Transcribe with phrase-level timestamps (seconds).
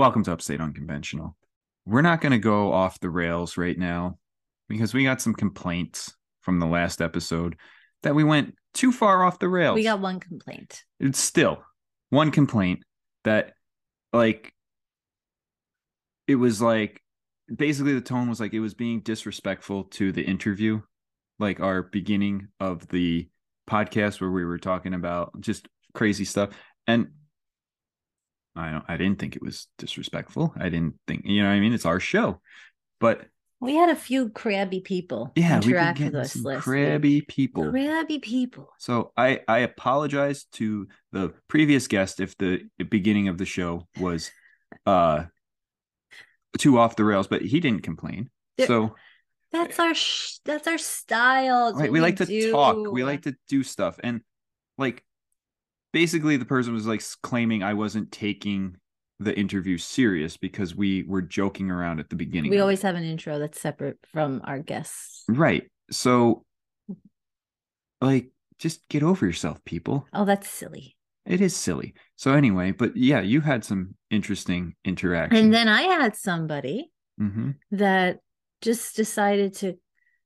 [0.00, 1.36] Welcome to Upstate Unconventional.
[1.84, 4.16] We're not going to go off the rails right now
[4.66, 7.56] because we got some complaints from the last episode
[8.02, 9.74] that we went too far off the rails.
[9.74, 10.84] We got one complaint.
[11.00, 11.62] it's still
[12.08, 12.82] one complaint
[13.24, 13.52] that
[14.10, 14.54] like
[16.26, 17.02] it was like
[17.54, 20.80] basically the tone was like it was being disrespectful to the interview
[21.38, 23.28] like our beginning of the
[23.68, 26.48] podcast where we were talking about just crazy stuff
[26.86, 27.08] and
[28.56, 31.60] i don't i didn't think it was disrespectful i didn't think you know what i
[31.60, 32.40] mean it's our show
[33.00, 33.26] but
[33.60, 36.62] We had a few crabby people yeah we interact with us some last week.
[36.64, 38.68] crabby people Crabby people.
[38.78, 44.30] So I I apologize to the previous guest if the beginning of the show was
[44.86, 45.24] uh
[46.58, 48.30] too off the rails, but he didn't complain.
[48.56, 48.96] There- so
[49.52, 51.72] That's our sh- that's our style.
[51.74, 54.20] Right, what we like to talk, we like to do stuff, and
[54.78, 55.02] like
[55.92, 58.76] basically the person was like claiming I wasn't taking
[59.18, 62.50] the interview serious because we were joking around at the beginning.
[62.50, 65.24] We always have an intro that's separate from our guests.
[65.28, 65.64] right.
[65.90, 66.44] So
[68.00, 70.06] like just get over yourself, people.
[70.12, 70.96] Oh, that's silly.
[71.26, 71.94] It is silly.
[72.16, 75.44] So anyway, but yeah, you had some interesting interaction.
[75.44, 78.18] And then I had somebody hmm that
[78.62, 79.74] just decided to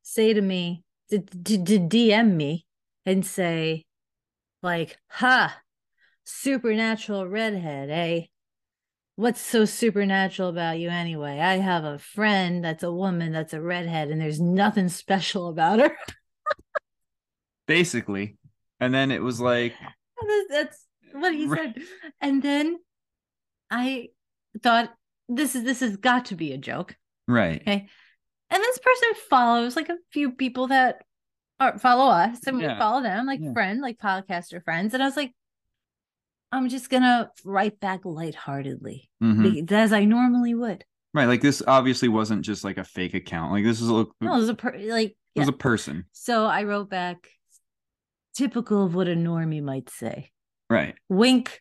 [0.03, 2.67] say to me to, to, to DM me
[3.07, 3.85] and say
[4.65, 5.61] like, "Ha,
[6.25, 8.27] supernatural redhead, eh?
[9.17, 11.39] What's so supernatural about you anyway?
[11.39, 15.79] I have a friend that's a woman that's a redhead, and there's nothing special about
[15.79, 15.93] her."
[17.67, 18.37] basically,
[18.81, 21.75] and then it was like, That's- That's what he said.
[22.21, 22.79] And then
[23.71, 24.09] I
[24.63, 24.93] thought
[25.29, 26.97] this is this has got to be a joke.
[27.29, 27.89] right, Okay.
[28.51, 31.03] And this person follows like a few people that
[31.61, 32.79] are follow us and we Yeah.
[32.79, 33.53] follow them like Yeah.
[33.53, 34.95] friend, like podcaster friends.
[34.95, 35.33] And I was like,
[36.53, 39.71] I'm just gonna write back lightheartedly Mhm.
[39.73, 40.85] as I normally would.
[41.13, 41.27] right.
[41.27, 43.53] Like this obviously wasn't just like a fake account.
[43.53, 45.43] Like this is a, No, it was a per- like it yeah.
[45.43, 47.29] was a person, so I wrote back
[48.35, 50.31] typical of what a normie might say.
[50.71, 50.97] right?
[51.09, 51.61] Wink,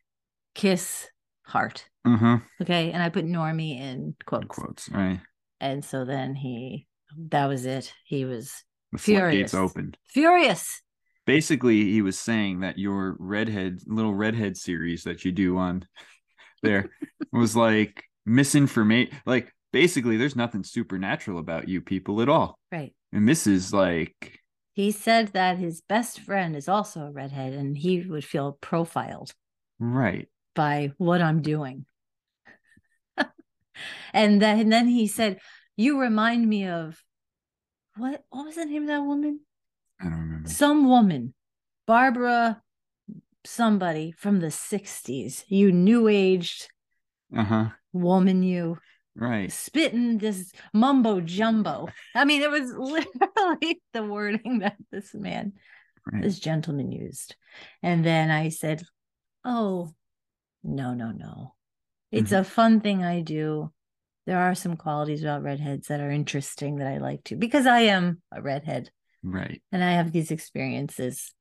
[0.55, 1.09] kiss,
[1.43, 1.87] heart.
[2.05, 2.39] Uh-huh.
[2.61, 2.91] Okay.
[2.91, 4.47] And I put normie in quotes.
[4.47, 5.19] Quotes, right?
[5.59, 6.87] And so then he
[7.29, 7.93] that was it.
[8.05, 9.51] He was The Furious.
[9.51, 9.97] floodgates opened.
[10.09, 10.81] furious.
[11.25, 15.85] Basically, he was saying that your redhead little redhead series that you do on
[16.63, 16.89] there
[17.33, 19.17] was like misinformation.
[19.25, 22.59] Like basically, there's nothing supernatural about you people at all.
[22.71, 22.93] Right.
[23.11, 24.39] And this is like
[24.73, 29.33] He said that his best friend is also a redhead and he would feel profiled
[29.79, 30.27] right.
[30.55, 31.85] by what I'm doing.
[34.13, 35.39] and then and then he said,
[35.77, 37.01] You remind me of
[37.97, 39.41] what what was the name of that woman?
[39.99, 40.49] I don't remember.
[40.49, 41.33] Some woman,
[41.85, 42.61] Barbara
[43.45, 45.43] somebody from the 60s.
[45.47, 46.69] You new aged
[47.35, 47.69] Uh-huh.
[47.91, 48.77] woman, you
[49.15, 49.51] Right.
[49.51, 51.87] spitting this mumbo jumbo.
[52.15, 55.53] I mean, it was literally the wording that this man,
[56.11, 56.23] Right.
[56.23, 57.35] this gentleman used.
[57.83, 58.83] And then I said,
[59.45, 59.93] Oh,
[60.63, 61.53] no, no, no.
[62.11, 62.41] It's Mm-hmm.
[62.41, 63.71] a fun thing I do.
[64.25, 67.81] There are some qualities about redheads that are interesting that I like to because I
[67.81, 68.89] am a redhead
[69.21, 69.61] Right.
[69.71, 71.33] and I have these experiences.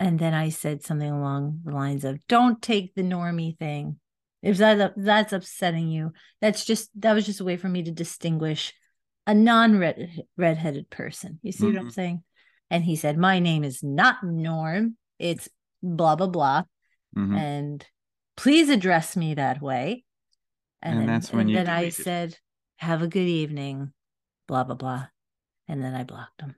[0.00, 4.00] And then I said something along the lines of, "Don't take the normie thing.
[4.42, 7.90] If that that's upsetting you, that's just that was just a way for me to
[7.90, 8.74] distinguish
[9.26, 11.38] a non-red redheaded person.
[11.42, 11.92] You see what I'm Mhm.
[11.92, 12.24] saying?"
[12.70, 14.96] And he said, "My name is not Norm.
[15.18, 15.48] It's
[15.82, 16.64] blah blah blah,
[17.16, 17.38] Mhm.
[17.38, 17.86] and
[18.36, 20.04] please address me that way."
[20.84, 22.36] And then, that's when and you then I said,
[22.76, 23.92] "Have a good evening,"
[24.46, 25.06] blah blah blah,
[25.66, 26.54] and then I blocked him.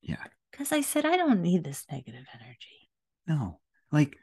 [0.00, 0.22] Yeah.
[0.50, 2.88] Because I said, I don't need this negative energy.
[3.26, 3.58] No.
[3.90, 4.16] Like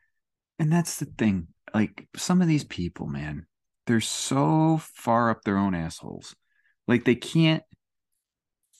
[0.58, 1.48] and that's the thing.
[1.74, 3.48] Like some of these people, man,
[3.88, 6.36] they're so far up their own assholes.
[6.88, 7.64] Like they can't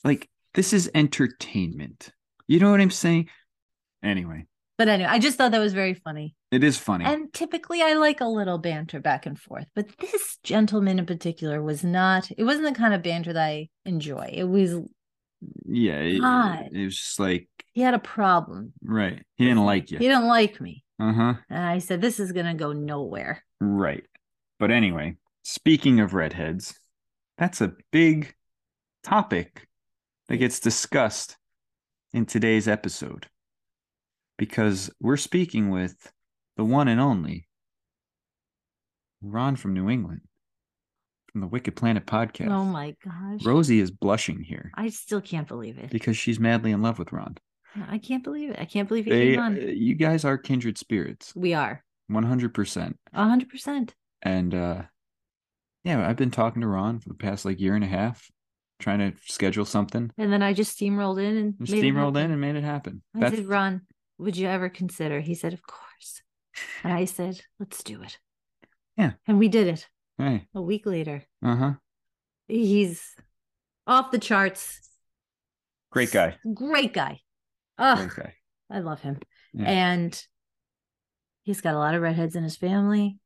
[0.04, 2.10] like this is entertainment.
[2.46, 3.28] You know what I'm saying?
[4.02, 4.46] Anyway,
[4.78, 6.34] But anyway, I just thought that was very funny.
[6.50, 7.04] it is funny.
[7.04, 9.66] And typically I like a little banter back and forth.
[9.74, 13.68] But this gentleman in particular was not, it wasn't the kind of banter that I
[13.84, 14.30] enjoy.
[14.32, 14.72] It was,
[15.66, 16.16] yeah, it,
[16.72, 18.72] it was just like he had a problem.
[18.82, 19.22] right.
[19.36, 19.98] He didn't like you.
[19.98, 20.84] He didn't like me.
[21.00, 21.34] Uh-huh.
[21.50, 23.42] And I said, this is going to go nowhere.
[23.60, 24.04] Right.
[24.58, 26.78] But anyway, speaking of redheads,
[27.38, 28.34] that's a big
[29.02, 29.66] topic
[30.28, 31.36] that gets discussed
[32.12, 33.26] in today's episode
[34.38, 36.12] because we're speaking with
[36.56, 37.48] the one and only
[39.20, 40.22] Ron from New England
[41.30, 42.50] from the Wicked Planet podcast.
[42.50, 43.44] Oh my gosh.
[43.44, 45.90] Rosie is blushing here I still can't believe it.
[45.90, 47.36] because she's madly in love with Ron.
[47.88, 48.58] I can't believe it.
[48.60, 49.56] I can't believe he They, came on.
[49.56, 52.94] uh, you guys are kindred spirits, we are 100%.
[53.14, 53.90] 100%.
[54.22, 54.82] And uh
[55.84, 58.30] Yeah, I've been talking to Ron for the past like year and a half,
[58.78, 60.10] trying to schedule something.
[60.18, 63.02] And then I just steamrolled in and it steamrolled in and made it happen.
[63.16, 63.82] I That's said, Ron,
[64.22, 65.20] would you ever consider?
[65.20, 66.22] He said, Of course.
[66.84, 68.18] And I said, Let's do it.
[68.96, 69.12] Yeah.
[69.26, 69.88] And we did it
[70.18, 71.24] hey, a week later.
[71.44, 71.72] uh huh.
[72.48, 73.02] He's
[73.86, 74.80] off the charts.
[75.90, 76.36] Great guy.
[76.54, 77.20] Great guy.
[77.78, 78.34] Oh, Great guy.
[78.70, 79.18] I love him.
[79.52, 79.64] Yeah.
[79.70, 80.26] And
[81.44, 83.18] he's got a lot of redheads in his family.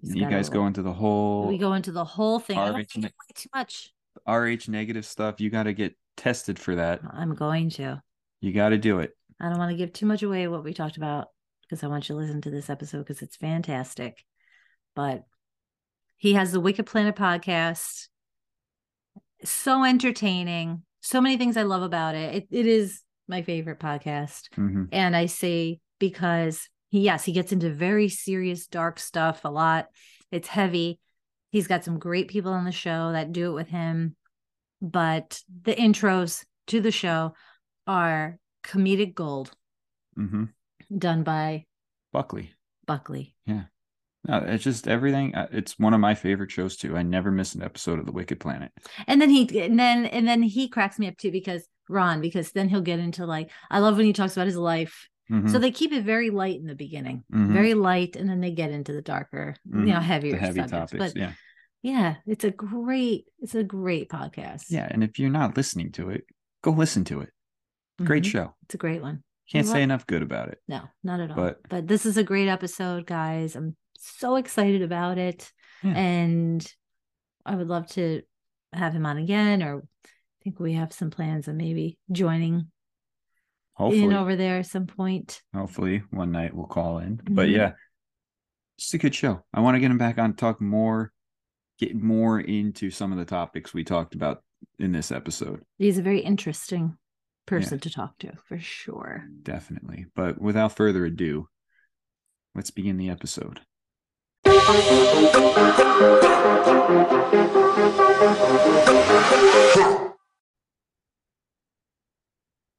[0.00, 2.58] He's You guys go into the whole We go into the whole thing.
[2.58, 3.92] RH ne- too much.
[4.26, 5.40] RH negative stuff.
[5.40, 7.00] You got to get tested for that.
[7.10, 8.02] I'm going to.
[8.40, 9.16] You got to do it.
[9.40, 11.28] I don't want to give too much away what we talked about
[11.62, 14.24] because I want you to listen to this episode because it's fantastic.
[14.94, 15.24] But
[16.16, 18.08] he has the Wicked Planet podcast.
[19.44, 20.82] So entertaining.
[21.00, 22.34] So many things I love about it.
[22.34, 24.52] It, it is my favorite podcast.
[24.54, 29.48] hmm And I say because he, yes, he gets into very serious, dark stuff a
[29.48, 29.86] lot.
[30.30, 30.98] It's heavy.
[31.50, 34.16] He's got some great people on the show that do it with him.
[34.82, 37.34] But the intros to the show
[37.86, 39.50] are comedic gold
[40.14, 40.44] hmm
[40.96, 41.64] done by
[42.12, 42.52] Buckley.
[42.86, 43.36] Buckley.
[43.46, 43.64] Yeah
[44.28, 45.34] no, it's just everything.
[45.34, 46.94] uh, It's one of my favorite shows too.
[46.96, 48.70] I never miss an episode of The Wicked Planet.
[49.06, 52.52] And then he and then and then he cracks me up too because Ron, because
[52.52, 55.08] then he'll get into like I love when he talks about his life.
[55.30, 57.24] Mhm, So they keep it very light in the beginning.
[57.32, 57.52] mhm.
[57.52, 59.86] Very light, and then they get into the darker, you Mhm.
[59.86, 60.92] know, heavier the heavy subjects.
[60.92, 61.12] topics.
[61.14, 61.32] But yeah,
[61.82, 64.66] yeah, it's a great, it's a great podcast.
[64.70, 64.86] yeah.
[64.90, 66.24] And if you're not listening to it,
[66.62, 67.30] go listen to it.
[68.04, 68.30] Great Mhm.
[68.30, 68.54] show.
[68.64, 69.22] It's a great one.
[69.50, 70.58] Can't say enough good about it.
[70.68, 71.36] No, not at all.
[71.36, 73.56] But- But this is a great episode, guys.
[73.56, 75.52] I'm so excited about it.
[75.82, 75.92] Yeah.
[75.96, 76.74] And
[77.44, 78.22] I would love to
[78.72, 80.08] have him on again, or I
[80.44, 82.70] think we have some plans of maybe joining
[83.74, 85.42] Hopefully, in over there at some point.
[85.52, 87.16] hopefully one night we'll call in.
[87.16, 87.52] But Mhm.
[87.56, 87.72] yeah,
[88.78, 89.44] just a good show.
[89.52, 91.12] I want to get him back on, talk more,
[91.78, 94.44] get more into some of the topics we talked about
[94.78, 95.64] in this episode.
[95.78, 96.96] He's a very interesting
[97.46, 99.24] person to talk to for sure.
[99.42, 100.06] Definitely.
[100.14, 101.48] But without further ado,
[102.54, 103.60] let's begin the episode.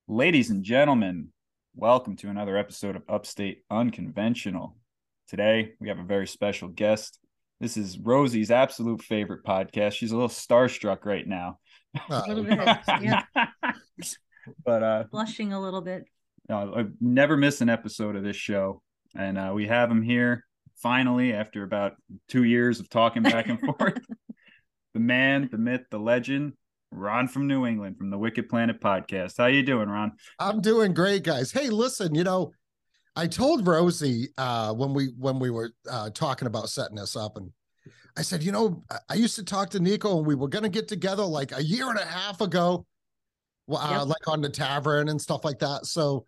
[0.07, 1.29] Ladies and gentlemen,
[1.73, 4.75] welcome to another episode of Upstate Unconventional.
[5.27, 7.19] Today, we have a very special guest.
[7.61, 9.93] This is Rosie's absolute favorite podcast.
[9.93, 11.59] She's a little starstruck right now.
[12.09, 12.23] A
[13.01, 13.23] yeah.
[14.65, 16.05] But uh Blushing a little bit.
[16.49, 18.81] no, I've never missed an episode of this show.
[19.15, 20.45] And uh, we have him here
[20.77, 21.93] finally after about
[22.29, 23.99] two years of talking back and forth.
[24.93, 26.53] the man, the myth, the legend,
[26.91, 29.37] Ron from New England from the Wicked Planet podcast.
[29.37, 30.13] How you doing, Ron?
[30.39, 31.51] I'm doing great, guys.
[31.51, 32.51] Hey, listen, you know,
[33.15, 37.35] I told Rosie uh, when we when we were uh, talking about setting this up,
[37.37, 37.51] and
[38.17, 40.63] I said, you know, I- I used to talk to Nico, and we were going
[40.63, 42.85] to get together like a year and a half ago, well,
[43.75, 44.07] uh, Yep.
[44.07, 45.85] like on the tavern and stuff like that.
[45.85, 46.25] So,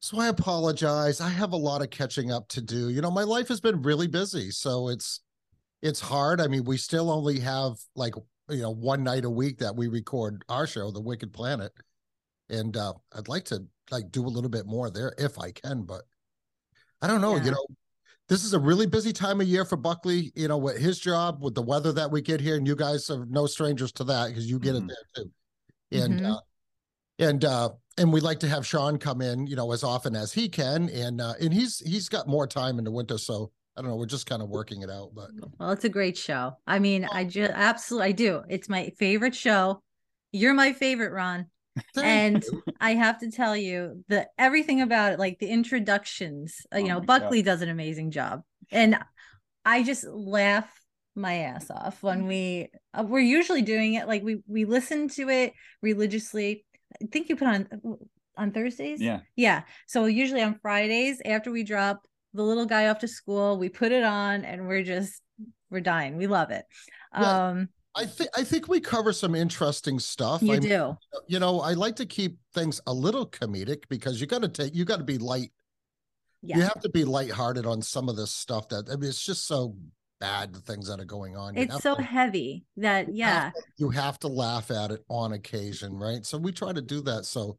[0.00, 1.20] so I apologize.
[1.20, 2.88] I have a lot of catching up to do.
[2.90, 5.20] You know, my life has been really busy, so it's
[5.82, 6.40] it's hard.
[6.40, 8.14] I mean, we still only have like
[8.48, 11.72] you know one night a week that we record our show, The Wicked Planet
[12.48, 15.84] and uh, I'd like to like do a little bit more there if I can,
[15.84, 16.02] but
[17.00, 17.36] I don't know.
[17.36, 17.44] Yeah.
[17.44, 17.66] You know,
[18.28, 20.32] this is a really busy time of year for Buckley.
[20.34, 23.08] You know, with his job, with the weather that we get here, and you guys
[23.08, 24.78] are no strangers to that because you get Mhm.
[24.78, 25.30] it there too.
[25.92, 26.30] And Mhm.
[26.30, 26.40] uh,
[27.18, 30.32] and uh, and we like to have Sean come in, you know, as often as
[30.32, 33.82] he can, and uh, and he's he's got more time in the winter, so I
[33.82, 33.96] don't know.
[33.96, 36.56] We're just kind of working it out, but Well, it's a great show.
[36.66, 38.42] I mean, I just absolutely I do.
[38.48, 39.82] It's my favorite show.
[40.32, 41.46] You're my favorite, Ron.
[41.96, 42.44] And.
[42.82, 46.66] I have to tell you the everything about it, like the introductions.
[46.74, 48.40] uh, you Oh know, Buckley does an amazing job,
[48.72, 48.96] and
[49.66, 50.79] I just laugh
[51.14, 55.28] my ass off when we uh, we're usually doing it like we we listen to
[55.28, 55.52] it
[55.82, 56.64] religiously.
[57.02, 57.68] I think you put on
[58.36, 59.00] on Thursdays.
[59.00, 59.20] Yeah.
[59.36, 59.62] Yeah.
[59.86, 62.02] So usually on Fridays after we drop
[62.32, 65.20] the little guy off to school, we put it on and we're just
[65.70, 66.16] we're dying.
[66.16, 66.64] We love it.
[67.12, 70.42] Um I think I think we cover some interesting stuff.
[70.42, 70.96] you I do.
[71.26, 74.74] you know, I like to keep things a little comedic because you got to take,
[74.74, 75.50] you got to be light.
[76.42, 76.56] Yeah.
[76.56, 79.46] You have to be lighthearted on some of this stuff that, I mean, it's just
[79.46, 79.76] so
[80.20, 81.54] bad, the things that are going on.
[81.54, 83.44] You It's so to- heavy that you yeah.
[83.44, 86.24] have to- You have to laugh at it on occasion, right?
[86.24, 87.24] So we try to do that.
[87.24, 87.58] So,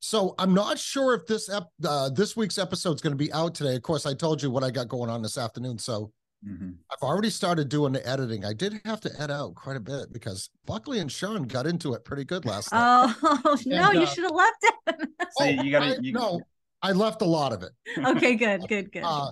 [0.00, 3.32] so I'm not sure if this ep, uh, this week's episode is going to be
[3.32, 3.76] out today.
[3.76, 5.78] Of course, I told you what I got going on this afternoon.
[5.78, 6.12] So
[6.46, 6.76] Mhm.
[6.92, 8.44] I've already started doing the editing.
[8.44, 11.94] I did have to edit out quite a bit because Buckley and Sean got into
[11.94, 13.14] it pretty good last night.
[13.22, 15.08] Oh no, And, you uh, should have left it.
[15.38, 16.40] See, you gotta- I, you- no,
[16.86, 17.72] I left a lot of it.
[17.98, 19.02] Okay, good, good, good.
[19.04, 19.30] Uh,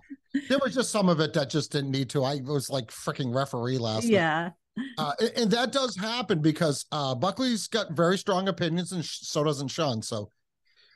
[0.49, 2.25] there was just some of it that just didn't need to.
[2.25, 4.13] I was like freaking referee last night.
[4.13, 4.51] yeah.
[4.99, 9.19] Uh, and, and that does happen because uh, Buckley's got very strong opinions, and sh-
[9.23, 10.03] so doesn't Sean.
[10.03, 10.29] So,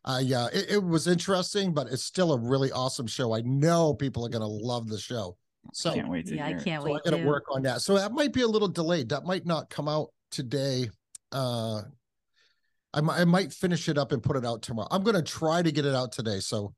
[0.05, 3.33] uh, yeah, it, it was interesting, but it's still a really awesome show.
[3.35, 5.37] I know people are going to love the show.
[5.73, 6.65] So, Can't wait to Yeah, I hear it.
[6.65, 7.25] can't so I wait got to to.
[7.27, 7.83] work on that.
[7.83, 9.11] So that might be a little delayed.
[9.11, 10.91] That might not come out today.
[12.99, 14.89] I might, I might finish it up and put it out tomorrow.
[14.91, 16.41] I'm going to try to get it out today.
[16.41, 16.75] So,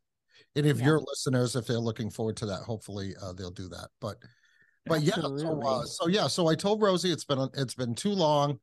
[0.55, 0.87] any of Yeah.
[0.87, 3.89] your listeners, if they're looking forward to that, hopefully uh, they'll do that.
[4.03, 4.19] But,
[4.85, 8.11] but yeah, so, uh, so yeah, so I told Rosie it's been it's been too
[8.11, 8.59] long,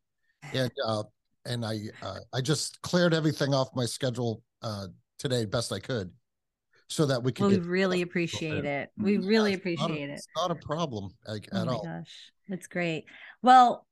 [0.54, 1.04] and uh,
[1.46, 4.88] and I uh, I just cleared everything off my schedule uh
[5.18, 6.12] today best I could,
[6.90, 7.48] so that we can.
[7.48, 8.90] Well, we really appreciate it.
[8.98, 10.14] We really it's not a- appreciate it.
[10.14, 11.84] It's not a problem like, Oh at my all.
[11.84, 13.06] gosh, that's great.
[13.42, 13.87] Well,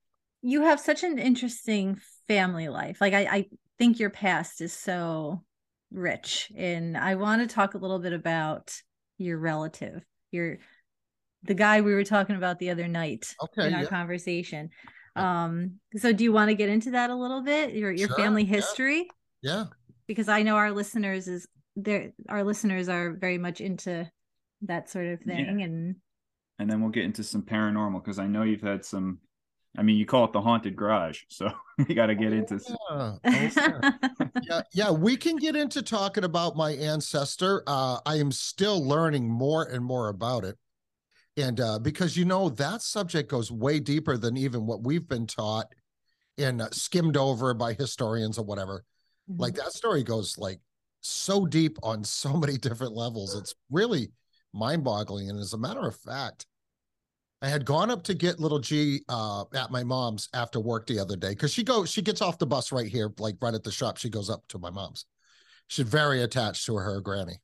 [0.48, 3.02] you have such an interesting family life.
[3.02, 3.46] Like I, I
[3.80, 5.44] think your past is so
[5.92, 8.72] rich, and I want to talk a little bit about
[9.18, 10.60] your relative, your
[11.42, 13.88] the guy we were talking about the other night Okay, in our yeah.
[13.90, 14.70] conversation.
[15.16, 17.74] Um, so do you want to get into that a little bit?
[17.74, 19.08] Your your Sure, family history?
[19.42, 19.66] Yeah.
[20.06, 24.08] Because I know our listeners is there our listeners are very much into
[24.62, 25.38] that sort of Yeah.
[25.38, 25.96] thing and
[26.60, 29.20] and then we'll get into some paranormal because I know you've had some.
[29.78, 31.52] I mean, you call it the haunted garage, so
[31.88, 32.60] we got to get into.
[32.68, 32.76] Yeah.
[32.90, 33.92] Oh, yeah.
[34.42, 37.64] yeah, yeah, we can get into talking about my ancestor.
[37.68, 40.58] Uh, I am still learning more and more about it.
[41.38, 45.28] And uh, because you know that subject goes way deeper than even what we've been
[45.28, 45.68] taught
[46.38, 48.86] and uh, skimmed over by historians or whatever.
[49.28, 50.60] Like that story goes like
[51.02, 53.36] so deep on so many different levels.
[53.36, 54.12] It's really
[54.54, 55.30] mind-boggling.
[55.30, 56.46] And as a matter of fact,
[57.46, 61.00] I had gone up to get little G uh, at my mom's after work the
[61.00, 63.64] other day because she goes, she gets off the bus right here, like right at
[63.64, 63.98] the shop.
[63.98, 65.06] She goes up to my mom's.
[65.68, 67.38] She's very attached to her granny.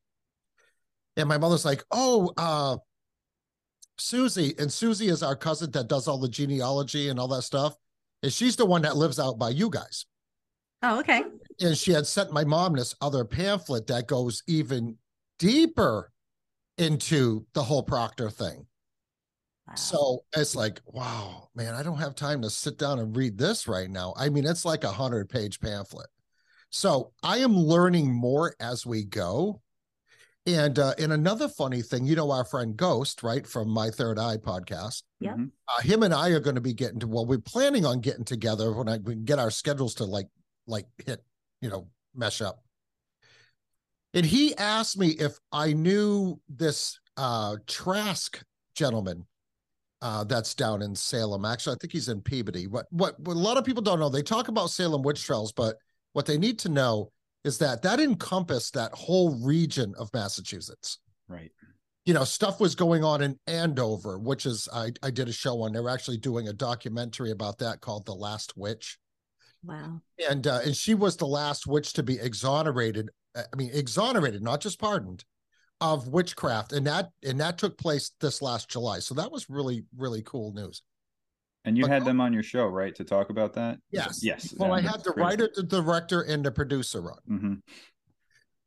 [1.17, 2.77] And my mother's like, "Oh, uh,
[3.99, 7.75] Susie," and Susie is our cousin that does all the genealogy and all that stuff.
[8.23, 10.05] And she's the one that lives out by you guys
[10.83, 11.23] oh, okay.
[11.59, 14.97] and she had sent my mom this other pamphlet that goes even
[15.39, 16.11] deeper
[16.77, 18.65] into the whole Proctor thing.
[19.71, 19.75] Wow.
[19.75, 23.67] So it's like, wow, man, I don't have time to sit down and read this
[23.67, 24.13] right now.
[24.17, 26.07] I mean, it's like a hundred page pamphlet.
[26.69, 29.61] So I am learning more as we go.
[30.47, 34.17] And uh, and another funny thing, you know, our friend Ghost, right, from my Third
[34.17, 35.35] Eye podcast, Yep.
[35.37, 35.51] Mhm.
[35.67, 37.07] uh, him and I are going to be getting to.
[37.07, 40.27] Well, we're planning on getting together when I we can get our schedules to like
[40.65, 41.23] like hit,
[41.61, 42.63] you know, mesh up.
[44.15, 48.41] And he asked me if I knew this uh Trask
[48.73, 49.27] gentleman
[50.01, 51.45] uh that's down in Salem.
[51.45, 52.67] Actually, I think he's in Peabody.
[52.67, 55.51] What what, what a lot of people don't know, they talk about Salem witch trials,
[55.51, 55.77] but
[56.13, 57.11] what they need to know
[57.43, 61.51] is that that encompassed that whole region of Massachusetts Right.
[62.05, 65.61] you know, stuff was going on in Andover, which is I I did a show
[65.61, 65.71] on.
[65.73, 68.97] They were actually doing a documentary about that called The Last Witch,
[69.63, 70.01] Wow.
[70.29, 73.09] and uh, and she was the last witch to be exonerated.
[73.35, 75.23] uh, I mean, exonerated, not just pardoned,
[75.81, 78.99] of witchcraft, and that and that took place this last July.
[78.99, 80.83] So that was really really cool news.
[81.65, 83.77] And you But had them on your show, right, to talk about that?
[83.91, 84.51] Yes, Yes.
[84.57, 85.23] Well, I had the great.
[85.23, 87.19] writer, the director, and the producer on.
[87.29, 87.61] Mhm.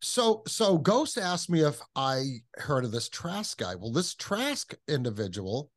[0.00, 3.74] So so Ghost asked me if I heard of this Trask guy.
[3.74, 5.70] Well, this Trask individual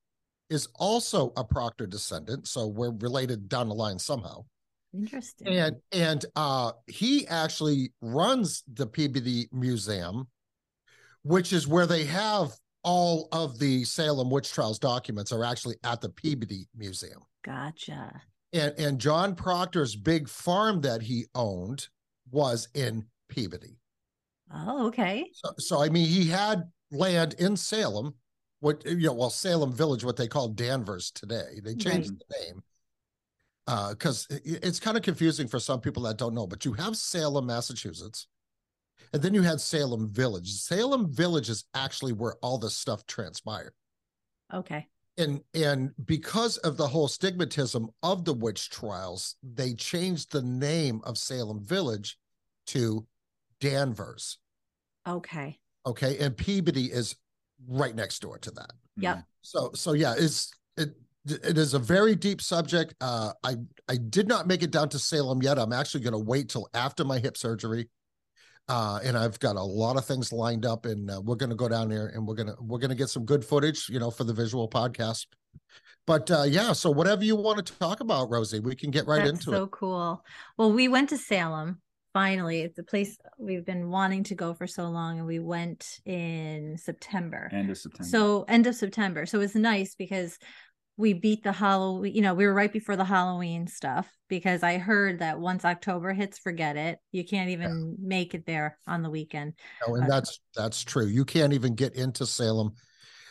[0.50, 4.46] is also a Proctor descendant, so we're related down the line somehow.
[4.94, 5.48] Interesting.
[5.48, 10.28] And and uh he actually runs the Peabody Museum,
[11.28, 12.52] which is where they have
[12.84, 17.22] all of the Salem witch trials documents are actually at the Peabody Museum.
[17.44, 18.22] gotcha.
[18.54, 21.90] And and John Proctor's big farm that he owned
[22.32, 23.78] was in Peabody.
[24.54, 25.30] Oh, okay.
[25.34, 28.16] So, so I mean, he had land in Salem,
[28.62, 31.60] what you know, well, Salem Village, what they call Danvers today.
[31.62, 32.64] They changed the name
[33.68, 36.48] uh, because it's kind of confusing for some people that don't know.
[36.48, 38.28] But you have Salem, Massachusetts,
[39.14, 40.52] and then you had Salem Village.
[40.54, 43.74] Salem Village is actually where all this stuff transpired,
[44.54, 44.88] Okay.
[45.18, 51.02] and and because of the whole stigmatism of the witch trials, they changed the name
[51.04, 52.18] of Salem Village
[52.68, 53.06] to
[53.60, 54.38] Danvers.
[55.08, 55.58] Okay.
[55.86, 57.16] okay and peabody is
[57.68, 59.24] right next door to that Yep.
[59.42, 60.90] so so yeah it's it
[61.26, 63.56] it is a very deep subject uh i
[63.88, 66.68] i did not make it down to salem yet i'm actually going to wait till
[66.74, 67.90] after my hip surgery
[68.70, 71.56] uh and i've got a lot of things lined up and uh, we're going to
[71.56, 74.00] go down there and we're going to we're going to get some good footage you
[74.00, 75.26] know for the visual podcast
[76.06, 79.20] but uh yeah so whatever you want to talk about rosie we can get right
[79.20, 80.24] That's into so it So cool.
[80.58, 81.82] Well, we went to Salem.
[82.14, 86.00] finally it's a place we've been wanting to go for so long and we went
[86.06, 88.10] in september End of September.
[88.10, 90.38] so end of september so it's nice because
[90.98, 94.78] we beat the halloween you know we were right before the halloween stuff because i
[94.78, 99.10] heard that once october hits forget it you can't even make it there on the
[99.10, 99.54] weekend
[99.88, 101.06] No, and Uh, that's that's true.
[101.06, 102.74] You can't even get into Salem.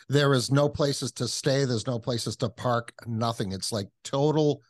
[0.09, 1.65] There is no places to stay.
[1.65, 2.93] There's no places to park.
[3.05, 3.51] Nothing.
[3.51, 4.61] It's like total,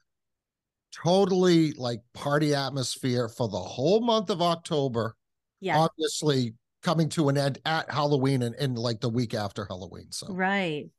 [0.91, 5.15] totally like party atmosphere for the whole month of October.
[5.59, 10.11] yeah Obviously, coming to an end at Halloween and, and like the week after Halloween.
[10.11, 10.89] So Right.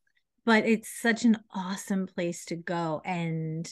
[0.48, 3.02] But it's such an awesome place to go.
[3.04, 3.70] And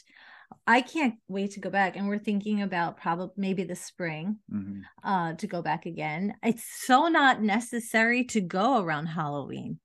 [0.66, 1.96] I can't wait to go back.
[1.96, 4.82] And we're thinking about probably maybe the spring Mhm.
[5.02, 6.34] uh to go back again.
[6.42, 9.80] It's so not necessary to go around Halloween.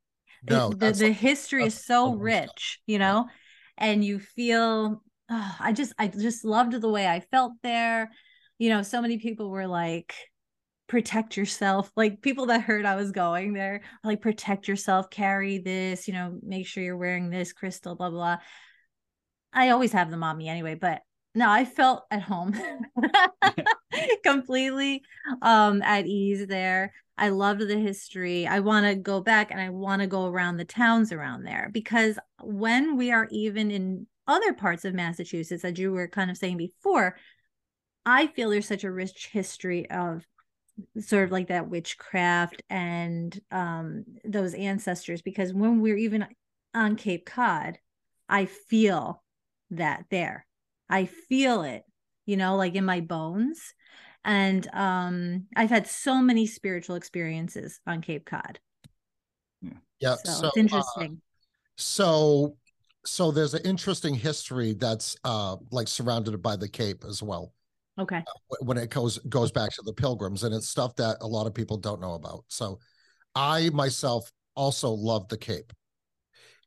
[0.49, 3.29] No, the, that's the history is so rich, you know,
[3.77, 8.11] and you feel oh, I just I just loved the way I felt there.
[8.57, 10.13] You know, so many people were like,
[10.91, 11.89] protect yourself.
[11.95, 16.37] Like people that heard I was going there, like protect yourself, carry this, you know,
[16.43, 18.37] make sure you're wearing this crystal, blah blah.
[19.53, 21.01] I always have them on me anyway, but
[21.33, 22.53] no, I felt at home
[24.23, 25.01] completely
[25.41, 26.91] um at ease there.
[27.17, 28.45] I loved the history.
[28.45, 31.69] I want to go back and I want to go around the towns around there
[31.71, 36.35] because when we are even in other parts of Massachusetts, as you were kind of
[36.35, 37.15] saying before,
[38.05, 40.25] I feel there's such a rich history of
[40.99, 46.25] sort of like that witchcraft and um those ancestors because when we're even
[46.73, 47.79] on Cape Cod,
[48.29, 49.23] I feel
[49.71, 50.45] that there.
[50.89, 51.83] I feel it,
[52.25, 53.73] you know, like in my bones.
[54.23, 58.59] And um I've had so many spiritual experiences on Cape Cod.
[59.99, 60.15] yeah.
[60.25, 61.21] So, So, it's uh, interesting.
[61.77, 62.57] so
[63.05, 67.53] so there's an interesting history that's uh like surrounded by the Cape as well.
[68.01, 68.23] Okay.
[68.49, 71.47] wh- when it goes goes back to the pilgrims and it's stuff that a lot
[71.47, 72.79] of people don't know about so
[73.35, 75.71] i myself also love the cape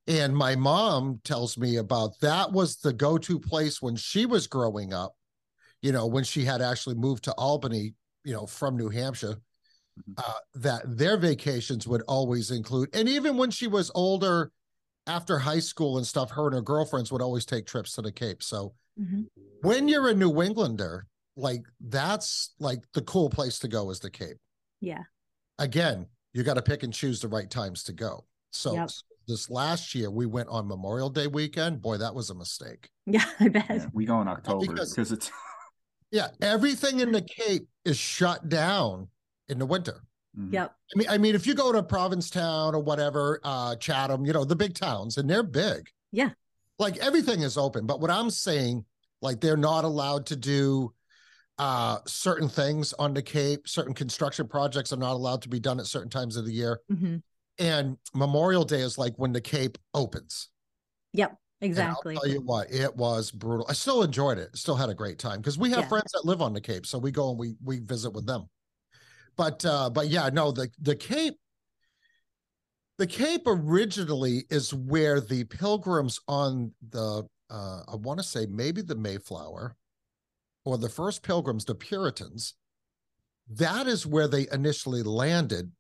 [0.06, 4.92] and my mom tells me about that was the go-to place when she was growing
[4.92, 5.14] up
[5.82, 7.94] you know when she had actually moved to albany
[8.24, 9.36] you know from new hampshire
[9.96, 10.14] Mhm.
[10.18, 14.50] uh, that their vacations would always include and even when she was older
[15.06, 18.10] after high school and stuff her and her girlfriends would always take trips to the
[18.10, 19.26] cape so Mhm.
[19.62, 24.10] when you're a New Englander, like that's like the cool place to go is the
[24.10, 24.36] Cape.
[24.80, 25.02] Yeah.
[25.58, 28.24] Again, you got to pick and choose the right times to go.
[28.52, 28.90] So Yep.
[29.26, 31.80] this last year we went on Memorial Day weekend.
[31.82, 32.88] Boy, that was a mistake.
[33.06, 33.66] Yeah, I bet.
[33.68, 35.30] Yeah, we go in October because- because it's
[36.10, 39.08] Yeah, everything in the Cape is shut down
[39.48, 40.04] in the winter.
[40.38, 40.52] Mhm.
[40.52, 40.74] Yep.
[40.94, 44.44] I mean, I mean, if you go to Provincetown or whatever, uh, Chatham, you know,
[44.44, 45.88] the big towns, and they're big.
[46.12, 46.30] Yeah.
[46.78, 47.86] Like everything is open.
[47.86, 48.84] But what I'm saying,
[49.22, 50.92] like they're not allowed to do
[51.58, 55.78] uh certain things on the Cape, certain construction projects are not allowed to be done
[55.80, 56.80] at certain times of the year.
[56.88, 57.16] hmm
[57.58, 60.48] And Memorial Day is like when the Cape opens.
[61.12, 61.30] Yep.
[61.30, 62.16] And Exactly.
[62.16, 63.64] I'll tell you what, it was brutal.
[63.68, 64.56] I still enjoyed it.
[64.56, 65.88] Still had a great time because we have Yeah.
[65.88, 68.48] friends that live on the Cape, so we go and we we visit with them.
[69.36, 71.38] But uh, but yeah, no, the the Cape,
[72.98, 78.82] the Cape originally is where the pilgrims on the uh, I want to say maybe
[78.82, 79.76] the Mayflower,
[80.64, 82.54] or the first pilgrims, the Puritans.
[83.50, 85.70] That is where they initially landed,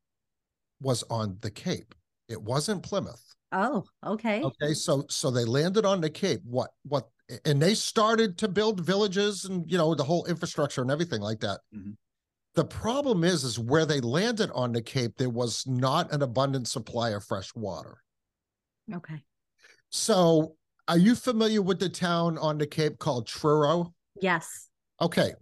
[0.80, 1.94] was on the Cape.
[2.28, 3.22] It wasn't Plymouth.
[3.52, 4.42] Oh, okay.
[4.42, 6.40] Okay, so so they landed on the Cape.
[6.44, 7.08] What what
[7.44, 11.40] and they started to build villages and you know the whole infrastructure and everything like
[11.40, 11.60] that.
[11.74, 11.96] Mhm.
[12.54, 16.68] The problem is is where they landed on the Cape, there was not an abundant
[16.68, 17.98] supply of fresh water.
[18.92, 19.24] Okay.
[19.90, 23.94] So are you familiar with the town on the Cape called Truro?
[24.20, 24.68] Yes.
[25.00, 25.32] Okay.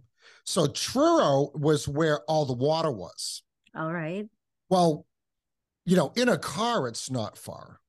[0.45, 3.43] So Truro was where all the water was.
[3.75, 4.27] All right.
[4.69, 5.05] Well,
[5.85, 7.79] you know, in a car, it's not far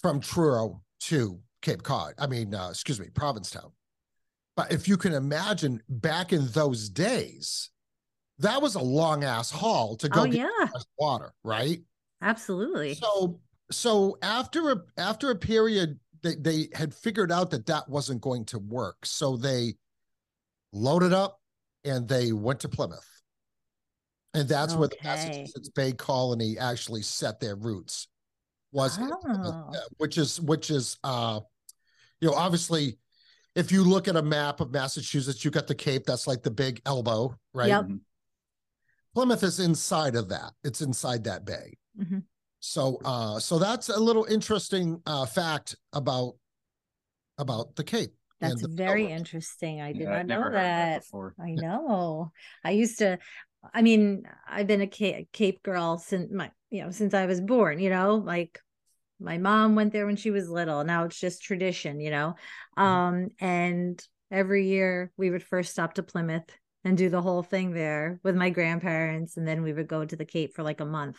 [0.00, 2.14] from Truro to Cape Cod.
[2.18, 3.72] I mean, uh, excuse me, Provincetown.
[4.56, 7.70] But if you can imagine back in those days,
[8.38, 10.68] that was a long ass haul to go Oh get yeah.
[10.98, 11.80] water, right?
[12.22, 12.94] Absolutely.
[12.94, 13.40] So,
[13.70, 18.44] so after a after a period, they they had figured out that that wasn't going
[18.46, 19.04] to work.
[19.04, 19.74] So they
[20.76, 21.40] loaded up
[21.84, 23.08] and they went to Plymouth,
[24.34, 28.08] and that's where the Massachusetts Bay Colony actually set their roots.
[28.72, 29.70] Was in Plymouth, Oh.
[29.74, 31.40] uh, which is which is uh,
[32.20, 32.98] you know, obviously.
[33.54, 36.04] If you look at a map of Massachusetts, you got the Cape.
[36.04, 37.68] That's like the big elbow, right?
[37.68, 37.84] Yep.
[37.86, 38.00] Mhm.
[39.14, 40.52] Plymouth is inside of that.
[40.62, 41.72] It's inside that bay.
[41.98, 42.22] Mhm.
[42.60, 46.34] So uh so that's a little interesting uh fact about
[47.38, 48.14] about the Cape.
[48.40, 49.10] That's the very Bellwoods.
[49.10, 49.80] interesting.
[49.80, 51.04] I did Yeah, not know never heard that.
[51.40, 52.32] I know.
[52.64, 53.18] I used to.
[53.74, 57.40] I mean, I've been a Cape, Cape girl since my, you know, since I was
[57.40, 57.78] born.
[57.80, 58.60] You know, like
[59.18, 60.84] my mom went there when she was little.
[60.84, 62.00] Now it's just tradition.
[62.00, 62.34] You know,
[62.76, 66.50] um, and every year we would first stop to Plymouth
[66.84, 70.16] and do the whole thing there with my grandparents, and then we would go to
[70.16, 71.18] the Cape for like a month.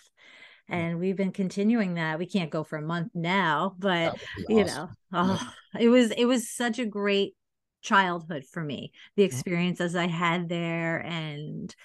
[0.69, 2.19] And we've been continuing that.
[2.19, 6.25] We can't go for a month now, but be you know oh, it was it
[6.25, 7.33] was such a great
[7.81, 11.75] childhood for me the experiences i had there and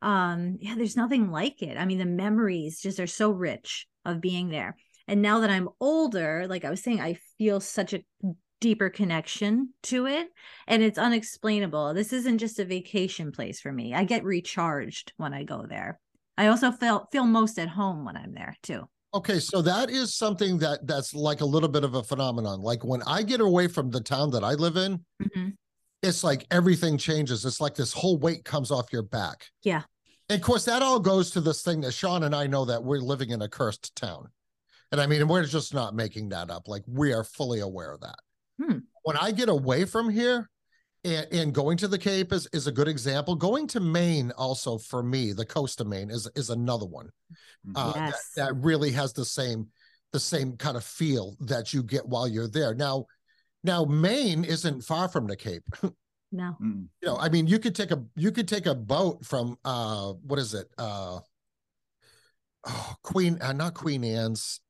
[0.00, 1.76] um yeah there's nothing like it.
[1.76, 4.76] I mean the memories just are so rich of being there.
[5.06, 8.04] And now that i'm older like i was saying i feel such a
[8.60, 10.28] deeper connection to it
[10.66, 11.94] and it's unexplainable.
[11.94, 13.94] This isn't just a vacation place for me.
[13.94, 15.98] I get recharged when i go there
[16.40, 20.14] i also feel feel most at home when i'm there too Okay, so that is
[20.14, 22.60] something that that's like a little bit of a phenomenon.
[22.60, 25.54] Like when I get away from the town that I live in, Mhm.
[26.00, 27.44] it's like everything changes.
[27.44, 29.46] It's like this whole weight comes off your back.
[29.64, 29.82] Yeah.
[30.28, 32.84] And of course, that all goes to this thing that Sean and I know that
[32.84, 34.28] we're living in a cursed town.
[34.92, 36.68] And I mean, we're just not making that up.
[36.68, 38.20] Like we are fully aware of that.
[38.62, 38.78] Hmm.
[39.02, 40.48] When I get away from here,
[41.04, 43.34] and, and going to the Cape is, is a good example.
[43.34, 47.10] Going to Maine also for me, the coast of Maine is is another one
[47.74, 48.30] uh, that, Yes.
[48.36, 49.68] that really has the same
[50.12, 52.74] the same kind of feel that you get while you're there.
[52.74, 53.06] Now,
[53.62, 55.62] now Maine isn't far from the Cape.
[56.32, 56.86] no Mm.
[57.02, 60.12] you know, I mean, you could take a you could take a boat from uh
[60.22, 60.68] what is it?
[60.78, 61.20] Uh
[62.66, 64.60] oh, Queen uh, not Queen Anne's.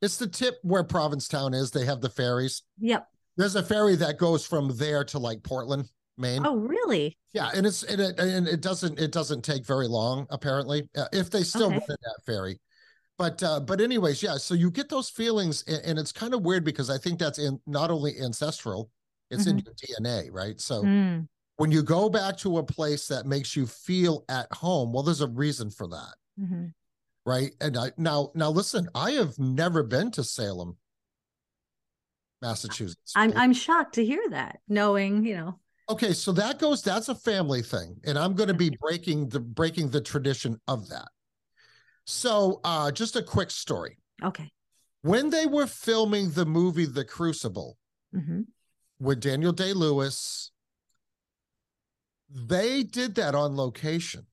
[0.00, 1.70] It's the tip where Provincetown is.
[1.70, 2.62] They have the ferries.
[2.80, 6.42] yep There's a ferry that goes from there to like Portland, Maine.
[6.44, 10.26] oh really Yeah, and it's and it and it doesn't it doesn't take very long
[10.30, 11.76] apparently uh, if they still Okay.
[11.76, 12.60] run that ferry.
[13.18, 14.36] But uh but anyways, yeah.
[14.36, 17.38] So you get those feelings, and, and it's kind of weird because I think that's
[17.38, 18.90] in not only ancestral,
[19.30, 20.60] it's in your DNA, right?
[20.60, 24.92] So Mm, when you go back to a place that makes you feel at home,
[24.92, 26.72] well, there's a reason for that, mhm.
[27.24, 27.52] right?
[27.60, 30.76] And I now now listen, I have never been to Salem,
[32.42, 33.12] Massachusetts.
[33.16, 35.58] I'm I'm shocked to hear that, knowing you know.
[35.88, 39.40] Okay, so that goes that's a family thing and I'm going to be breaking the
[39.40, 41.08] breaking the tradition of that.
[42.04, 43.98] So, uh just a quick story.
[44.22, 44.50] Okay.
[45.02, 47.78] When they were filming the movie The Crucible
[48.12, 48.42] hmm
[48.98, 50.52] with Daniel Day-Lewis,
[52.30, 54.26] they did that on location.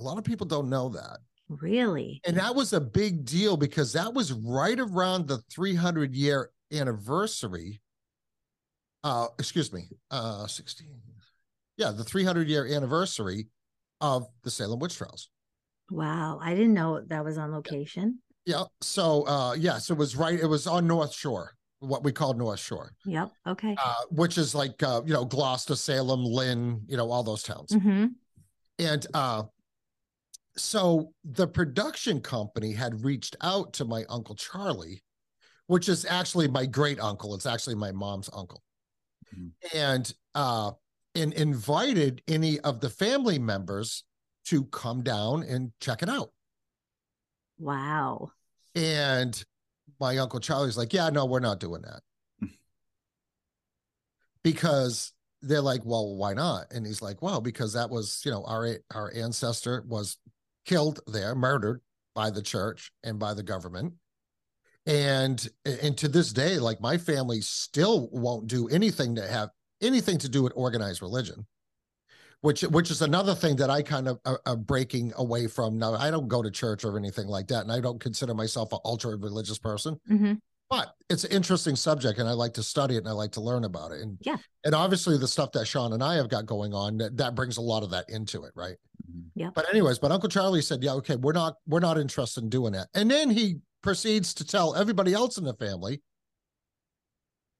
[0.00, 1.18] A lot of people don't know that.
[1.48, 2.22] Really?
[2.24, 7.80] And that was a big deal because that was right around the 300 year anniversary.
[9.04, 10.88] Uh, excuse me, uh, 16.
[11.76, 13.48] Yeah, the 300 year anniversary
[14.00, 15.28] of the Salem witch trials.
[15.90, 16.38] Wow.
[16.40, 18.18] I didn't know that was on location.
[18.46, 18.64] Yeah.
[18.80, 20.38] So, uh, yes, it was right.
[20.38, 23.30] It was on North Shore, what we call North Shore, Yep.
[23.48, 23.76] Okay.
[23.82, 27.72] uh, which is like, uh, you know, Gloucester, Salem, Lynn, you know, all those towns.
[27.74, 28.06] hmm
[28.78, 29.44] And uh
[30.56, 35.02] so the production company had reached out to my uncle Charlie,
[35.66, 37.34] which is actually my great uncle.
[37.34, 38.62] It's actually my mom's uncle.
[39.34, 39.52] Mhm.
[39.74, 40.72] And uh
[41.14, 44.04] and invited any of the family members
[44.46, 46.32] to come down and check it out.
[47.58, 48.32] Wow.
[48.74, 49.42] And
[50.00, 52.02] my uncle Charlie's like, "Yeah, no, we're not doing that."
[54.42, 58.44] because they're like, "Well, why not?" And he's like, "Well, because that was, you know,
[58.44, 60.18] our our ancestor was
[60.64, 61.80] killed there, murdered
[62.14, 63.94] by the church and by the government."
[64.86, 70.18] And and to this day, like my family still won't do anything to have anything
[70.18, 71.46] to do with organized religion.
[72.40, 75.94] Which, which is another thing that I kind of are, are breaking away from now.
[75.94, 78.80] I don't go to church or anything like that, and I don't consider myself an
[78.84, 80.32] ultra religious person hmm
[80.72, 83.42] but it's an interesting subject and I like to study it and I like to
[83.42, 84.00] learn about it.
[84.00, 84.38] And Yeah.
[84.64, 87.58] and obviously the stuff that Sean and I have got going on that, that brings
[87.58, 88.76] a lot of that into it, right?
[89.06, 89.28] Mm-hmm.
[89.34, 89.50] Yeah.
[89.54, 92.72] But anyways, but Uncle Charlie said, Yeah, okay, we're not we're not interested in doing
[92.72, 92.88] that.
[92.94, 96.00] And then he proceeds to tell everybody else in the family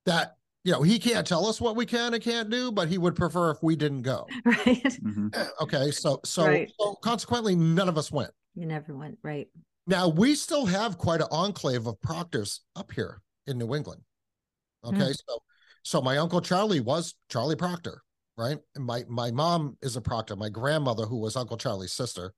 [0.06, 2.98] that you know he can't tell us what we can and can't do, but he
[2.98, 4.26] would prefer if we didn't go.
[4.44, 4.82] Right.
[4.84, 5.50] Mhm.
[5.60, 6.72] Okay, so so, Right.
[6.80, 8.30] so consequently, none of us went.
[8.54, 9.18] You never went.
[9.22, 9.48] Right.
[9.86, 14.02] Now we still have quite an enclave of proctors up here in New England.
[14.84, 15.38] Okay, so
[15.82, 18.02] so my uncle Charlie was Charlie Proctor,
[18.36, 18.58] right?
[18.76, 20.36] And my my mom is a proctor.
[20.36, 22.32] My grandmother, who was Uncle Charlie's sister,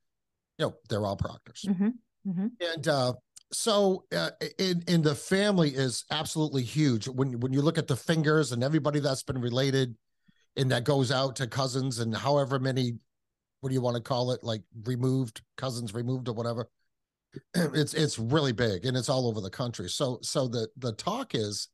[0.58, 1.66] you know, they're all proctors.
[1.66, 1.88] hmm
[2.24, 3.12] hmm And uh,
[3.54, 7.08] so uh, in in the family is absolutely huge.
[7.08, 9.94] When when you look at the fingers and everybody that's been related,
[10.56, 12.98] and that goes out to cousins and however many,
[13.60, 16.68] what do you want to call it, like removed cousins removed or whatever.
[17.54, 19.88] It's it's really big and it's all over the country.
[19.88, 21.68] So so the the talk is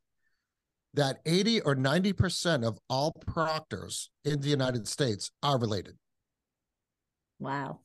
[0.93, 5.95] that 80 or 90% of all proctors in the United States are related.
[7.39, 7.79] Wow.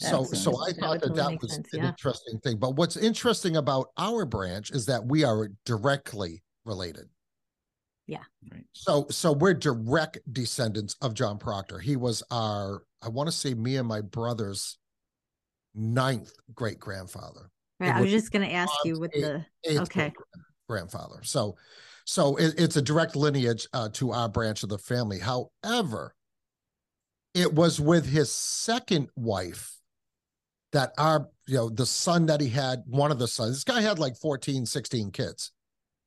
[0.00, 0.52] So, That's so.
[0.62, 1.88] I thought would that totally that was sense, an yeah.
[1.88, 2.58] interesting thing.
[2.58, 7.08] But what's interesting about our branch is that we are directly related.
[8.06, 8.64] Yeah right.
[8.72, 11.78] So, so we're direct descendants of John Proctor.
[11.78, 14.78] He was our, I want to say, me and my brother's
[15.74, 17.50] ninth great grandfather.
[17.80, 17.88] Right.
[17.88, 20.12] It I was was just going to ask you mom's what the, eighth Okay.
[20.68, 21.20] grandfather.
[21.22, 21.56] So,
[22.04, 25.18] so it, it's a direct lineage uh, to our branch of the family.
[25.18, 26.14] However,
[27.34, 29.77] it was with his second wife
[30.72, 33.80] that our, you know, the son that he had, one of the sons, this guy
[33.80, 35.52] had like 14, 16 kids.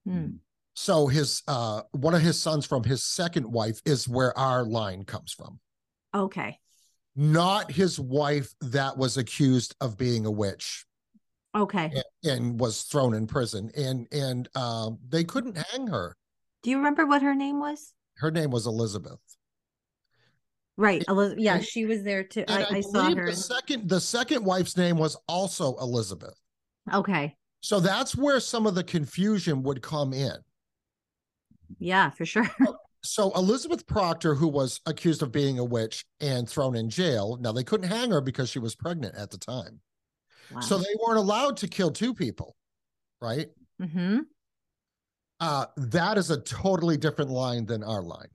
[0.06, 0.28] Hmm.
[0.74, 5.04] So his, uh, one of his sons from his second wife is where our line
[5.04, 5.60] comes from.
[6.14, 6.58] okay.
[7.14, 10.86] Not his wife that was accused of being a witch
[11.54, 11.92] Okay.
[12.24, 13.70] and, and was thrown in prison.
[13.76, 16.16] And, and, um, they couldn't hang her.
[16.64, 17.94] Do you remember what her name was?
[18.18, 19.20] her name was Elizabeth.
[20.78, 21.04] Right.
[21.08, 22.46] Eliz- yeah, she was there too.
[22.48, 23.26] And I, I, saw her.
[23.26, 26.36] The second, the second wife's name was also Elizabeth.
[26.92, 27.36] Okay.
[27.62, 30.36] So that's where some of the confusion would come in.
[31.80, 32.50] Yeah, for sure.
[33.04, 37.52] So Elizabeth Proctor, who was accused of being a witch and thrown in jail, now
[37.52, 39.80] they couldn't hang her because she was pregnant at the time.
[40.54, 40.62] Wow.
[40.62, 42.56] So they weren't allowed to kill two people,
[43.20, 43.48] right?
[43.82, 44.20] mm-hmm.
[45.40, 48.28] Uh, that is a totally different line than our line.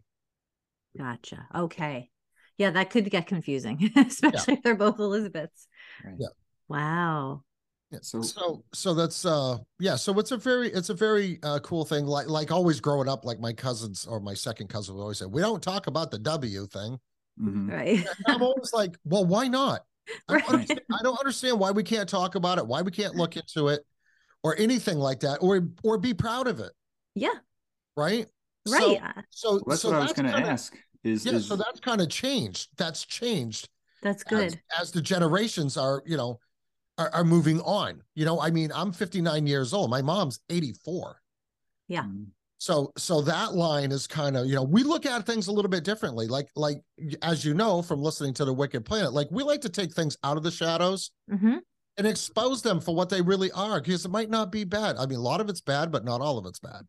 [0.99, 1.47] Gotcha.
[1.55, 2.11] Okay.
[2.59, 5.67] Yeah, that could get confusing, especially if they're both Elizabeths.
[6.05, 6.15] Right.
[6.19, 6.29] Yeah.
[6.69, 7.43] Wow.
[7.91, 7.99] Yeah.
[8.03, 11.85] So- so so that's uh yeah so it's a very it's a very uh cool
[11.85, 15.19] thing like like always growing up like my cousins or my second cousin would always
[15.19, 16.99] say we don't talk about the W thing
[17.41, 17.71] Mhm.
[17.71, 17.99] Right.
[17.99, 19.83] And I'm always like well why not
[20.29, 20.53] I don't, Right.
[20.53, 23.69] understand, I don't understand why we can't talk about it why we can't look into
[23.69, 23.87] it
[24.43, 26.73] or anything like that or or be proud of it
[27.15, 27.35] Yeah.
[27.97, 28.27] right
[28.69, 28.83] Right.
[28.83, 30.77] so, Uh, so Well, that's so what I was going to kinda- ask.
[31.07, 33.69] Is, yeah is so that's kind of changed that's changed
[34.03, 34.61] That's good.
[34.81, 36.41] as the generations are you know
[36.99, 41.21] are, are moving on you know i mean i'm 59 years old my mom's 84
[41.89, 42.03] yeah.
[42.03, 42.27] Mhm.
[42.59, 45.71] so so that line is kind of you know we look at things a little
[45.71, 46.79] bit differently like like
[47.23, 50.17] as you know from listening to the wicked planet like we like to take things
[50.25, 51.57] out of the shadows Mm-hmm.
[51.99, 55.07] and expose them for what they really are because it might not be bad i
[55.07, 56.83] mean a lot of it's bad but not all of it's bad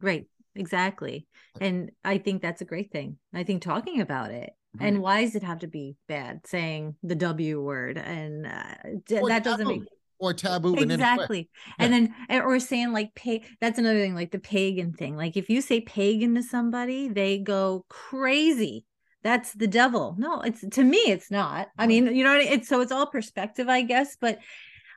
[0.00, 0.26] Right.
[0.54, 1.26] Exactly.
[1.60, 3.18] And I think that's a great thing.
[3.34, 4.50] I think talking about it.
[4.80, 6.46] And why does it have to be bad?
[6.46, 8.74] Saying the W word and uh,
[9.08, 9.82] that doesn't make
[10.20, 10.94] or taboo in any way.
[10.94, 15.16] exactly and then and- or saying like pay that's another thing like the pagan thing
[15.16, 18.84] like if you say pagan to somebody they go crazy
[19.22, 22.50] that's the devil no it's to me it's not i mean you know what I-
[22.54, 24.40] it's so it's all perspective i guess but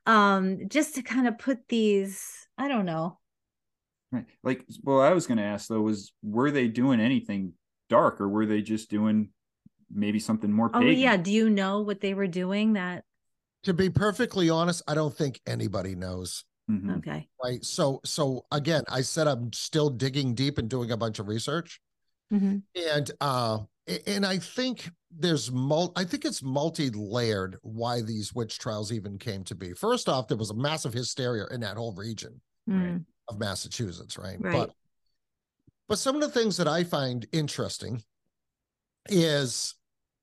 [0.07, 3.19] um just to kind of put these i don't know
[4.11, 4.25] Right.
[4.43, 7.53] Like, well, I was going to ask though, was were they doing anything
[7.89, 9.29] dark, or were they just doing
[9.93, 11.17] maybe something more oh yeah.
[11.17, 13.03] do you know what they were doing that
[13.63, 16.45] to be perfectly honest i don't think anybody knows.
[16.69, 16.99] Mhm.
[16.99, 17.27] okay.
[17.43, 21.27] Right so so again i said i'm still digging deep and doing a bunch of
[21.27, 21.79] research.
[22.29, 23.59] Hmm and uh
[24.07, 29.43] and i think there's mul i think it's multi-layered why these witch trials even came
[29.43, 29.73] to be.
[29.73, 32.39] First off there was a massive hysteria in that whole region.
[32.69, 34.53] Mm, of massachusetts right, Right.
[34.53, 34.71] but
[35.87, 38.01] but some of the things that i find interesting
[39.09, 39.75] is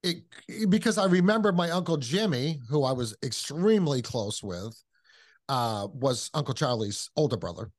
[0.02, 0.22] it
[0.68, 4.80] because i remember my uncle jimmy who i was extremely close with
[5.48, 7.70] uh was uncle charlie's older brother.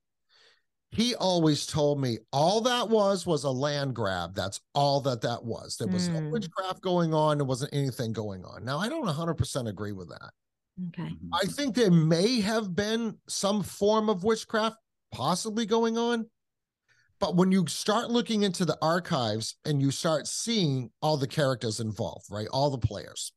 [0.92, 4.34] He always told me all that was was a land grab.
[4.34, 5.76] That's all that that was.
[5.76, 6.32] There was no Mm.
[6.32, 7.38] witchcraft going on.
[7.38, 8.64] There wasn't anything going on.
[8.64, 10.32] Now i don't 100% agree with that.
[10.88, 11.14] Okay.
[11.32, 14.78] I think there may have been some form of witchcraft
[15.12, 16.26] possibly going on
[17.18, 21.80] but when you start looking into the archives and you start seeing all the characters
[21.80, 23.32] involved right all the players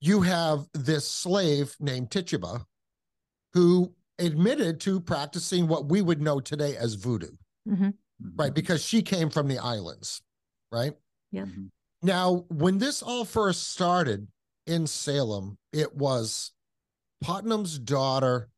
[0.00, 2.64] you have this slave named Tituba
[3.52, 7.30] who admitted to practicing what we would know today as voodoo,
[7.66, 7.90] hmm
[8.34, 8.54] right?
[8.54, 10.22] Because she came from the islands,
[10.72, 10.94] right?
[11.32, 11.48] Yep.
[11.48, 11.70] Mhm.
[12.02, 14.28] Now, when this all first started
[14.66, 16.52] in Salem, it was
[17.20, 18.48] Putnam's daughter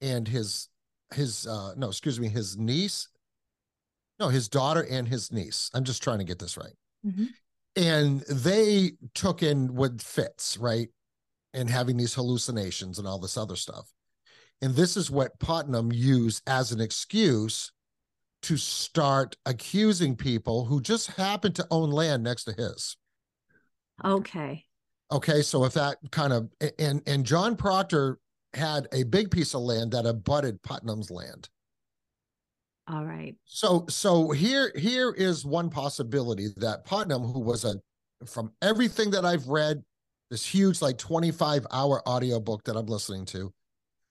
[0.00, 0.68] and his
[1.14, 3.08] his uh no, excuse me, his niece.
[4.18, 5.70] No, his daughter and his niece.
[5.74, 6.74] I'm just trying to get this right.
[7.04, 7.26] hmm
[7.78, 10.88] and they took in with fits, right?
[11.52, 13.92] And having these hallucinations and all this other stuff.
[14.62, 17.72] And this is what Putnam used as an excuse
[18.42, 22.96] to start accusing people who just happened to own land next to his.
[24.04, 24.64] okay
[25.12, 28.18] Okay, so if that kind of and and John Proctor
[28.56, 31.48] had a big piece of land that abutted Putnam's land.
[32.88, 33.34] All right.
[33.44, 37.76] So so here here is one possibility that Putnam, who was a
[38.26, 39.82] from everything that I've read,
[40.30, 43.52] this huge like 25 hour audiobook that I'm listening to,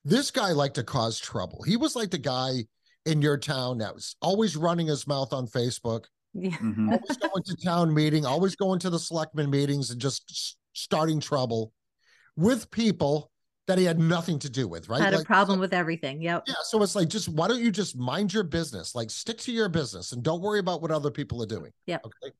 [0.03, 1.63] this guy liked to cause trouble.
[1.63, 2.65] He was like the guy
[3.05, 6.49] in your town that was always running his mouth on Facebook, Yeah.
[6.57, 6.91] Mhm.
[6.91, 11.71] always going to town meeting, always going to the selectmen meetings and just starting trouble
[12.35, 13.31] with people
[13.67, 15.01] that he had nothing to do with, right?
[15.01, 16.21] Had a Like, problem with everything.
[16.21, 16.43] Yep.
[16.47, 18.93] yeah, so it's like just why don't you just mind your business?
[18.93, 21.71] Like stick to your business and don't worry about what other people are doing.
[21.87, 22.05] Yep.
[22.05, 22.33] Okay.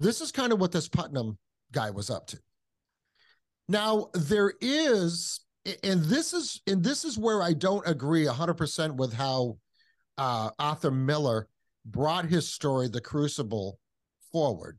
[0.00, 1.38] This is kind of what this Putnam
[1.72, 2.38] guy was up to.
[3.68, 5.40] Now there is,
[5.82, 9.58] and this is, and this is where I don't agree hundred percent with how
[10.18, 11.48] uh, Arthur Miller
[11.84, 13.78] brought his story, The Crucible,
[14.32, 14.78] forward.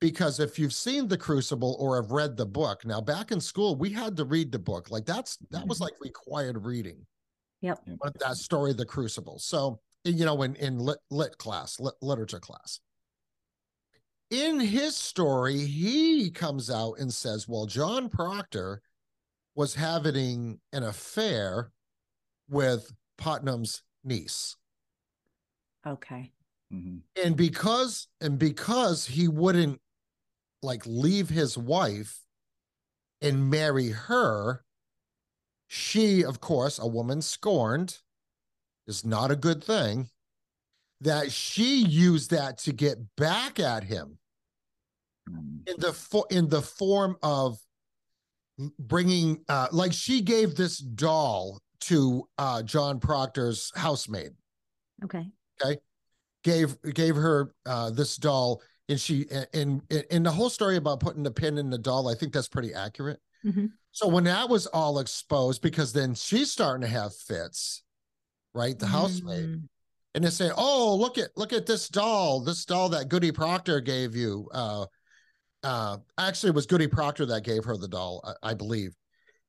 [0.00, 3.74] Because if you've seen The Crucible or have read the book, now back in school
[3.76, 4.90] we had to read the book.
[4.90, 7.06] Like that's that was like required reading.
[7.62, 7.80] Yep.
[8.02, 9.38] But that story, The Crucible.
[9.38, 12.80] So you know, in in lit, lit class, lit, literature class.
[14.30, 18.82] In his story, he comes out and says, "Well, John Proctor
[19.54, 21.70] was having an affair
[22.48, 24.56] with Putnam's niece."
[25.86, 26.32] Okay.
[26.72, 27.02] Mhm.
[27.22, 29.80] and because and because he wouldn't
[30.64, 32.20] like leave his wife
[33.20, 34.64] and marry her
[35.68, 37.98] she of course a woman scorned
[38.86, 40.08] is not a good thing
[41.00, 44.18] that she used that to get back at him
[45.28, 45.68] Mhm.
[45.68, 47.58] in the fo- in the form of
[48.78, 54.32] bringing uh like she gave this doll to uh John Proctor's housemaid
[55.02, 55.26] Okay.
[55.62, 55.80] Okay.
[56.42, 61.22] gave gave her uh this doll and she and and the whole story about putting
[61.22, 63.20] the pin in the doll i think that's pretty accurate.
[63.44, 63.70] Mhm.
[63.92, 67.82] so when that was all exposed because then she's starting to have fits
[68.54, 69.44] right the housemaid.
[69.46, 69.62] Mm,
[70.14, 73.80] and they say oh look at look at this doll this doll that goody proctor
[73.80, 74.86] gave you uh
[75.62, 78.94] uh actually it was goody proctor that gave her the doll i, I believe.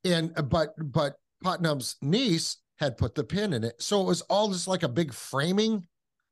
[0.03, 3.81] And but but putnam's niece had put the pin in it.
[3.81, 5.87] So it was all just like a big framing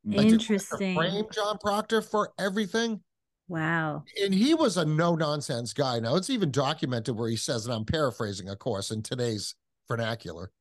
[0.05, 0.95] like, they wanted to Interesting.
[0.95, 3.01] frame John Proctor for everything.
[3.47, 4.03] Wow.
[4.23, 5.99] And he was a no nonsense guy.
[5.99, 9.55] Now it's even documented where he says, and I'm paraphrasing, of course, in today's
[9.87, 10.51] vernacular.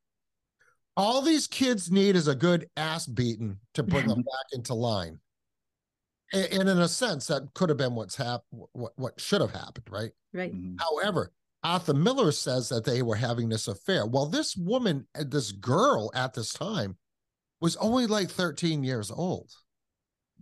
[0.96, 5.18] All these kids need is a good ass beating to bring them back into line.
[6.34, 9.52] A- And in a sense, that could have been what's happened, what, what should have
[9.52, 10.10] happened, right?
[10.34, 10.52] Right.
[10.54, 10.76] Mhm.
[10.80, 11.32] However,
[11.64, 14.04] Arthur Miller says that they were having this affair.
[14.06, 16.96] Well, this woman, uh, this girl at this time,
[17.62, 19.50] was only like 13 years old.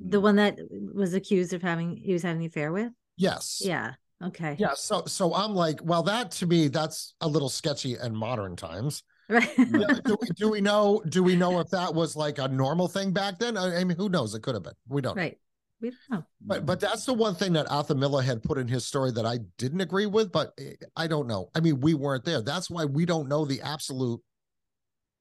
[0.01, 0.59] The one that
[0.95, 2.91] was accused of having he was having an affair with.
[3.17, 3.61] Yes.
[3.63, 3.93] Yeah.
[4.25, 4.57] Okay.
[4.59, 4.73] Yeah.
[4.75, 9.03] So so I'm like, well, that to me, that's a little sketchy in modern times.
[9.29, 9.49] Right.
[9.57, 11.03] do, we, do we know?
[11.09, 13.57] Do we know if that was like a normal thing back then?
[13.57, 14.35] I, mean, who knows?
[14.35, 14.73] It could have been.
[14.89, 15.15] We don't.
[15.15, 15.23] know.
[15.23, 15.39] right.
[15.81, 16.27] We don't know.
[16.41, 19.27] But but that's the one thing that Arthur Miller had put in his story that
[19.27, 20.33] I didn't agree with.
[20.33, 21.51] But eh, I don't know.
[21.55, 22.41] I mean, we weren't there.
[22.41, 24.21] That's why we don't know the absolute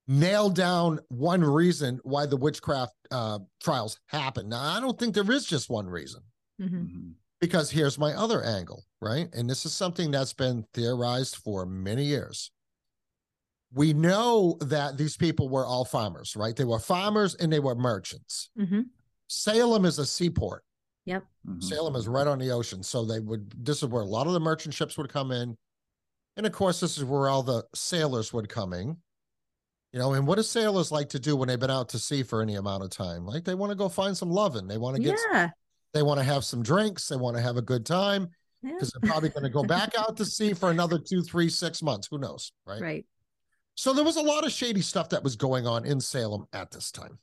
[0.10, 4.50] nail down one reason why the witchcraft uh, trials happened.
[4.50, 6.22] Now, I don't think there is just one reason.
[6.60, 6.70] Mhm.
[6.70, 7.14] Mhm.
[7.40, 9.30] because here's my other angle, right?
[9.34, 12.52] And this is something that's been theorized for many years.
[13.72, 16.54] We know that these people were all farmers, right?
[16.54, 18.50] They were farmers and they were merchants.
[18.60, 18.88] Mhm.
[19.28, 20.66] Salem is a seaport.
[21.06, 21.24] Yep.
[21.48, 21.64] Mhm.
[21.64, 22.84] Salem is right on the ocean.
[22.84, 25.56] So they would, this is where a lot of the merchant ships would come in.
[26.36, 28.98] And of course, this is where all the sailors would come in.
[29.92, 32.22] You know, and what do sailors like to do when they've been out to sea
[32.22, 33.26] for any amount of time?
[33.26, 34.68] Like they want to go find some loving.
[34.68, 35.50] They want to get Yeah.
[35.94, 37.08] they want to have some drinks.
[37.08, 38.30] They want to have a good time
[38.62, 38.74] Yeah.
[38.74, 41.82] because they're probably going to go back out to sea for another two, three, six
[41.82, 42.08] months.
[42.12, 42.52] Who knows?
[42.68, 42.82] Right?
[42.82, 43.06] Right.
[43.76, 46.70] So there was a lot of shady stuff that was going on in Salem at
[46.70, 47.18] this time.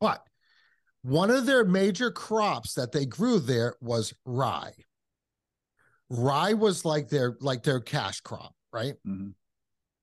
[0.00, 0.24] But
[1.02, 4.74] one of their major crops that they grew there was rye.
[6.10, 8.94] Rye was like their like their cash crop, right?
[9.04, 9.34] Mhm.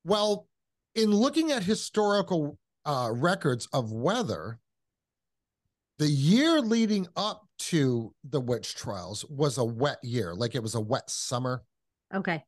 [0.03, 0.48] Well,
[0.95, 4.59] in looking at historical uh, records of weather,
[5.97, 10.75] the year leading up to the witch trials was a wet year, like it was
[10.75, 11.63] a wet summer.
[12.13, 12.43] Okay.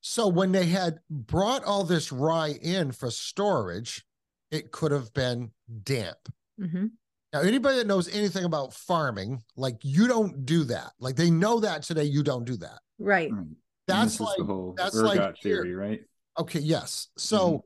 [0.00, 4.04] So when they had brought all this rye in for storage,
[4.50, 5.50] it could have been
[5.82, 6.18] damp.
[6.58, 6.86] hmm
[7.32, 10.92] Now, anybody that knows anything about farming, like you don't do that.
[10.98, 12.80] Like they know that today, you don't do that.
[12.98, 13.30] Right.
[13.32, 13.46] Right.
[13.86, 15.62] That's like the whole that's ergot like here.
[15.62, 16.00] theory, right?
[16.38, 17.08] Okay, yes.
[17.16, 17.64] So,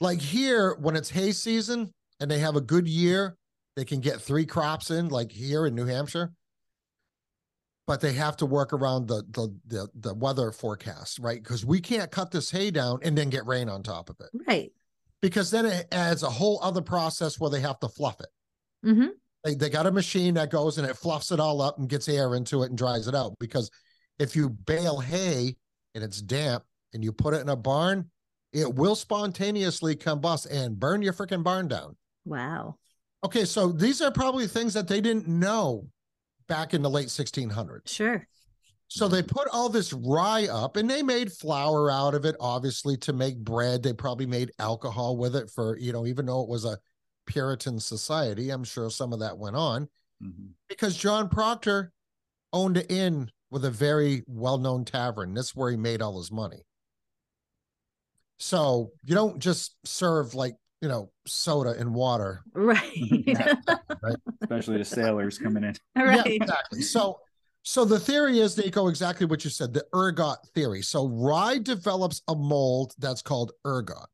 [0.00, 3.36] like here, when it's hay season and they have a good year,
[3.76, 6.32] they can get three crops in, like here in New Hampshire.
[7.86, 11.42] But they have to work around the the the, the weather forecast, right?
[11.42, 14.28] Because we can't cut this hay down and then get rain on top of it,
[14.46, 14.70] Right.
[15.22, 18.28] because then it adds a whole other process where they have to fluff it.
[18.82, 19.06] hmm
[19.42, 22.08] They, they got a machine that goes and it fluffs it all up and gets
[22.10, 23.32] air into it and dries it out.
[23.40, 23.70] Because
[24.18, 25.56] if you bale hay
[25.94, 28.10] and it's damp and you put it in a barn,
[28.52, 31.96] it will spontaneously combust and burn your freaking barn down.
[32.24, 32.76] Wow.
[33.24, 35.88] Okay, so these are probably things that they didn't know
[36.46, 37.88] back in the late 1600s.
[37.88, 38.26] Sure.
[38.90, 42.96] So they put all this rye up and they made flour out of it, obviously,
[42.98, 43.82] to make bread.
[43.82, 46.78] They probably made alcohol with it for, you know, even though it was a
[47.26, 49.88] Puritan society, I'm sure some of that went on
[50.22, 50.52] Mhm.
[50.70, 51.92] because John Proctor
[52.54, 55.34] owned an inn with a very well known tavern.
[55.34, 56.64] That's where he made all his money.
[58.38, 62.42] So you don't just serve like, you know, soda and water.
[62.54, 62.92] Right.
[62.94, 63.54] Yeah.
[64.42, 65.74] Especially the sailors coming in.
[65.96, 66.26] right.
[66.26, 66.82] Yeah, exactly.
[66.82, 67.18] So
[67.62, 70.82] so the theory is Nico, exactly what you said, the ergot theory.
[70.82, 74.08] So rye develops a mold that's called ergot.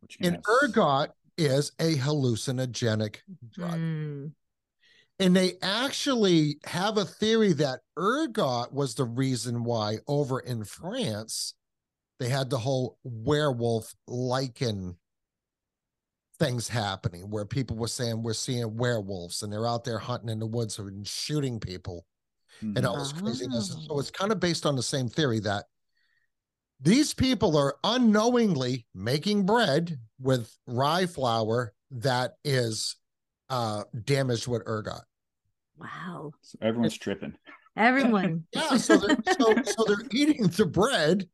[0.00, 0.62] Which And yes.
[0.62, 3.16] ergot is a hallucinogenic
[3.50, 3.78] drug.
[3.78, 4.32] Mm.
[5.18, 11.54] And they actually have a theory that ergot was the reason why over in France
[12.20, 14.96] they had the whole werewolf lichen
[16.38, 20.38] things happening where people were saying we're seeing werewolves and they're out there hunting in
[20.40, 22.06] the woods and shooting people
[22.60, 22.88] and Mhm.
[22.88, 23.68] all this craziness.
[23.86, 25.66] So it's kind of based on the same theory that
[26.80, 32.96] these people are unknowingly making bread with rye flour that is
[33.48, 35.02] uh damaged with ergot.
[35.76, 36.32] Wow.
[36.42, 37.36] So everyone's tripping.
[37.76, 38.46] Everyone.
[38.52, 41.28] Yeah, so they're so, so they're eating the bread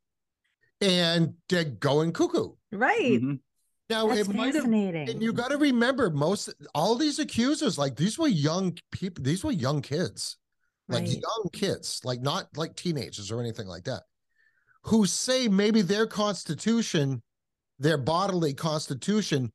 [0.81, 2.51] and they're going cuckoo.
[2.73, 3.21] Right.
[3.21, 3.41] Mhm.
[3.89, 5.09] Now That's it might have fascinating.
[5.09, 9.43] and you got to remember most all these accusers like these were young people these
[9.43, 10.37] were young kids
[10.89, 11.21] like Right.
[11.21, 14.05] young kids like not like teenagers or anything like that
[14.85, 17.21] who say maybe their constitution
[17.81, 19.53] their bodily constitution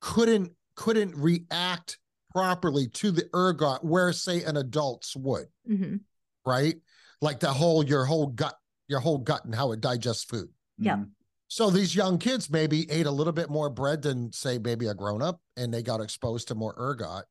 [0.00, 1.98] couldn't couldn't react
[2.32, 5.96] properly to the ergot where say an adult's would hmm
[6.44, 6.74] right
[7.20, 8.56] like the whole your whole gut
[8.88, 10.48] your whole gut and how it digests food
[10.78, 10.98] Yep.
[10.98, 11.10] Mhm.
[11.48, 14.94] so these young kids maybe ate a little bit more bread than say maybe a
[14.94, 17.24] grown up and they got exposed to more ergot.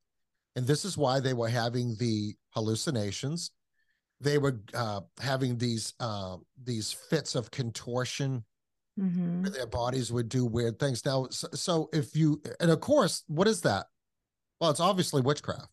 [0.55, 3.51] And this is why they were having the hallucinations.
[4.19, 8.43] They were uh, having these uh, these fits of contortion
[8.97, 11.05] hmm where their bodies would do weird things.
[11.05, 13.85] Now, so, so if you and of course, what is that?
[14.59, 15.69] Well, it's obviously witchcraft.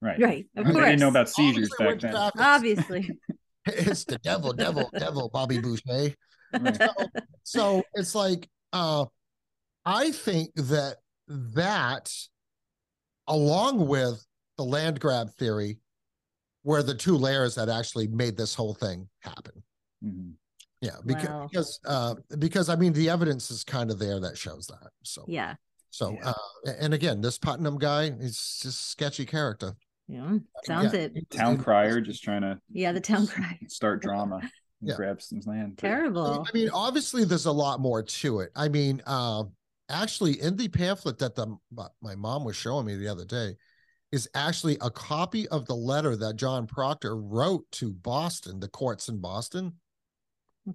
[0.00, 0.20] Right.
[0.20, 0.46] Right.
[0.56, 0.84] Of They course.
[0.84, 2.44] didn't know about seizures Obviously back then.
[2.44, 3.10] Obviously.
[3.66, 6.14] it's the devil, devil, devil, Bobby Boucher.
[6.52, 6.76] Right.
[6.76, 6.88] so,
[7.44, 9.06] so it's like uh
[9.84, 10.96] i think that
[11.28, 12.12] that
[13.28, 14.24] along with
[14.56, 15.78] the land grab theory
[16.64, 19.62] were the two layers that actually made this whole thing happen
[20.04, 20.32] Mhm.
[20.80, 21.48] yeah because Wow.
[21.50, 25.24] because uh because i mean the evidence is kind of there that shows that so
[25.28, 25.54] Yeah.
[25.90, 26.30] so Yeah.
[26.30, 29.74] uh and again this putnam guy is just a sketchy character
[30.08, 30.38] Yeah.
[30.64, 31.00] Sounds Yeah.
[31.00, 31.30] it.
[31.30, 32.92] Town crier just trying to Yeah.
[32.92, 34.50] The town crier start drama and
[34.82, 34.96] Yeah.
[34.96, 35.76] grab some land.
[35.76, 36.44] But- Terrible.
[36.46, 38.50] I mean, obviously, there's a lot more to it.
[38.56, 39.44] I mean, uh,
[39.88, 41.56] actually, in the pamphlet that the
[42.00, 43.56] my mom was showing me the other day,
[44.10, 49.08] is actually a copy of the letter that John Proctor wrote to Boston, the courts
[49.08, 49.72] in Boston,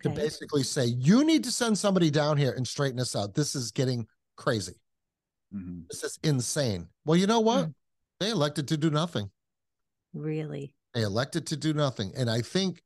[0.02, 3.36] to basically say, "You need to send somebody down here and straighten this out.
[3.36, 4.80] This is getting crazy.
[5.54, 5.88] Mhm.
[5.90, 7.66] This is insane." Well, you know what?
[7.66, 7.72] Hmm.
[8.20, 9.30] They elected to do nothing.
[10.14, 10.74] Really.
[10.94, 12.12] They elected to do nothing.
[12.16, 12.82] And I think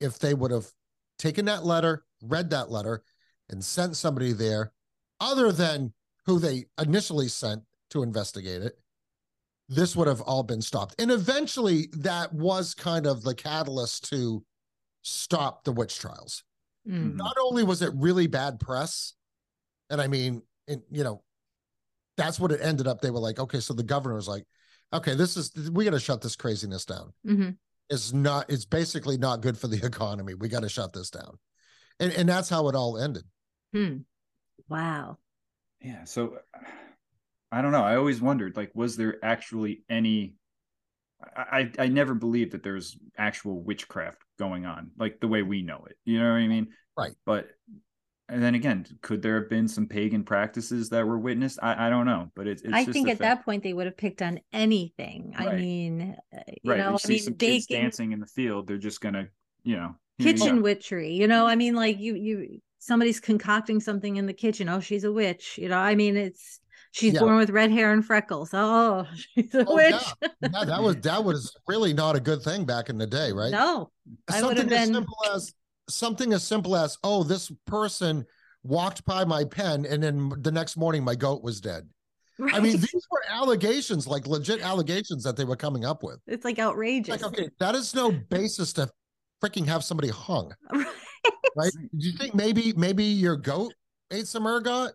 [0.00, 0.66] if they would have
[1.18, 3.02] taken that letter, read that letter,
[3.48, 4.72] and sent somebody there
[5.20, 5.92] other than
[6.26, 8.78] who they initially sent to investigate it,
[9.68, 10.94] this would have all been stopped.
[10.98, 14.44] And eventually that was kind of the catalyst to
[15.02, 16.42] stop the witch trials.
[16.88, 17.16] Mm.
[17.16, 19.14] Not only was it really bad press,
[19.90, 21.22] and I mean, and you know,
[22.16, 23.00] that's what it ended up.
[23.00, 24.44] They were like, okay, so the governor was like,
[24.92, 27.50] okay, this is we got to shut this craziness down hmm
[27.90, 30.34] is not it's basically not good for the economy.
[30.34, 31.38] We got to shut this down.
[31.98, 33.24] And and that's how it all ended.
[33.74, 33.98] Hmm.
[34.68, 35.18] Wow.
[35.80, 36.04] Yeah.
[36.04, 36.38] So
[37.52, 37.82] I don't know.
[37.82, 40.34] I always wondered, like, was there actually any?
[41.36, 45.62] I I, I never believed that there's actual witchcraft going on, like the way we
[45.62, 45.96] know it.
[46.04, 46.68] You know what I mean?
[46.96, 47.12] Right.
[47.26, 47.48] But
[48.30, 51.58] and then again, could there have been some pagan practices that were witnessed?
[51.62, 52.62] I, I don't know, but it's.
[52.62, 55.34] it's I just think at fact- that point they would have picked on anything.
[55.36, 56.78] I mean, uh, you right.
[56.78, 58.66] know, you I see mean, some kids dancing in the field.
[58.66, 59.28] They're just gonna,
[59.64, 61.12] you know, here you kitchen witchery.
[61.12, 64.68] You know, I mean, like you, you, somebody's concocting something in the kitchen.
[64.68, 65.58] Oh, she's a witch.
[65.58, 66.60] You know, I mean, it's
[66.92, 67.20] she's Yeah.
[67.20, 68.50] born with red hair and freckles.
[68.52, 69.94] Oh, she's a Oh, witch.
[70.22, 70.28] yeah.
[70.42, 73.50] Yeah, that was that was really not a good thing back in the day, right?
[73.52, 73.90] No,
[74.28, 75.54] I would have something as been- simple as
[75.90, 78.24] something as simple as, oh, this person
[78.62, 81.88] walked by my pen and then the next morning my goat was dead.
[82.52, 86.20] I mean, these were allegations, like legit allegations that they were coming up with.
[86.26, 87.08] it's like outrageous.
[87.22, 88.88] Like, okay, that is no basis to
[89.42, 91.72] freaking have somebody hung, right?
[91.72, 93.74] Do you think maybe maybe your goat
[94.10, 94.92] ate some ergot?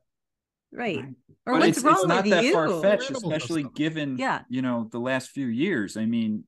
[0.72, 0.98] right.
[0.98, 1.06] Right.
[1.48, 2.54] Or But what's it's, wrong it's not with that you?
[2.54, 4.42] far fetched, especially given Yeah.
[4.50, 5.96] you know the last few years.
[5.98, 6.46] I mean,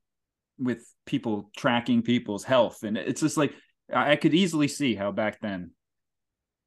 [0.57, 3.53] with people tracking people's health, and it's just like
[3.93, 5.71] I I could easily see how back then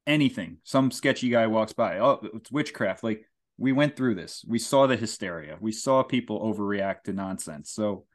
[0.07, 3.03] anything, some sketchy guy walks by, oh, it's witchcraft.
[3.03, 3.25] Like
[3.57, 7.71] we went through this, we saw the hysteria, we saw people overreact to nonsense.
[7.71, 8.05] So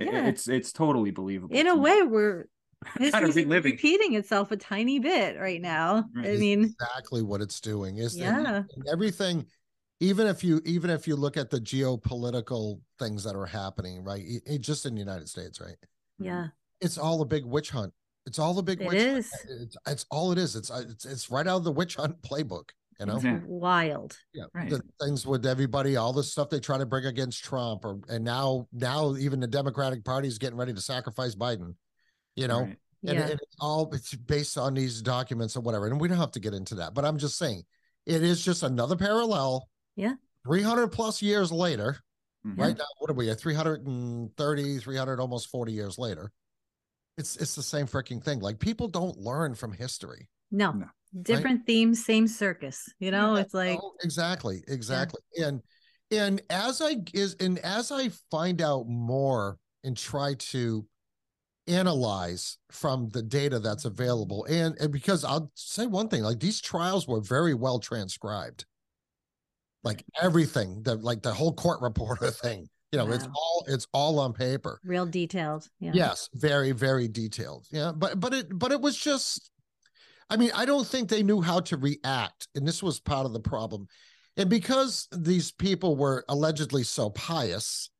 [0.00, 0.26] i- Yeah.
[0.28, 1.54] it's it's totally believable.
[1.56, 1.80] In to a me.
[1.80, 2.46] way, we're
[2.84, 3.72] kind of history's reliving.
[3.72, 6.04] repeating itself a tiny bit right now.
[6.16, 9.46] I mean, Exactly what it's doing is and- yeah, and everything.
[10.00, 14.22] Even if you even if you look at the geopolitical things that are happening, right?
[14.24, 15.76] It, it- just in the United States, right?
[16.18, 16.48] yeah,
[16.80, 17.92] It's all a big witch hunt.
[18.26, 20.54] It's all the big it witch is It's, it's all it is.
[20.56, 22.70] It's uh, it's it's right out of the witch hunt playbook.
[23.00, 23.40] You know, Yeah.
[23.46, 24.16] wild.
[24.32, 24.70] yeah, Right.
[24.70, 28.24] the things with everybody, all the stuff they try to bring against Trump, or and
[28.24, 31.74] now now even the Democratic Party is getting ready to sacrifice Biden.
[32.36, 32.78] You know, Right.
[33.04, 35.86] and, Yeah, and it's all it's based on these documents or whatever.
[35.88, 37.64] And we don't have to get into that, but I'm just saying
[38.06, 39.68] it is just another parallel.
[39.96, 40.14] Yeah.
[40.46, 41.96] 300 plus years later,
[42.46, 42.58] Mhm.
[42.58, 46.30] right now, what are we at 330, 300, almost 40 years later?
[47.18, 48.40] It's it's the same freaking thing.
[48.40, 50.28] Like people don't learn from history.
[50.50, 50.86] no, No.
[51.22, 52.88] different themes, same circus.
[52.98, 55.20] You know, Yeah, it's like oh, exactly, exactly.
[55.38, 55.62] And
[56.10, 60.86] and as I is and as I find out more and try to
[61.66, 66.60] analyze from the data that's available, and, and because I'll say one thing, like these
[66.60, 68.64] trials were very well transcribed.
[69.84, 74.20] Like everything, the like the whole court reporter thing, you know, it's all it's all
[74.20, 74.78] on paper.
[74.84, 75.68] real detailed.
[75.80, 77.66] Yeah, Yes, very, very detailed.
[77.70, 79.50] Yeah, but but it but it was just
[80.28, 83.32] I mean, I don't think they knew how to react, and this was part of
[83.32, 83.88] the problem.
[84.36, 87.90] And because these people were allegedly so pious,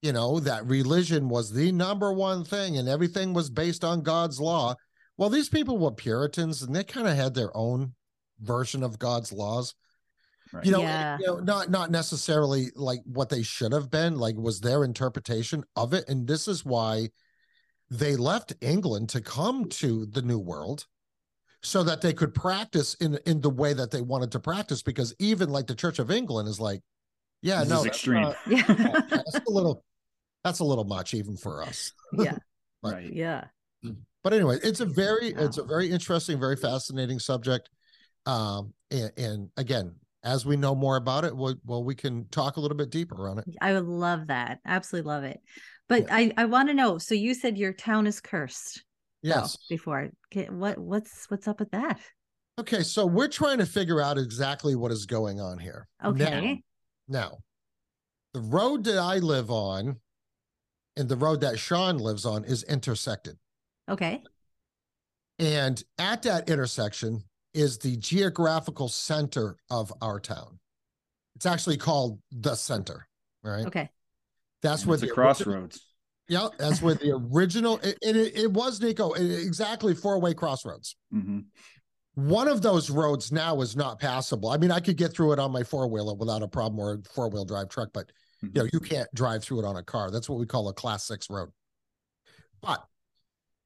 [0.00, 4.40] you know, that religion was the number one thing and everything was based on God's
[4.40, 4.74] law.
[5.16, 7.94] Well, these people were Puritans and they kind of had their own
[8.40, 9.74] version of God's laws
[10.52, 10.66] Right.
[10.66, 11.18] you know, Yeah.
[11.18, 15.64] you know not not necessarily like what they should have been like was their interpretation
[15.76, 17.08] of it and this is why
[17.90, 20.86] they left england to come to the new world
[21.62, 25.14] so that they could practice in in the way that they wanted to practice because
[25.18, 26.80] even like the church of england is like
[27.40, 28.22] yeah This no that's extreme.
[28.22, 28.62] not- yeah,
[29.10, 29.84] that's a little
[30.44, 32.36] that's a little much even for us yeah,
[32.82, 33.12] But- right.
[33.12, 33.44] yeah.
[34.22, 37.70] but anyway it's a very it's a very interesting very fascinating subject
[38.26, 39.94] um and, and again
[40.24, 43.28] as we know more about it well, well we can talk a little bit deeper
[43.28, 44.60] on it I would love that.
[44.64, 45.40] Absolutely love it.
[45.88, 46.14] But Yeah.
[46.16, 46.98] I I want to know.
[46.98, 48.84] So you said your town is cursed.
[49.22, 50.10] yes before.
[50.32, 52.00] Okay, What what's what's up with that?
[52.60, 56.62] okay so we're trying to figure out exactly what is going on here Now- Okay.
[57.08, 57.38] now,
[58.34, 59.96] the road that i live on
[60.96, 63.36] and the road that sean lives on is intersected
[63.88, 64.22] Okay.
[65.38, 67.24] and at that intersection
[67.54, 70.58] is the geographical center of our town
[71.36, 73.06] it's actually called the center
[73.42, 73.66] right?
[73.66, 73.90] Okay.
[74.62, 75.86] that's where it's a the crossroads.
[76.28, 77.78] Yeah, that's where the original.
[77.78, 80.96] It, it, it was Nico exactly four way crossroads.
[81.10, 81.40] hmm
[82.14, 84.50] One of those roads now is not passable.
[84.50, 86.94] I mean, I could get through it on my four wheeler without a problem or
[86.94, 89.82] a four wheel drive truck, but you know, you can't drive through it on a
[89.82, 90.10] car.
[90.10, 91.50] That's what we call a class six road.
[92.60, 92.84] But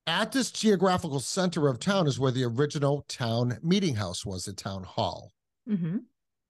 [0.07, 4.53] at this geographical center of town is where the original town meeting house was, the
[4.53, 5.33] town hall.
[5.67, 5.99] hmm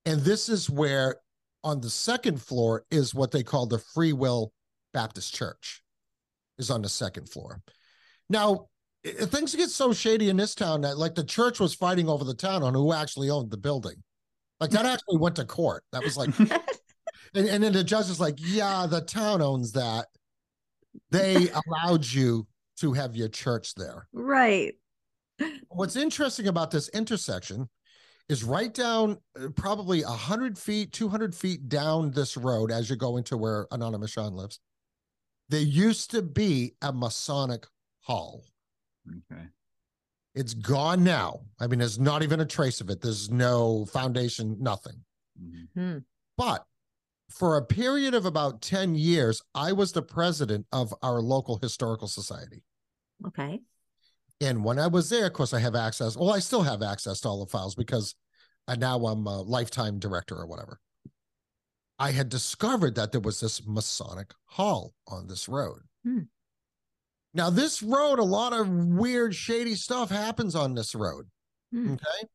[0.04, 1.16] And this is where
[1.64, 4.52] on the second floor is what they call the Free Will
[4.92, 5.82] Baptist Church,
[6.58, 7.60] is on the second floor.
[8.28, 8.66] Now,
[9.04, 12.24] i- things get so shady in this town that like the church was fighting over
[12.24, 14.02] the town on who actually owned the building.
[14.60, 15.82] Like that actually went to court.
[15.92, 16.30] That was like,
[17.34, 20.06] and, and then the judge is like, yeah, the town owns that.
[21.10, 22.46] They allowed you
[22.76, 24.08] to have your church there.
[24.12, 24.74] right.
[25.68, 27.68] What's interesting about this intersection
[28.28, 33.18] is right down uh, probably 100 feet, 200 feet down this road as you go
[33.18, 34.60] into where Anonymous Sean lives.
[35.50, 37.66] There used to be a Masonic
[38.00, 38.44] hall.
[39.08, 39.42] Okay.
[40.34, 41.40] It's gone now.
[41.60, 43.00] I mean, there's not even a trace of it.
[43.02, 45.04] There's no foundation, nothing.
[45.40, 45.68] Mhm.
[45.74, 45.98] Hmm.
[46.38, 46.64] But
[47.30, 52.08] for a period of about 10 years, I was the president of our local historical
[52.08, 52.62] society.
[53.26, 53.60] Okay.
[54.40, 56.16] And when I was there, of course, I have access.
[56.16, 58.14] Well, I still have access to all the files because
[58.68, 60.78] I, now I'm a lifetime director or whatever.
[61.98, 65.80] I had discovered that there was this Masonic hall on this road.
[66.04, 66.20] Hmm.
[67.32, 71.26] Now, this road, a lot of weird, shady stuff happens on this road.
[71.72, 71.94] Hmm.
[71.94, 72.28] Okay.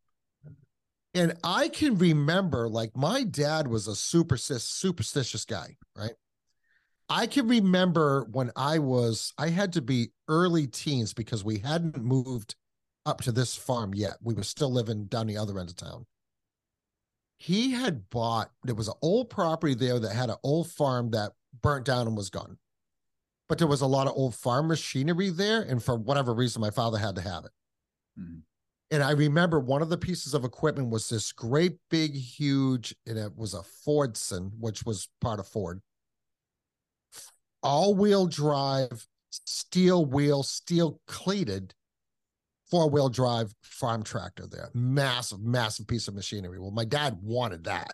[1.14, 6.14] And I can remember, like, my dad was a superstitious, superstitious guy, right?
[7.09, 12.01] I can remember when I was, I had to be early teens because we hadn't
[12.01, 12.55] moved
[13.05, 14.18] up to this farm yet.
[14.22, 16.05] We were still living down the other end of town.
[17.38, 21.34] He had bought, there was an old property there that had an old farm that
[21.62, 22.57] burnt down and was gone.
[23.49, 25.62] But there was a lot of old farm machinery there.
[25.62, 27.51] And for whatever reason, my father had to have it.
[28.18, 28.43] Mhm.
[28.91, 33.17] And I remember one of the pieces of equipment was this great big, huge, and
[33.17, 35.81] it was a Fordson, which was part of Ford.
[37.63, 41.73] All wheel drive, steel wheel, steel cleated,
[42.69, 44.69] four wheel drive farm tractor there.
[44.73, 46.59] Massive, massive piece of machinery.
[46.59, 47.93] Well, my dad wanted that.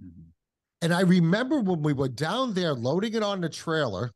[0.00, 0.30] Mhm.
[0.82, 4.12] And I remember when we were down there loading it on the trailer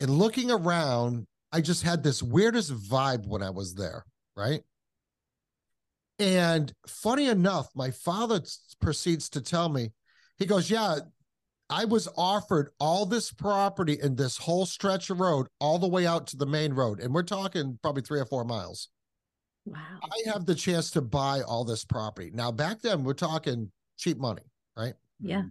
[0.00, 4.04] and looking around, I just had this weirdest vibe when I was there,
[4.36, 4.64] right?
[6.22, 8.40] And funny enough, my father
[8.80, 9.90] proceeds to tell me,
[10.38, 10.98] he goes, Yeah,
[11.68, 16.06] I was offered all this property and this whole stretch of road all the way
[16.06, 17.00] out to the main road.
[17.00, 18.88] And we're talking probably three or four miles.
[19.64, 19.80] Wow.
[20.04, 22.30] I have the chance to buy all this property.
[22.32, 24.42] Now, back then, we're talking cheap money,
[24.76, 24.94] right?
[25.20, 25.38] Yeah.
[25.38, 25.48] Mm-hmm.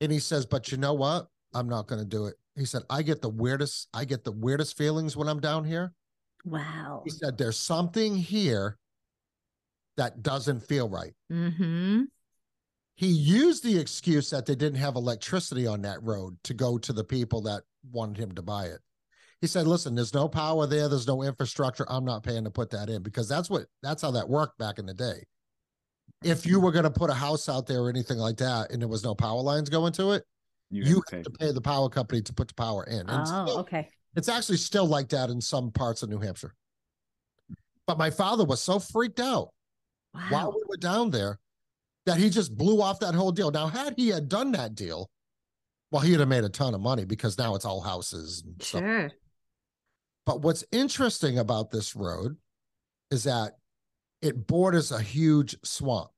[0.00, 1.28] And he says, but you know what?
[1.54, 2.34] I'm not going to do it.
[2.56, 5.92] He said, I get the weirdest, I get the weirdest feelings when I'm down here.
[6.44, 7.02] Wow.
[7.04, 8.78] He said, there's something here
[9.98, 11.12] that doesn't feel right.
[11.30, 12.04] Mm-hmm.
[12.94, 16.92] He used the excuse that they didn't have electricity on that road to go to
[16.92, 18.80] the people that wanted him to buy it.
[19.40, 20.88] He said, listen, there's no power there.
[20.88, 21.86] There's no infrastructure.
[21.88, 24.78] I'm not paying to put that in because that's what, that's how that worked back
[24.80, 25.24] in the day.
[26.24, 28.80] If you were going to put a house out there or anything like that and
[28.82, 30.24] there was no power lines going to it,
[30.70, 31.22] You, you have to pay.
[31.22, 33.00] to pay the power company to put the power in.
[33.08, 33.88] And Oh, still- okay.
[34.16, 36.54] it's actually still like that in some parts of New Hampshire.
[37.86, 39.50] But my father was so freaked out
[40.30, 41.38] while we were down there
[42.06, 43.50] that he just blew off that whole deal.
[43.50, 45.10] Now, had he had done that deal,
[45.90, 48.80] well, he'd have made a ton of money because now it's all houses and stuff.
[48.82, 49.10] Sure.
[50.26, 52.36] But what's interesting about this road
[53.10, 53.52] is that
[54.20, 56.10] it borders a huge swamp.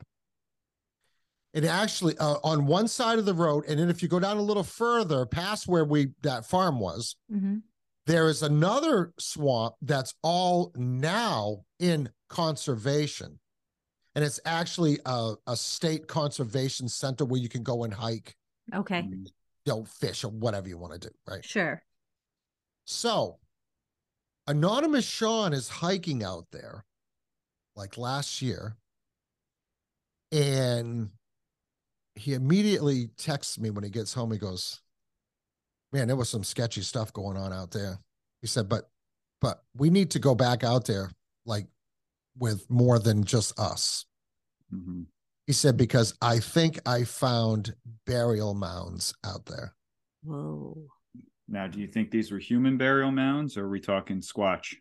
[1.53, 4.37] It actually uh, on one side of the road, and then if you go down
[4.37, 7.57] a little further past where we that farm was, Mm-hmm.
[8.07, 13.41] there is another swamp that's all now in conservation.
[14.15, 18.37] And it's actually a, a state conservation center where you can go and hike,
[18.75, 19.03] Okay.
[19.03, 19.27] Mm,
[19.65, 21.45] you know, fish or whatever you want to do, right?
[21.45, 21.83] Sure.
[22.85, 23.39] So,
[24.47, 26.85] Anonymous Sean is hiking out there
[27.77, 28.77] like last year.
[30.33, 31.11] And
[32.15, 34.33] he immediately texts me when he gets home.
[34.33, 34.81] He goes,
[35.93, 37.99] Man, there was some sketchy stuff going on out there.
[38.41, 38.89] He said, But,
[39.41, 41.11] but we need to go back out there
[41.47, 41.67] like
[42.41, 44.07] with more than just us.
[44.73, 45.07] Mhm.
[45.47, 47.77] He said, Because I think I found
[48.07, 49.77] burial mounds out there.
[50.25, 50.89] Whoa.
[51.47, 54.77] Now, do you think these were human burial mounds, or are we talking Squatch?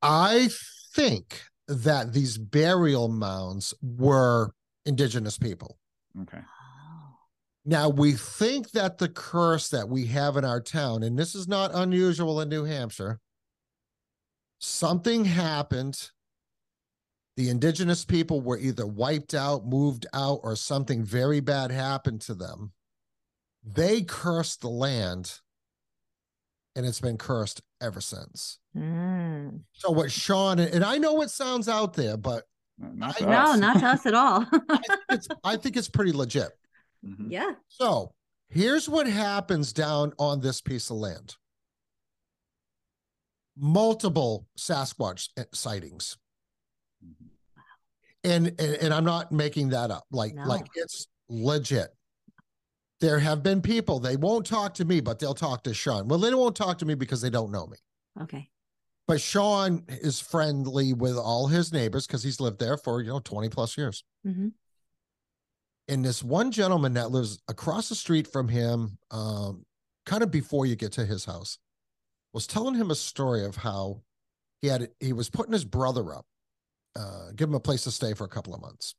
[0.00, 0.48] I
[0.94, 4.52] think that these burial mounds were
[4.84, 5.78] indigenous people.
[6.22, 6.40] Okay.
[7.64, 11.46] Now, we think that the curse that we have in our town, and this is
[11.46, 13.20] not unusual in New Hampshire,
[14.58, 16.10] something happened.
[17.36, 22.34] The indigenous people were either wiped out, moved out, or something very bad happened to
[22.34, 22.72] them.
[23.64, 25.40] They cursed the land,
[26.76, 28.58] and it's been cursed ever since.
[28.76, 29.60] Mm.
[29.72, 32.44] So, what Sean, and I know it sounds out there, but
[32.78, 34.46] Not I- to No, not to us at all.
[35.10, 36.50] it's, I think it's pretty legit.
[37.04, 37.26] Mhm.
[37.30, 37.52] yeah.
[37.68, 38.12] So
[38.48, 41.36] here's what happens down on this piece of land
[43.56, 46.16] multiple Sasquatch eh, sightings.
[48.24, 50.04] And, and and I'm not making that up.
[50.10, 50.44] Like No.
[50.44, 51.88] like it's legit.
[53.00, 56.06] There have been people, they won't talk to me, but they'll talk to Sean.
[56.06, 57.78] Well, they won't talk to me because they don't know me.
[58.20, 58.48] Okay.
[59.08, 63.18] But Sean is friendly with all his neighbors because he's lived there for, you know,
[63.18, 64.04] 20 plus years.
[64.24, 64.48] hmm
[65.88, 69.66] and this one gentleman that lives across the street from him, um,
[70.06, 71.58] kind of before you get to his house,
[72.32, 74.00] was telling him a story of how
[74.62, 76.24] he had he was putting his brother up,
[76.96, 78.94] uh, give him a place to stay for a couple of months,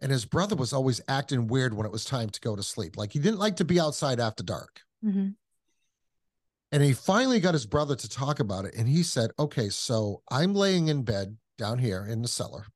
[0.00, 2.96] and his brother was always acting weird when it was time to go to sleep,
[2.96, 4.80] like he didn't like to be outside after dark.
[5.02, 5.28] hmm
[6.72, 10.22] And he finally got his brother to talk about it, and he said, "Okay, so
[10.30, 12.66] I'm laying in bed down here in the cellar,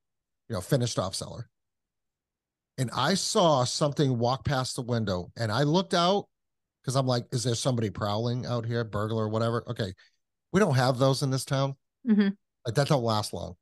[0.48, 1.48] you know, finished off cellar."
[2.78, 6.28] and I saw something walk past the window and I looked out
[6.80, 9.64] because I'm like, is there somebody prowling out here, burglar or whatever?
[9.68, 9.92] Okay.
[10.52, 11.74] We don't have those in this town.
[12.06, 12.28] hmm
[12.64, 13.56] Like that don't last long.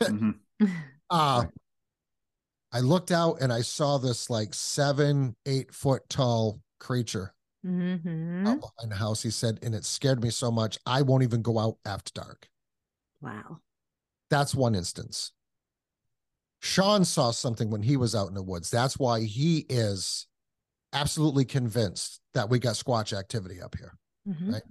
[0.00, 0.38] Mhm.
[1.10, 1.44] Uh
[2.72, 7.34] I looked out and I saw this like seven, eight foot tall creature
[7.64, 8.44] Mm-hmm.
[8.46, 9.22] out behind the house.
[9.22, 12.48] He said, and it scared me so much, I won't even go out after dark.
[13.20, 13.60] Wow.
[14.30, 15.30] That's one instance.
[16.60, 18.68] Sean saw something when he was out in the woods.
[18.70, 20.26] That's why he is
[20.92, 23.96] absolutely convinced that we got squatch activity up here.
[24.26, 24.52] Mhm.
[24.54, 24.62] Right.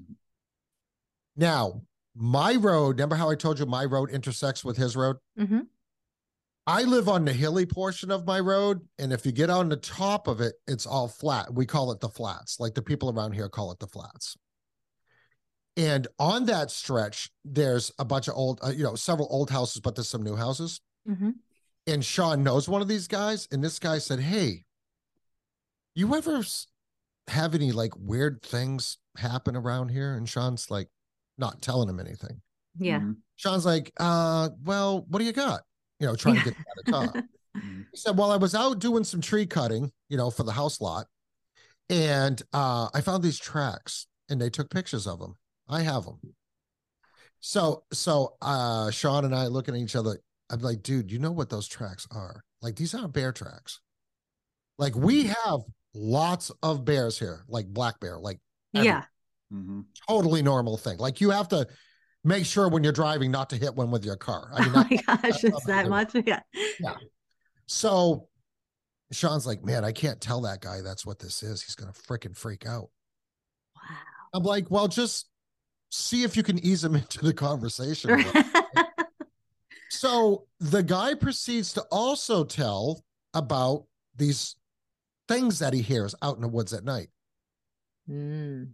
[1.38, 1.84] Now,
[2.16, 5.18] my road, remember how I told you my road intersects with his road?
[5.38, 5.68] Mhm.
[6.68, 8.88] I live on the hilly portion of my road.
[9.00, 11.54] And if you get on the top of it, it's all flat.
[11.54, 12.60] We call it the flats.
[12.60, 14.38] Like the people around here call it the flats.
[15.78, 19.82] And on that stretch, there's a bunch of old, uh, you know, several old houses,
[19.82, 20.82] but there's some new houses.
[21.08, 21.36] Mhm.
[21.88, 23.48] And Sean knows one of these guys.
[23.52, 24.66] And this guy said, Hey,
[25.96, 26.44] you ever
[27.28, 30.14] have any like weird things happen around here?
[30.14, 30.90] And Sean's like,
[31.42, 32.42] not telling him anything.
[32.78, 33.00] Yeah.
[33.02, 33.18] Mhm.
[33.36, 35.64] Sean's like, uh, well, what do you got?
[36.00, 37.24] You know, trying to get out of talk.
[37.58, 37.86] Mhm.
[37.92, 40.80] He said, Well, I was out doing some tree cutting, you know, for the house
[40.80, 41.08] lot.
[41.90, 45.36] And uh, I found these tracks and they took pictures of them.
[45.68, 46.20] I have them.
[47.42, 50.20] So, so uh, Sean and I looking at each other.
[50.50, 52.44] I'm like, dude, you know what those tracks are?
[52.62, 53.80] Like, these aren't bear tracks.
[54.78, 55.62] Like, we have
[55.94, 58.40] lots of bears here, like black bear, like
[58.74, 59.04] Yeah.
[59.52, 59.86] Mhm.
[60.08, 60.98] totally normal thing.
[60.98, 61.68] Like, you have to
[62.24, 64.50] make sure when you're driving not to hit one with your car.
[64.54, 66.14] I mean, oh that- my gosh, it's that much.
[66.80, 66.96] Yeah.
[67.68, 68.28] So
[69.12, 71.62] Sean's like, man, I can't tell that guy that's what this is.
[71.62, 72.90] He's gonna freaking freak out.
[73.76, 73.98] Wow.
[74.34, 75.28] I'm like, well, just
[75.90, 78.24] see if you can ease him into the conversation.
[79.90, 83.86] so the guy proceeds to also tell about
[84.16, 84.56] these
[85.28, 87.10] things that he hears out in the woods at night.
[88.10, 88.72] Mm.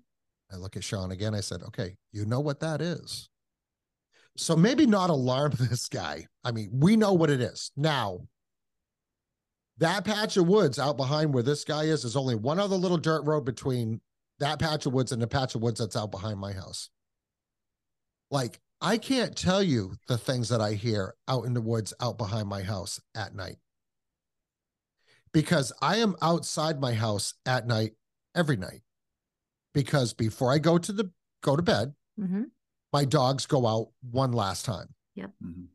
[0.52, 1.36] I look at Sean again.
[1.36, 3.30] I said, okay, you know what that is.
[4.38, 6.28] So maybe not alarm this guy.
[6.44, 7.72] I mean, we know what it is.
[7.76, 8.22] Now,
[9.80, 12.98] that patch of woods out behind where this guy is, is only one other little
[12.98, 14.02] dirt road between
[14.40, 16.90] that patch of woods and the patch of woods that's out behind my house.
[18.30, 22.18] Like, I can't tell you the things that I hear out in the woods out
[22.18, 23.58] behind my house at night.
[25.34, 27.94] Because I am outside my house at night
[28.36, 28.82] every night.
[29.78, 31.12] Because before I go to the
[31.44, 32.44] go to bed, hmm
[32.94, 34.88] my dogs go out one last time.
[35.16, 35.68] Mhm.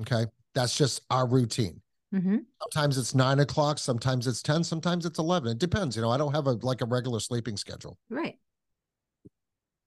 [0.00, 0.24] Okay.
[0.54, 1.82] That's just our routine.
[2.10, 5.52] hmm Sometimes it's nine o'clock, sometimes it's 10, sometimes it's 11.
[5.52, 5.94] It depends.
[5.96, 7.98] You know, I don't have a like a regular sleeping schedule.
[8.08, 8.38] Right.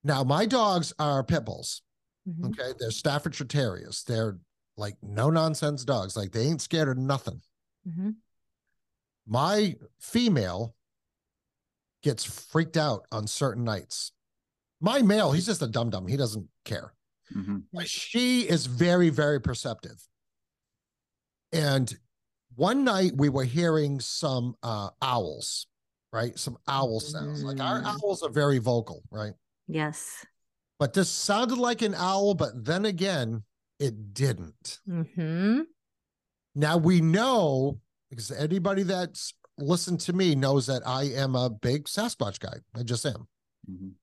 [0.04, 1.82] Now, my dogs are pit bulls.
[2.30, 2.50] Mhm.
[2.50, 2.74] Okay.
[2.78, 4.04] They're Staffordshire Terriers.
[4.04, 4.38] They're
[4.78, 6.16] like no nonsense dogs.
[6.16, 7.42] Like they ain't scared of nothing.
[7.86, 8.12] hmm
[9.26, 10.76] My female
[12.04, 14.12] gets freaked out on certain nights.
[14.82, 16.08] My male, he's just a dum dum.
[16.08, 16.94] He doesn't care.
[17.34, 17.64] Mhm.
[17.72, 20.06] But she is very, very perceptive.
[21.52, 21.98] And
[22.56, 25.68] one night we were hearing some uh, owls,
[26.12, 26.38] right?
[26.38, 27.44] Some owl sounds.
[27.44, 27.86] Like our Mm.
[28.04, 29.34] owls are very vocal, right?
[29.68, 30.26] Yes.
[30.80, 33.44] But this sounded like an owl, but then again,
[33.80, 34.80] it didn't.
[34.86, 35.62] hmm
[36.56, 37.80] Now we know
[38.10, 42.58] because anybody that's listened to me knows that I am a big Sasquatch guy.
[42.76, 43.28] I just am.
[43.70, 43.94] Mhm.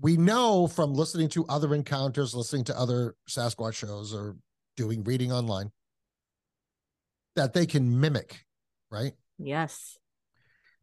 [0.00, 4.36] we know from listening to other encounters, listening to other Sasquatch shows, or
[4.76, 5.70] doing reading online
[7.36, 8.44] that they can mimic,
[8.90, 9.12] right?
[9.38, 9.96] Yes.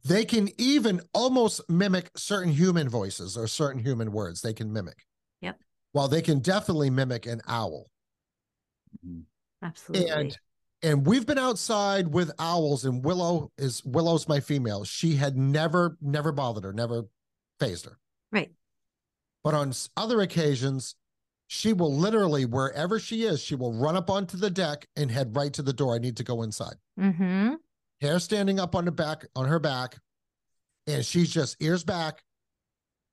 [0.05, 4.41] They can even almost mimic certain human voices or certain human words.
[4.41, 5.05] They can mimic.
[5.41, 5.59] Yep.
[5.93, 7.91] Well, they can definitely mimic an owl.
[9.05, 9.23] Mhm.
[9.61, 10.09] Absolutely.
[10.09, 10.39] And
[10.83, 14.83] and we've been outside with owls, and Willow is Willow's my female.
[14.83, 17.05] She had never, never bothered her, never
[17.59, 17.97] phased her.
[18.31, 18.51] right.
[19.43, 20.95] But on other occasions,
[21.47, 25.35] she will literally, wherever she is, she will run up onto the deck and head
[25.35, 25.95] right to the door.
[25.95, 26.75] I need to go inside.
[26.97, 27.55] hmm
[27.99, 29.97] Hair standing up on the back, on her back,
[30.87, 32.23] and she's just ears back,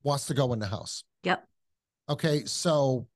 [0.03, 1.03] wants to go in the house.
[1.23, 1.45] Yep.
[2.09, 3.07] Okay, so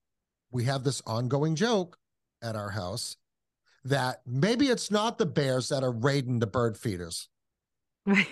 [0.51, 1.97] we have this ongoing joke
[2.43, 3.17] at our house
[3.85, 7.29] that maybe it's not the bears that are raiding the bird feeders.
[8.05, 8.27] Right.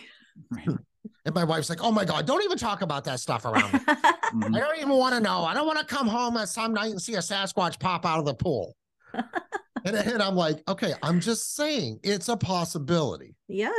[0.49, 0.77] Right.
[1.25, 3.79] And my wife's like, "Oh my god, don't even talk about that stuff around me."
[3.79, 4.55] Mhm.
[4.55, 5.43] I don't even want to know.
[5.43, 8.19] I don't want to come home at some night and see a Sasquatch pop out
[8.19, 8.75] of the pool.
[9.13, 13.35] and, and I'm like, okay, I'm just saying it's a possibility.
[13.49, 13.71] yeah,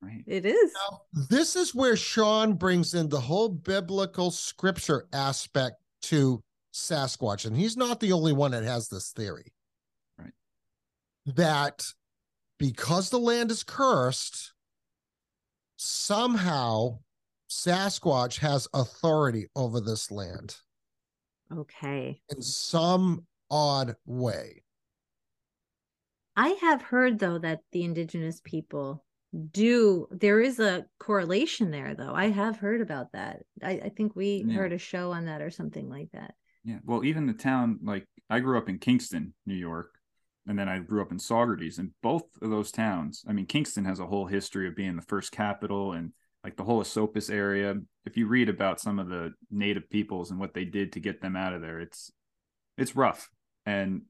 [0.00, 0.22] Right.
[0.28, 0.72] it is.
[0.74, 6.40] Now, this is where Sean brings in the whole biblical scripture aspect to
[6.72, 7.46] Sasquatch.
[7.46, 9.52] And he's not the only one that has this theory.
[11.26, 11.36] Right.
[11.36, 11.84] That
[12.58, 14.52] because the land is cursed,
[15.76, 17.00] somehow
[17.50, 20.56] Sasquatch has authority over this land
[21.52, 22.20] Okay.
[22.28, 24.62] in some odd way.
[26.36, 29.04] I have heard though that the indigenous people
[29.52, 32.14] do there is a correlation there though.
[32.14, 33.42] I have heard about that.
[33.62, 34.54] I, I think we Yeah.
[34.54, 36.34] heard a show on that or something like that.
[36.64, 36.78] Yeah.
[36.84, 39.95] Well, even the town, like I grew up in Kingston, New York,
[40.46, 43.24] and then I grew up in Saugerties, and both of those towns.
[43.28, 46.12] I mean, Kingston has a whole history of being the first capital, and
[46.44, 47.74] like the whole Esopus area.
[48.04, 51.20] If you read about some of the native peoples and what they did to get
[51.20, 52.12] them out of there, it's
[52.78, 53.28] it's rough.
[53.64, 54.02] And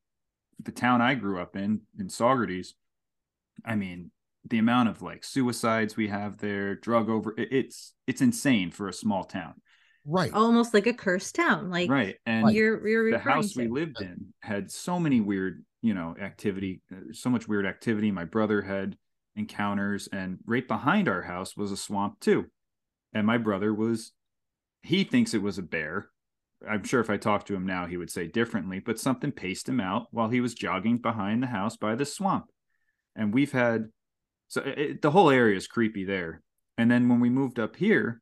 [0.62, 2.68] the town I grew up in, in Saugerties,
[3.64, 4.11] I mean,
[4.49, 8.93] the amount of like suicides we have there, drug over, it's it's insane for a
[8.93, 9.55] small town,
[10.09, 10.32] Right.
[10.32, 11.68] Almost like a cursed town.
[11.68, 12.14] Like right?
[12.24, 16.16] And you're you're the referring house we lived in had so many weird you know
[16.20, 18.11] activity uh, so much weird activity.
[18.11, 18.97] My brother had
[19.37, 22.47] encounters and right behind our house was a swamp too.
[23.12, 24.12] And my brother was
[24.82, 26.09] he thinks it was a bear.
[26.68, 29.68] I'm sure if i talked to him now he would say differently but something paced
[29.68, 32.47] him out while he was jogging behind the house by the swamp.
[33.14, 33.91] And we've had
[34.49, 36.43] so it, the whole area is creepy there.
[36.78, 38.20] And then when we moved up here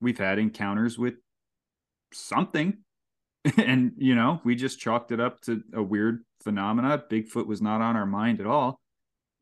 [0.00, 1.14] we've had encounters with
[2.12, 2.78] something.
[3.58, 7.02] And you know we just chalked it up to a weird phenomena.
[7.10, 8.80] Bigfoot was not on our mind at all.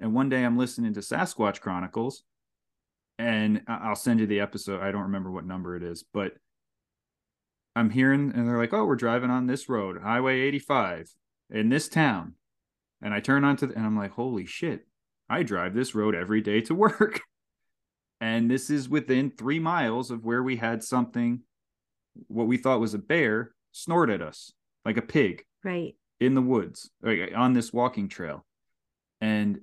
[0.00, 2.24] And one day i'm listening to sasquatch chronicles
[3.18, 4.80] and i'll send you the episode.
[4.80, 6.32] I don't remember what number it is but
[7.76, 11.14] i'm hearing and they're like oh we're driving on this road highway 85
[11.50, 12.34] in this town.
[13.00, 14.86] And i turn onto the, and i'm like holy shit
[15.28, 17.20] i drive this road every day to work.
[18.20, 21.40] And this is within three miles of where we had something
[22.28, 24.52] what we thought was a bear snort at us
[24.84, 25.44] like a pig.
[25.64, 25.94] Right.
[26.24, 26.90] In the woods
[27.34, 28.44] on this walking trail
[29.20, 29.60] and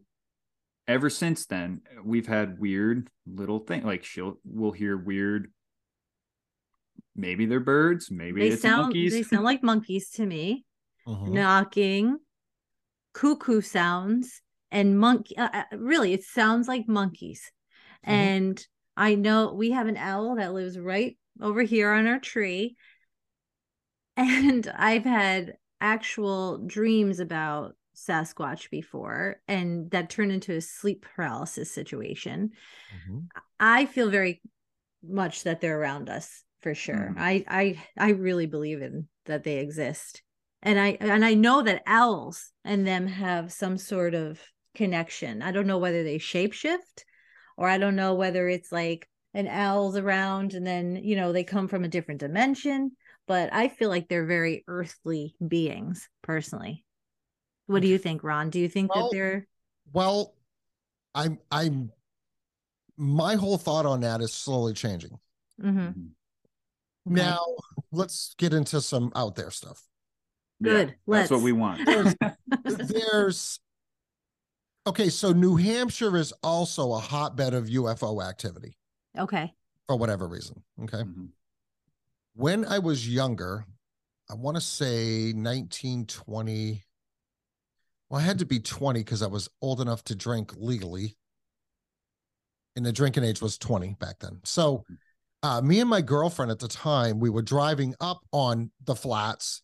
[0.88, 5.52] ever since then we've had weird little thing like she'll we'll hear weird
[7.16, 10.66] maybe they're birds maybe They it's sound monkeys they sound like monkeys to me.
[11.08, 11.30] Mhm.
[11.30, 12.20] Knocking,
[13.14, 14.42] cuckoo sounds,
[14.72, 15.36] and monkey.
[15.38, 17.52] Uh, uh, really, it sounds like monkeys.
[18.06, 18.12] Mhm.
[18.12, 22.76] And I know we have an owl that lives right over here on our tree.
[24.18, 31.72] And I've had actual dreams about Sasquatch before, and that turned into a sleep paralysis
[31.72, 32.52] situation.
[33.10, 33.28] Mhm.
[33.60, 34.42] I feel very
[35.04, 37.14] much that they're around us for sure.
[37.16, 37.16] Mhm.
[37.18, 40.24] I I I really believe in that they exist.
[40.62, 44.42] And I and I know that owls and them have some sort of
[44.76, 45.42] connection.
[45.42, 47.04] I don't know whether they shapeshift
[47.58, 51.44] or I don't know whether it's like an owl's around and then, you know, they
[51.44, 52.92] come from a different dimension,
[53.30, 56.84] but I feel like they're very earthly beings personally.
[57.68, 58.50] What do you think, Ron?
[58.50, 59.48] Do you think Well, that they're
[59.94, 60.34] Well,
[61.14, 61.92] I'm I'm
[62.98, 65.20] my whole thought on that is slowly changing.
[65.62, 65.68] Mhm.
[65.68, 65.90] Mhm.
[67.08, 67.22] Okay.
[67.22, 67.46] Now,
[67.92, 69.88] let's get into some out there stuff.
[70.62, 70.72] Good.
[70.72, 71.86] Yeah, Good, that's what we want
[72.66, 73.60] There's
[74.88, 78.76] okay, so New Hampshire is also a hotbed of UFO activity
[79.16, 79.54] okay.
[79.86, 80.64] for whatever reason.
[80.82, 81.04] Okay.
[81.04, 81.30] Mhm.
[82.36, 83.66] When I was younger,
[84.30, 86.84] I want to say 1920.
[88.10, 91.18] Well, I had to be 20 because I was old enough to drink legally.
[92.76, 94.40] And the drinking age was 20 back then.
[94.44, 94.84] So
[95.44, 99.62] uh, me and my girlfriend at the time, we were driving up on the flats.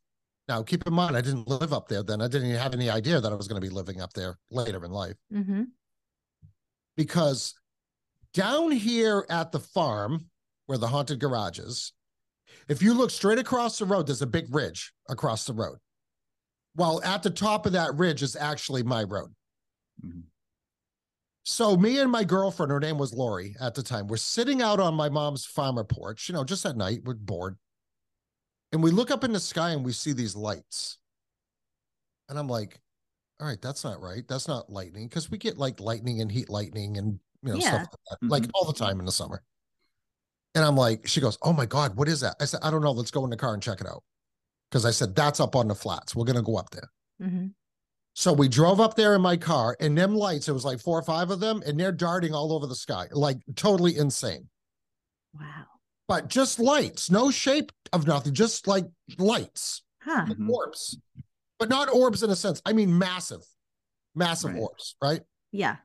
[0.48, 2.22] Now, keep in mind, I didn't live up there then.
[2.22, 4.38] I didn't even have any idea that I was going to be living up there
[4.52, 5.64] later in life Mm-hmm.
[6.98, 7.56] because
[8.34, 10.30] down here at the farm
[10.66, 11.94] where the haunted garage is,
[12.68, 15.78] if you look straight across the road, there's a big ridge across the road.
[16.76, 19.34] Well, at the top of that ridge is actually my road.
[20.04, 20.24] Mhm.
[21.44, 24.80] So me and my girlfriend, her name was Lori at the time, we're sitting out
[24.80, 27.58] on my mom's farmer porch, you know, just at night, we're bored.
[28.72, 30.98] And we look up in the sky and we see these lights.
[32.30, 32.82] And I'm like,
[33.40, 34.28] all right, that's not right.
[34.28, 35.08] That's not lightning.
[35.10, 37.84] Cause we get like lightning and heat lightning and you know, Yeah.
[37.84, 39.44] stuff like that, like all the time in the summer.
[40.56, 42.36] And I'm like, she goes, Oh my God, what is that?
[42.40, 42.92] I said, I don't know.
[42.92, 44.04] Let's go in the car and check it out.
[44.72, 46.16] Cause I said, that's up on the flats.
[46.16, 46.90] We're gonna go up there.
[47.22, 47.48] Mm-hmm.
[48.14, 50.98] So we drove up there in my car, and them lights, it was like four
[50.98, 54.48] or five of them, and they're darting all over the sky, like totally insane.
[55.34, 55.66] Wow.
[56.08, 58.86] But just lights, no shape of nothing, just like
[59.18, 60.26] lights, Huh.
[60.30, 60.50] like Mhm.
[60.50, 60.98] orbs,
[61.60, 62.62] but not orbs in a sense.
[62.66, 63.46] I mean, massive,
[64.14, 64.62] massive Right.
[64.62, 65.22] orbs, right?
[65.52, 65.78] Yeah.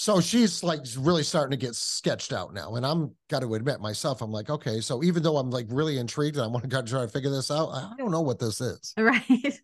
[0.00, 2.76] So she's like really starting to get sketched out now.
[2.76, 5.98] And I'm got to admit myself, I'm like, okay, so even though I'm like really
[5.98, 8.62] intrigued and I want to try to figure this out, I don't know what this
[8.62, 8.94] is.
[8.98, 9.60] Right.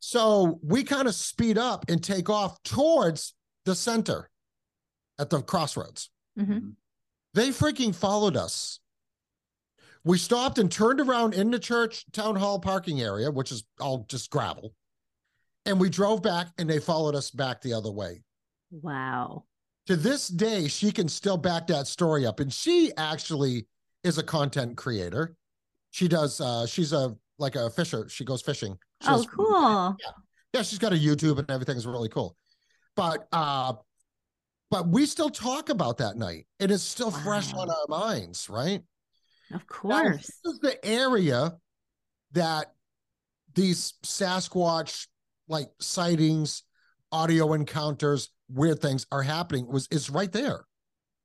[0.00, 3.34] So we kind of speed up and take off towards
[3.64, 4.28] the center
[5.20, 6.10] at the crossroads.
[6.36, 6.72] hmm Mhm.
[7.34, 8.80] They freaking followed us.
[10.02, 14.04] We stopped and turned around in the church town hall parking area, which is all
[14.08, 14.74] just gravel.
[15.64, 18.22] And we drove back and they followed us back the other way.
[18.70, 19.44] Wow.
[19.86, 22.40] To this day, she can still back that story up.
[22.40, 23.66] And she actually
[24.04, 25.34] is a content creator.
[25.90, 28.08] She does uh she's a like a fisher.
[28.08, 28.76] She goes fishing.
[29.02, 29.96] She Oh, cool.
[30.52, 32.36] yeah, she's got a YouTube and everything's really cool.
[32.96, 33.74] But uh
[34.70, 36.46] but we still talk about that night.
[36.58, 38.82] It is still fresh on our minds, right?
[39.50, 40.26] Of Now, course.
[40.26, 41.56] this is the area
[42.32, 42.66] that
[43.54, 45.06] these Sasquatch
[45.48, 46.64] like sightings,
[47.10, 50.64] audio encounters, weird things are happening was is right there.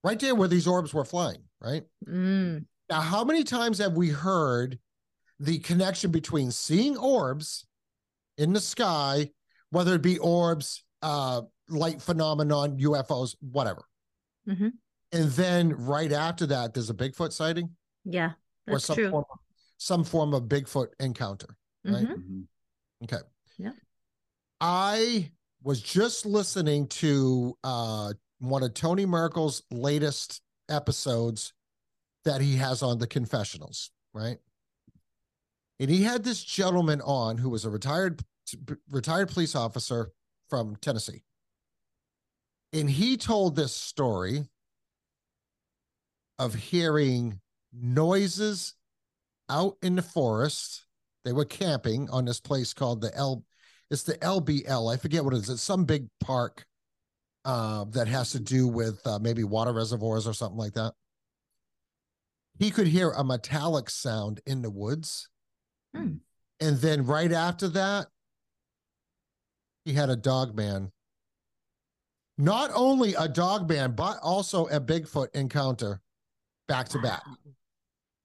[0.03, 1.83] Right there where these orbs were flying, right?
[2.05, 2.65] Mm.
[2.89, 4.77] Now, how many times have we heard
[5.39, 7.65] the connection between seeing orbs
[8.37, 9.31] in the sky,
[9.69, 13.83] whether it be orbs, uh, light phenomenon, UFOs, whatever.
[14.47, 14.73] Mhm.
[15.11, 18.33] And then right after that, there's a Bigfoot sighting Yeah,
[18.67, 19.09] or that's some true.
[19.09, 19.39] form of,
[19.77, 21.57] some form of Bigfoot encounter.
[21.85, 22.05] right?
[22.07, 22.15] Mhm.
[22.15, 22.47] Mhm.
[23.03, 23.21] Okay.
[23.57, 23.73] Yeah.
[24.61, 25.31] I
[25.63, 31.53] was just listening to uh one of Tony Merkel's latest episodes
[32.25, 34.37] that he has on the confessionals, right?
[35.79, 38.21] And he had this gentleman on who was a retired
[38.89, 40.11] retired police officer
[40.49, 41.23] from Tennessee.
[42.73, 44.45] And he told this story
[46.39, 47.39] of hearing
[47.71, 48.73] noises
[49.49, 50.85] out in the forest.
[51.23, 53.43] They were camping on this place called the L.
[53.91, 54.93] It's the LBL.
[54.93, 55.49] I forget what it is.
[55.49, 56.65] It's some big park
[57.45, 60.93] uh, that has to do with uh, maybe water reservoirs or something like that.
[62.59, 65.29] He could hear a metallic sound in the woods.
[65.95, 66.15] Hmm.
[66.59, 68.07] And then right after that,
[69.85, 70.91] he had a dog man.
[72.37, 76.01] Not only a dog man, but also a Bigfoot encounter
[76.67, 77.23] back to back.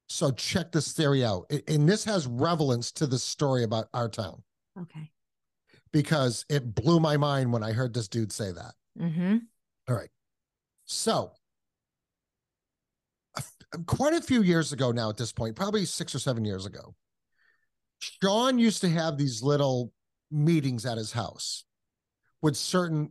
[0.08, 1.50] So check this theory out.
[1.66, 4.42] And this has relevance to the story about our town
[4.80, 5.10] Okay.
[5.92, 8.74] Because it blew my mind when I heard this dude say that.
[9.00, 9.38] Mm-hmm.
[9.88, 10.10] All right.
[10.84, 11.32] So,
[13.36, 13.52] f-
[13.86, 16.94] quite a few years ago now, at this point, probably six or seven years ago,
[17.98, 19.92] Sean used to have these little
[20.30, 21.64] meetings at his house
[22.42, 23.10] with certain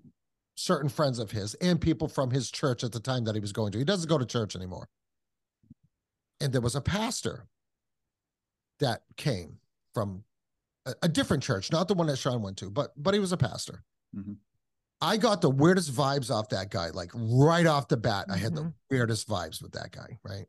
[0.55, 3.51] certain friends of his and people from his church at the time that he was
[3.51, 3.77] going to.
[3.77, 4.89] He doesn't go to church anymore.
[6.41, 7.45] And there was a pastor
[8.79, 9.57] that came
[9.93, 10.23] from
[10.87, 13.31] a, a different church, not the one that Sean went to, but but he was
[13.31, 13.83] a pastor.
[14.15, 14.37] Mhm.
[14.99, 18.25] I got the weirdest vibes off that guy, like right off the bat.
[18.29, 18.73] I had the Mhm.
[18.89, 20.47] weirdest vibes with that guy, right?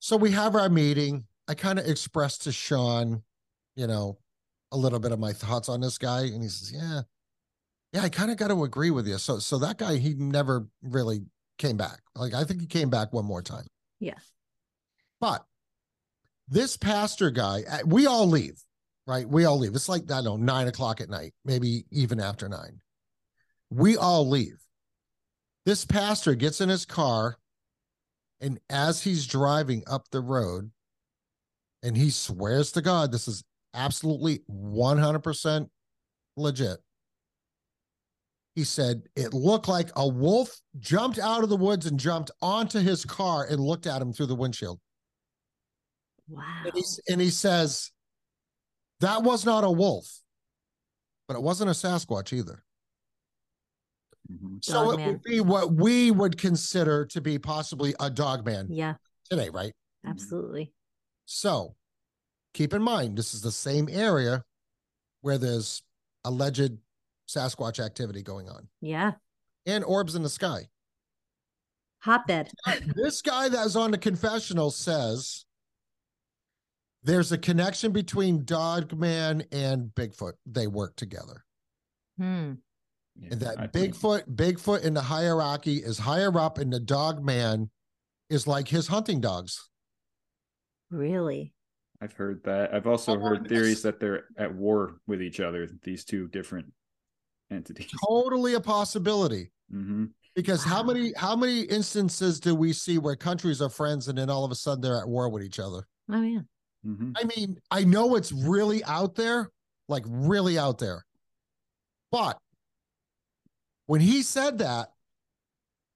[0.00, 1.26] So we have our meeting.
[1.46, 3.22] I kind of expressed to Sean,
[3.76, 4.18] you know,
[4.72, 7.02] a little bit of my thoughts on this guy, and he says, "Yeah,
[7.92, 10.68] yeah, I kind of got to agree with you." So, so that guy, he never
[10.82, 11.26] really
[11.58, 12.02] came back.
[12.14, 13.66] Like I think he came back one more time.
[13.98, 14.18] Yeah.
[15.20, 15.46] But
[16.50, 18.60] this pastor guy, uh, we all leave,
[19.06, 19.26] right?
[19.26, 19.74] We all leave.
[19.74, 22.80] It's like, I don't know, nine o'clock at night, maybe even after nine.
[23.70, 24.58] We all leave.
[25.64, 27.36] This pastor gets in his car,
[28.40, 30.72] and as he's driving up the road,
[31.82, 35.68] and he swears to God, this is absolutely 100%
[36.36, 36.78] legit.
[38.56, 42.80] He said it looked like a wolf jumped out of the woods and jumped onto
[42.80, 44.80] his car and looked at him through the windshield.
[46.30, 46.62] Wow.
[46.64, 47.90] And he, and he says,
[49.00, 50.06] that was not a wolf,
[51.26, 52.62] but it wasn't a Sasquatch either.
[54.30, 54.64] Mhm.
[54.64, 55.08] So it Dogman.
[55.08, 58.94] would be what we would consider to be possibly a dog man Yeah,
[59.28, 59.74] today, right?
[60.06, 60.72] absolutely.
[61.26, 61.74] So
[62.54, 64.44] keep in mind, this is the same area
[65.22, 65.82] where there's
[66.24, 66.78] alleged
[67.28, 69.12] Sasquatch activity going on Yeah.
[69.66, 70.68] and orbs in the sky.
[72.02, 72.50] Hotbed.
[72.94, 75.44] this guy that's on the confessional says
[77.02, 80.34] there's a connection between Dogman and Bigfoot.
[80.46, 81.44] They work together.
[82.18, 82.54] Hmm.
[83.16, 86.80] Yeah, And that I think- Bigfoot, Bigfoot in the hierarchy is higher up, and the
[86.80, 87.70] Dogman
[88.28, 89.68] is like his hunting dogs.
[90.90, 91.52] Really?
[92.00, 92.72] I've heard that.
[92.74, 93.48] I've also Oh, heard yes.
[93.48, 95.68] theories that they're at war with each other.
[95.82, 96.72] These two different
[97.50, 97.90] entities.
[98.08, 99.50] Totally a possibility.
[99.70, 104.16] hmm Because how many how many instances do we see where countries are friends and
[104.16, 105.86] then all of a sudden they're at war with each other?
[106.08, 106.40] Oh yeah.
[106.84, 109.50] Hmm I mean, I know it's really out there,
[109.88, 111.04] like really out there.
[112.10, 112.38] But
[113.86, 114.88] when he said that,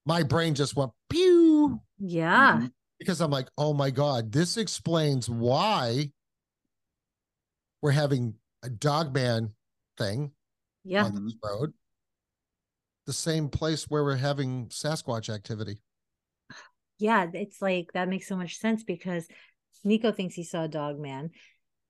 [0.07, 2.59] my brain just went pew Yeah.
[2.61, 2.73] Mhm.
[2.99, 6.11] because I'm like, oh my God, this explains why
[7.81, 9.55] we're having a dog man
[9.97, 10.33] thing
[10.85, 11.05] Yeah.
[11.05, 11.73] on this road.
[13.07, 15.79] The same place where we're having Sasquatch activity.
[16.99, 17.27] Yeah.
[17.33, 19.27] It's like that makes so much sense because
[19.85, 21.31] Nico thinks he saw a dog man.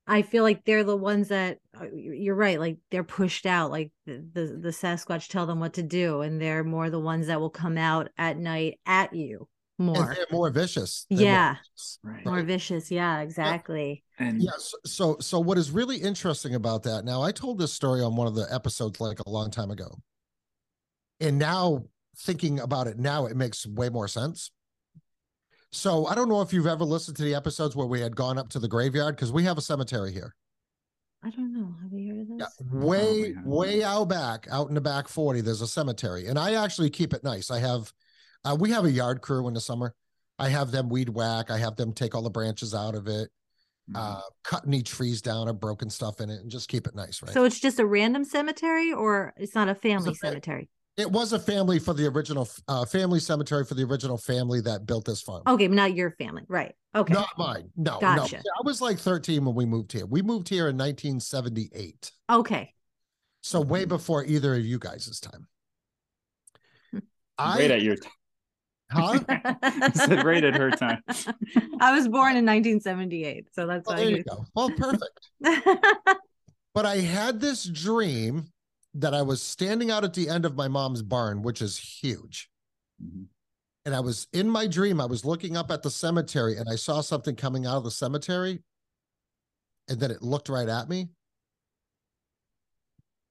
[0.07, 2.61] I feel like they're the ones that uh, you're right.
[2.61, 3.71] Like they're pushed out.
[3.71, 7.29] Like the, the the Sasquatch tell them what to do, and they're more the ones
[7.29, 11.07] that will come out at night at you And more, they're more vicious.
[11.15, 11.55] They're more Yeah.
[11.55, 11.99] vicious.
[12.03, 12.25] Right.
[12.25, 12.91] more vicious.
[12.91, 14.05] Yeah, exactly.
[14.19, 14.75] And Yes.
[14.85, 17.05] So, so what is really interesting about that?
[17.05, 19.99] Now, I told this story on one of the episodes like a long time ago,
[21.21, 21.85] and now
[22.17, 24.51] thinking about it now, it makes way more sense.
[25.75, 28.39] So, I don't know if you've ever listened to the episodes where we had gone
[28.39, 30.33] up to the graveyard because we have a cemetery here.
[31.25, 31.75] I don't know.
[31.83, 32.69] Have you heard of Yeah, this?
[32.71, 33.45] way, have.
[33.45, 37.13] way out back, out in the back forty, there's a cemetery, and I actually keep
[37.13, 37.51] it nice.
[37.51, 37.93] I have,
[38.45, 39.95] uh, we have a yard crew in the summer.
[40.39, 41.51] I have them weed whack.
[41.51, 43.31] I have them take all the branches out of it,
[43.91, 43.97] Mhm.
[43.97, 47.21] uh, cut any trees down or broken stuff in it, and just keep it nice,
[47.21, 47.33] right?
[47.33, 50.69] So it's just a random cemetery, or it's not a family fa- cemetery.
[50.97, 54.87] It was a family for the original uh, family cemetery for the original family that
[54.87, 55.43] built this farm.
[55.47, 56.73] Okay, not your family, right?
[56.95, 57.69] Okay, Not mine.
[57.77, 58.37] No, Gotcha.
[58.37, 58.43] no.
[58.59, 60.07] I was like 13 when we moved here.
[60.07, 62.13] We moved here in 1978.
[62.31, 62.73] okay.
[63.43, 65.49] So way before either of you guys' time.
[67.37, 68.13] I right at your time.
[68.91, 69.21] huh?
[69.63, 71.03] I said right at her time.
[71.81, 74.01] I was born in 1978, so that's Well, why.
[74.03, 74.45] there you you- go.
[74.55, 75.29] Well, perfect.
[76.75, 78.47] But I had this dream
[78.95, 82.51] that I was standing out at the end of my mom's barn, which is huge.
[83.03, 83.29] Mhm.
[83.85, 86.77] And I was in my dream, I was looking up at the cemetery and I
[86.77, 88.63] saw something coming out of the cemetery.
[89.89, 91.11] And then it looked right at me.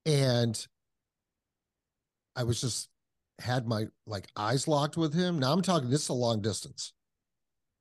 [0.06, 0.68] And
[2.36, 2.90] I was just
[3.40, 5.40] had my like eyes locked with him.
[5.40, 6.94] Now I'm talking this is a long distance.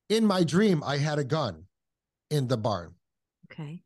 [0.09, 1.67] In my dream, I had a gun
[2.31, 2.95] in the barn.
[3.51, 3.83] okay.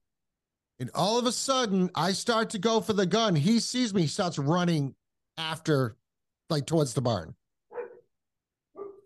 [0.78, 3.34] And all of a sudden, I start to go for the gun.
[3.34, 4.94] He sees me, he starts running
[5.38, 5.96] after,
[6.50, 7.34] like towards the barn,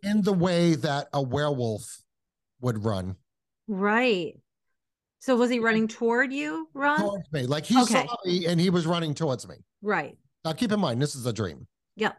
[0.03, 2.03] in the way that a werewolf
[2.61, 3.17] would run
[3.69, 4.35] Right.
[5.21, 6.99] So was he running toward you, Ron?
[6.99, 7.43] towards me.
[7.47, 8.05] Like he Okay.
[8.07, 9.57] saw me and he was running towards me.
[9.81, 10.19] Right.
[10.45, 11.69] Now, keep in mind, this is a dream.
[11.97, 12.17] Yep.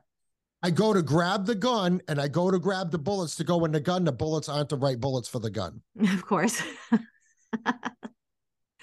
[0.63, 3.65] I go to grab the gun and I go to grab the bullets to go
[3.65, 4.05] in the gun.
[4.05, 5.81] The bullets aren't the right bullets for the gun.
[6.13, 6.61] Of course.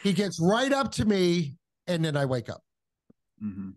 [0.02, 2.62] He gets right up to me and then I wake up.
[3.42, 3.74] Mhm.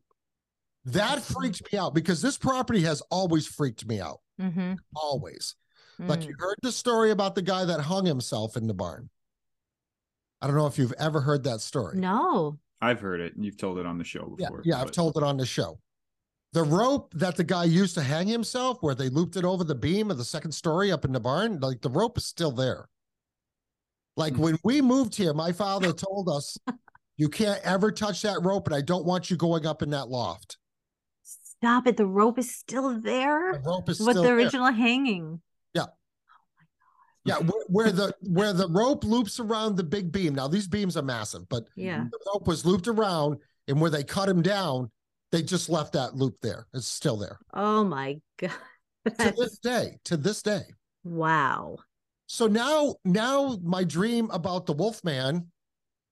[0.85, 4.19] That freaked me out because this property has always freaked me out.
[4.39, 4.73] mm-hmm.
[4.95, 5.55] Always.
[5.99, 6.27] Like Mm.
[6.29, 9.09] you heard the story about the guy that hung himself in the barn.
[10.41, 11.99] I don't know if you've ever heard that story.
[11.99, 12.57] No.
[12.81, 13.35] I've heard it.
[13.35, 14.61] and You've told it on the show Yeah, before.
[14.65, 15.79] yeah, I've told it on the show.
[16.53, 19.75] The rope that the guy used to hang himself, where they looped it over the
[19.75, 22.89] beam of the second story up in the barn, like the rope is still there.
[24.17, 24.41] Like Hmm.
[24.41, 26.57] when we moved here, my father told us,
[27.17, 30.09] "You can't ever touch that rope, and I don't want you going up in that
[30.09, 30.57] loft."
[31.23, 31.95] Stop it.
[31.97, 33.53] The rope is still there.
[33.53, 34.35] The rope is still there With the there.
[34.35, 35.41] original hanging.
[35.73, 35.87] Yeah, Oh
[36.57, 37.23] my God.
[37.23, 40.35] yeah, where, where the where the rope loops around the big beam.
[40.35, 42.05] Now these beams are massive, but Yeah.
[42.11, 43.37] the rope was looped around,
[43.67, 44.91] and where they cut him down,
[45.31, 46.67] they just left that loop there.
[46.73, 48.51] It's still there Oh my god.
[49.05, 49.99] to this day.
[50.05, 50.63] To this day.
[51.03, 51.77] wow.
[52.33, 55.47] So now, now my dream about the Wolfman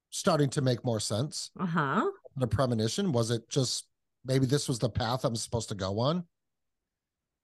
[0.09, 1.49] starting to make more sense.
[1.57, 2.11] Uh huh.
[2.35, 3.87] The premonition was it just
[4.25, 6.25] maybe this was the path I'm supposed to go on?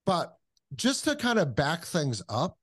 [0.06, 0.36] But
[0.76, 2.58] just to kind of back things up,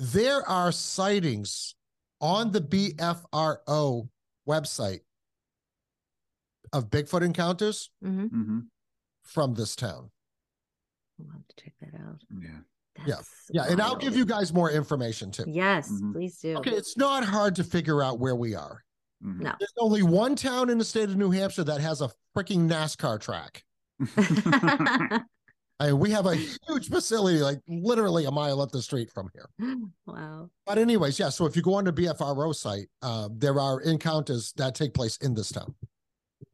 [0.00, 1.76] there are sightings
[2.20, 4.08] on the BFRO
[4.48, 5.00] website
[6.72, 8.26] of Bigfoot encounters Mm-hmm.
[8.42, 8.66] Mhm.
[9.22, 10.10] from this town.
[11.20, 12.20] I'll have to check that out.
[12.42, 12.62] Yeah.
[13.06, 13.16] Yeah.
[13.16, 15.44] That's Yeah, and I'll give you guys more information too.
[15.46, 16.12] Yes, Mhm.
[16.12, 16.56] please do.
[16.58, 18.84] Okay, it's not hard to figure out where we are.
[19.24, 19.40] Mhm.
[19.40, 19.54] No.
[19.58, 23.18] There's only one town in the state of New Hampshire that has a freaking NASCAR
[23.20, 23.64] track.
[25.80, 29.30] I mean, we have a huge facility, like literally a mile up the street from
[29.32, 29.48] here.
[30.06, 30.50] wow.
[30.66, 31.28] But anyways, yeah.
[31.28, 35.16] So if you go on the BFRO site, uh, there are encounters that take place
[35.18, 35.74] in this town.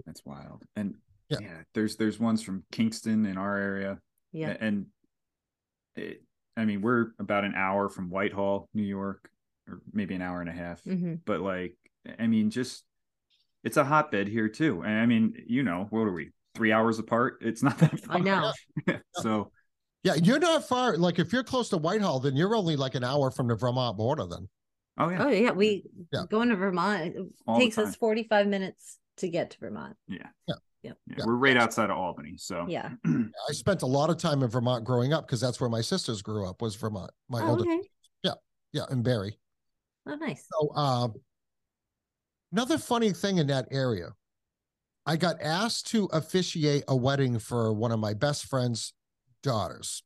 [0.04, 0.64] That's wild.
[0.76, 0.96] And
[1.30, 1.38] Yeah.
[1.40, 1.62] yeah.
[1.72, 3.98] there's there's ones from Kingston in our area.
[4.32, 4.56] Yeah.
[4.60, 4.86] And
[5.96, 6.22] it,
[6.56, 9.28] I mean, we're about an hour from Whitehall, New York,
[9.68, 10.82] or maybe an hour and a half.
[10.82, 11.76] hmm But like,
[12.18, 12.84] I mean, just
[13.62, 14.82] it's a hotbed here too.
[14.82, 16.30] And I mean, you know, what are we?
[16.54, 17.38] Three hours apart?
[17.40, 18.16] It's not that far.
[18.16, 18.52] I know.
[19.14, 19.50] so
[20.04, 20.96] Yeah, you're not far.
[20.96, 23.96] Like if you're close to Whitehall, then you're only like an hour from the Vermont
[23.96, 24.26] border.
[24.26, 24.48] Then
[24.98, 25.24] oh yeah.
[25.24, 26.24] Oh yeah, we Yeah.
[26.30, 27.16] going to Vermont.
[27.16, 27.16] It
[27.46, 29.96] All takes us 45 minutes to get to Vermont.
[30.06, 30.28] Yeah.
[30.46, 30.54] Yeah.
[30.84, 30.98] Yep.
[31.06, 31.24] Yeah, Yeah.
[31.26, 32.36] We're right outside of Albany.
[32.36, 32.90] So Yeah.
[33.06, 36.22] I spent a lot of time in Vermont growing up because that's where my sisters
[36.22, 36.60] grew up.
[36.62, 37.10] Was Vermont?
[37.28, 37.80] My Oh, older, okay.
[38.72, 39.30] yeah, in Barre.
[40.06, 40.46] Oh, nice.
[40.52, 41.08] So, uh,
[42.52, 44.10] another funny thing in that area,
[45.06, 48.92] I got asked to officiate a wedding for one of my best friend's
[49.42, 50.02] daughters.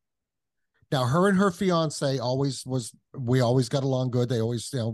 [0.93, 4.29] Now, her and her fiance always was, we always got along good.
[4.29, 4.93] They always, you know,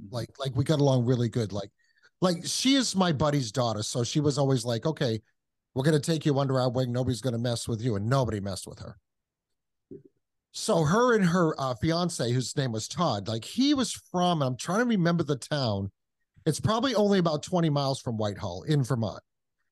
[0.00, 0.10] Mhm.
[0.10, 1.52] Like like we got along really good.
[1.52, 1.70] Like
[2.22, 5.20] like she is my buddy's daughter, so she was always like, okay,
[5.74, 6.92] we're gonna take you under our wing.
[6.92, 8.96] Nobody's gonna mess with you, and nobody messed with her.
[10.52, 14.56] So her and her uh, fiance, whose name was Todd, like he was from, I'm
[14.56, 15.90] trying to remember the town.
[16.44, 19.22] It's probably only about 20 miles from Whitehall in Vermont.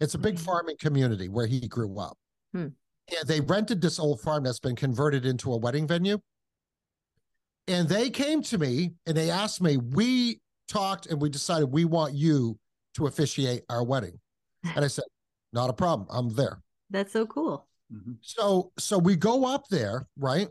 [0.01, 0.41] It's a big Mhm.
[0.41, 2.17] farming community where he grew up.
[2.53, 2.69] Hmm.
[3.19, 6.19] And they rented this old farm that's been converted into a wedding venue.
[7.69, 10.41] And they came to me and they asked me, we
[10.71, 12.59] talked and we decided we want you
[12.95, 14.19] to officiate our wedding.
[14.75, 15.05] And I said,
[15.53, 16.09] not a problem.
[16.11, 16.63] I'm there.
[16.91, 17.67] That's so cool.
[17.93, 18.17] Mhm.
[18.23, 20.49] So so we go up there, right?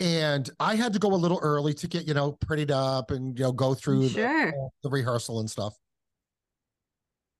[0.00, 3.38] And I had to go a little early to get, you know, prettied up and
[3.38, 4.52] you know go through the- Sure.
[4.82, 5.74] the, rehearsal and stuff.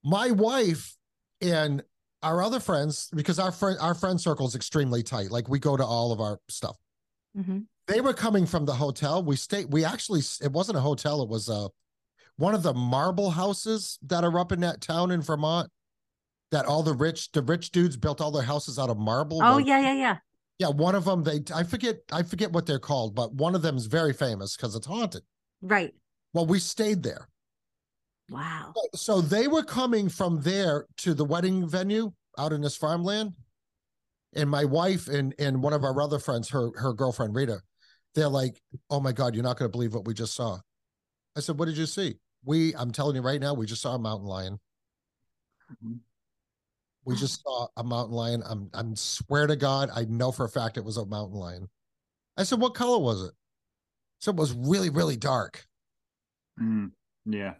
[0.04, 0.96] My wife
[1.40, 1.82] and
[2.22, 5.30] our other friends, because our friend our friend circle is extremely tight.
[5.30, 6.76] Like we go to all of our stuff.
[7.34, 9.22] hmm They were coming from the hotel.
[9.22, 9.72] We stayed.
[9.72, 11.22] We actually it wasn't a hotel.
[11.22, 11.68] It was a
[12.36, 15.70] one of the marble houses that are up in that town in Vermont.
[16.50, 19.38] That all the rich the rich dudes built all their houses out of marble.
[19.42, 20.16] Oh Like, yeah, yeah, yeah.
[20.58, 20.68] yeah.
[20.68, 23.76] One of them they I forget I forget what they're called, but one of them
[23.76, 25.22] is very famous because it's haunted.
[25.60, 25.92] Right.
[26.32, 27.28] Well, we stayed there.
[28.30, 28.72] Wow.
[28.94, 33.32] So they were coming from there to the wedding venue out in this farmland.
[34.34, 37.60] And my wife and and one of our other friends, her her girlfriend Rita,
[38.14, 38.60] they're like,
[38.90, 40.58] "Oh my God, you're not going to believe what we just saw."
[41.36, 43.94] I said, "What did you see?" We, I'm telling you right now, we just saw
[43.94, 44.60] a mountain lion.
[45.82, 46.00] Mhm.
[47.04, 48.42] We just saw a mountain lion.
[48.46, 51.68] I'm I'm swear to God, I know for a fact it was a mountain lion.
[52.36, 53.34] I said, "What color was it?"
[54.20, 55.66] So it was really really dark.
[56.60, 56.92] Mm,
[57.26, 57.54] yeah.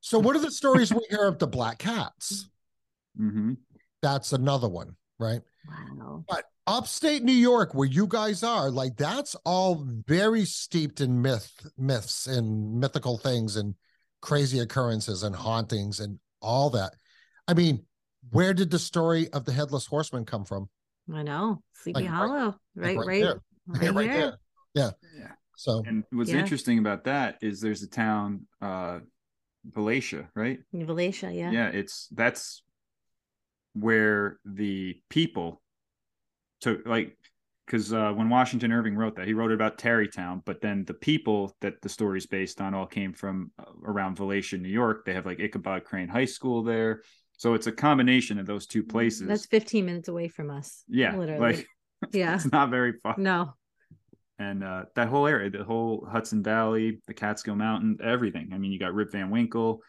[0.00, 2.48] So what are the stories we hear of the black cats?
[3.16, 3.54] hmm
[4.02, 5.40] That's another one, right?
[5.66, 6.24] Wow.
[6.28, 11.52] But upstate New York, where you guys are, like that's all very steeped in myth,
[11.76, 13.74] myths and mythical things and
[14.22, 16.94] crazy occurrences and hauntings and all that.
[17.46, 17.84] I mean,
[18.30, 20.68] where did the story of the headless horseman come from?
[21.12, 21.62] I know.
[21.74, 22.46] Sleepy Like, right- Hollow.
[22.76, 23.22] Like, Right, right.
[23.22, 23.42] there.
[23.82, 24.20] Yeah, Right, right here.
[24.20, 24.38] there.
[24.74, 24.90] Yeah.
[25.18, 25.32] Yeah.
[25.56, 26.38] So And what's Yeah.
[26.38, 29.00] interesting about that is there's a town, uh,
[29.70, 30.60] Valatie, right?
[30.74, 31.50] Valatie, yeah.
[31.50, 32.62] yeah it's that's
[33.74, 35.62] where the people
[36.64, 37.16] took like
[37.66, 40.94] because uh, when washington irving wrote that he wrote it about tarrytown but then the
[40.94, 45.14] people that the story's based on all came from uh, around valatie new york they
[45.14, 47.02] have like ichabod crane high school there
[47.36, 50.84] so it's a combination of those two places That's 15 minutes away from us.
[50.88, 51.40] yeah Literally.
[51.56, 51.66] like
[52.12, 52.34] yeah.
[52.38, 53.54] it's not very far No.
[54.38, 58.50] and uh, that whole area, the whole Hudson Valley, the Catskill Mountain, everything.
[58.52, 59.80] I mean, you got Rip Van Winkle.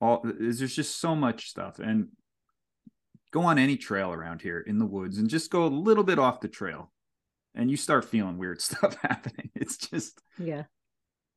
[0.00, 2.08] All there's just so much stuff, and
[3.30, 6.18] go on any trail around here in the woods, and just go a little bit
[6.18, 6.90] off the trail,
[7.54, 9.50] and you start feeling weird stuff happening.
[9.54, 10.64] It's just Yeah.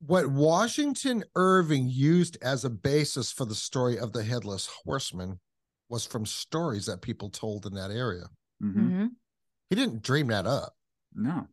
[0.00, 5.38] what Washington Irving used as a basis for the story of the headless horseman
[5.88, 8.24] was from stories that people told in that area.
[8.62, 8.72] mhm.
[8.72, 9.06] hmm
[9.70, 10.74] He didn't dream that up.
[11.14, 11.46] no,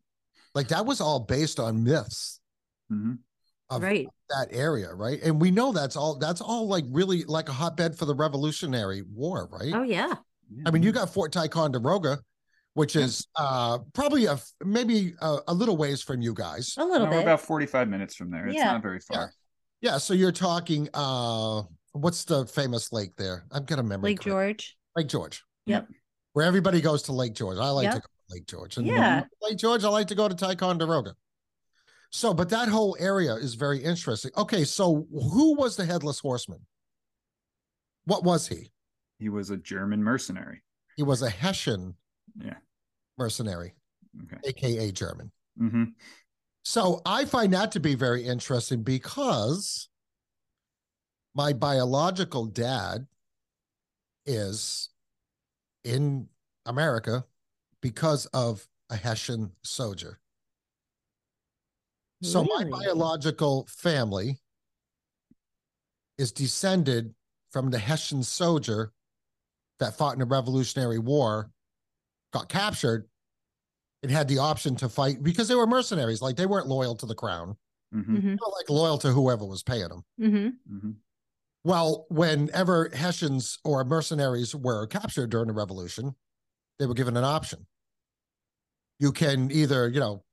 [0.56, 2.40] Like that was all based on myths
[2.90, 3.16] hmm
[3.70, 4.08] of Right.
[4.32, 5.22] that area, right?
[5.22, 9.04] And we know that's all that's all like really like a hotbed for the Revolutionary
[9.04, 9.76] War, right?
[9.76, 10.16] Oh, yeah.
[10.66, 12.20] I mean, you got Fort Ticonderoga,
[12.74, 13.04] which Yeah.
[13.04, 16.76] is uh probably a maybe a, a little ways from you guys.
[16.78, 17.24] A little No, we're bit.
[17.24, 18.48] about 45 minutes from there.
[18.48, 18.72] It's Yeah.
[18.74, 19.32] not very far.
[19.82, 19.98] Yeah, yeah.
[19.98, 21.64] so you're talking uh
[21.94, 23.46] what's the famous lake there?
[23.52, 24.12] I've got a memory.
[24.12, 24.60] Lake card.
[24.60, 24.78] George.
[24.96, 25.44] Lake George.
[25.66, 25.88] Yep.
[26.34, 27.58] Where everybody goes to Lake George.
[27.58, 27.94] I like Yep.
[27.96, 28.78] to go to Lake George.
[28.78, 29.24] And Yeah.
[29.42, 31.16] Lake George, I like to go to Ticonderoga.
[32.12, 34.32] So, but that whole area is very interesting.
[34.36, 36.66] Okay, so who was the headless horseman?
[38.06, 38.72] What was he?
[39.20, 40.64] He was a German mercenary.
[40.96, 41.96] He was a Hessian
[42.42, 42.58] Yeah.
[43.18, 43.76] mercenary,
[44.24, 44.38] Okay.
[44.46, 45.32] aka German.
[45.58, 45.84] hmm
[46.64, 49.90] So I find that to be very interesting because
[51.36, 53.08] my biological dad
[54.26, 54.90] is
[55.84, 56.30] in
[56.66, 57.26] America
[57.82, 60.20] because of a Hessian soldier.
[62.22, 64.42] So my biological family
[66.18, 67.16] is descended
[67.50, 68.92] from the Hessian soldier
[69.80, 71.50] that fought in the Revolutionary War,
[72.34, 73.08] got captured,
[74.04, 76.22] and had the option to fight because they were mercenaries.
[76.22, 77.58] Like they weren't loyal to the crown,
[77.92, 80.04] hmm hmm they were like loyal to whoever was paying them.
[80.20, 80.92] hmm hmm
[81.64, 86.16] Well, whenever Hessians or mercenaries were captured during the Revolution,
[86.78, 87.66] they were given an option.
[89.00, 90.24] You can either, you know,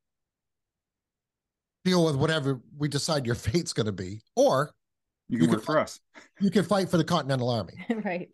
[1.84, 4.72] deal with whatever we decide your fate's going to be, or
[5.28, 6.00] You You can can work for us.
[6.40, 7.74] you can fight for the Continental Army.
[8.04, 8.28] right.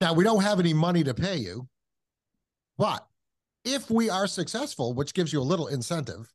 [0.00, 1.68] Now, we don't have any money to pay you,
[2.78, 3.06] but
[3.64, 6.32] if we are successful, which gives you a little incentive,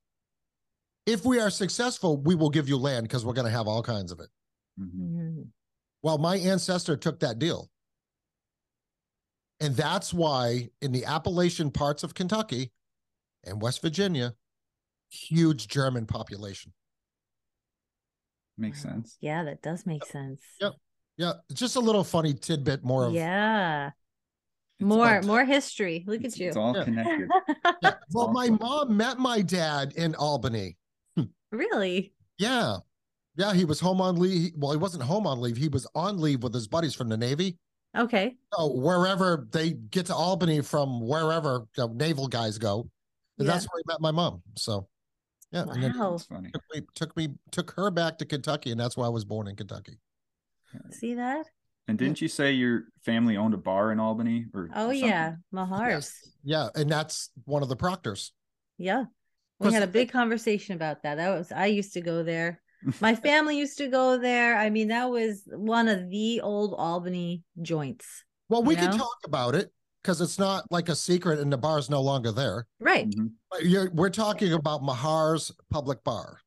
[1.06, 3.82] if we are successful, we will give you land because we're going to have all
[3.82, 4.30] kinds of it.
[4.80, 4.92] Mhm.
[4.92, 5.52] Mhm.
[6.04, 7.72] Well, my ancestor took that deal.
[9.60, 12.72] And that's why in the Appalachian parts of Kentucky
[13.44, 14.36] and West Virginia,
[15.10, 16.74] huge German population.
[18.58, 19.18] Makes sense.
[19.22, 20.42] Yeah, that does make sense.
[20.60, 20.74] Yep.
[21.18, 23.92] Yeah, just a little funny tidbit more of Yeah.
[24.82, 26.04] More all- more history.
[26.06, 26.48] Look at you.
[26.50, 26.84] it's all Yeah.
[26.84, 27.30] connected.
[27.82, 27.94] Yeah.
[28.12, 30.78] Well, my mom met my dad in Albany.
[31.16, 31.24] Hmm.
[31.52, 32.14] really?
[32.38, 32.78] Yeah.
[33.38, 34.52] Yeah, he was home on leave.
[34.58, 35.58] Well, he wasn't home on leave.
[35.58, 37.58] He was on leave with his buddies from the Navy.
[37.96, 38.36] Okay.
[38.54, 42.90] So wherever they get to Albany from wherever the naval guys go,
[43.38, 43.48] Yeah.
[43.48, 44.42] that's where he met my mom.
[44.58, 44.88] So
[45.52, 46.18] yeah, and then Wow.
[46.18, 46.52] Funny.
[46.52, 49.48] took me, took me took her back to Kentucky, and that's why I was born
[49.48, 49.98] in Kentucky.
[50.92, 51.46] See that?
[51.88, 54.48] And didn't you say your family owned a bar in Albany?
[54.54, 55.06] Or Oh something?
[55.06, 56.12] yeah, Mahars.
[56.44, 58.32] Yeah, and that's one of the proctors.
[58.78, 59.06] Yeah.
[59.60, 61.16] We had a big conversation about that.
[61.16, 62.62] That was I used to go there.
[63.02, 64.58] My family used to go there.
[64.58, 68.24] I mean, that was one of the old Albany joints.
[68.50, 68.98] Well, we You can know?
[68.98, 69.72] talk about it
[70.04, 72.68] because it's not like a secret, and the bar's no longer there.
[72.80, 73.10] Right.
[73.10, 73.32] Mhm.
[73.50, 76.40] But you're, we're talking about Mahar's Public Bar.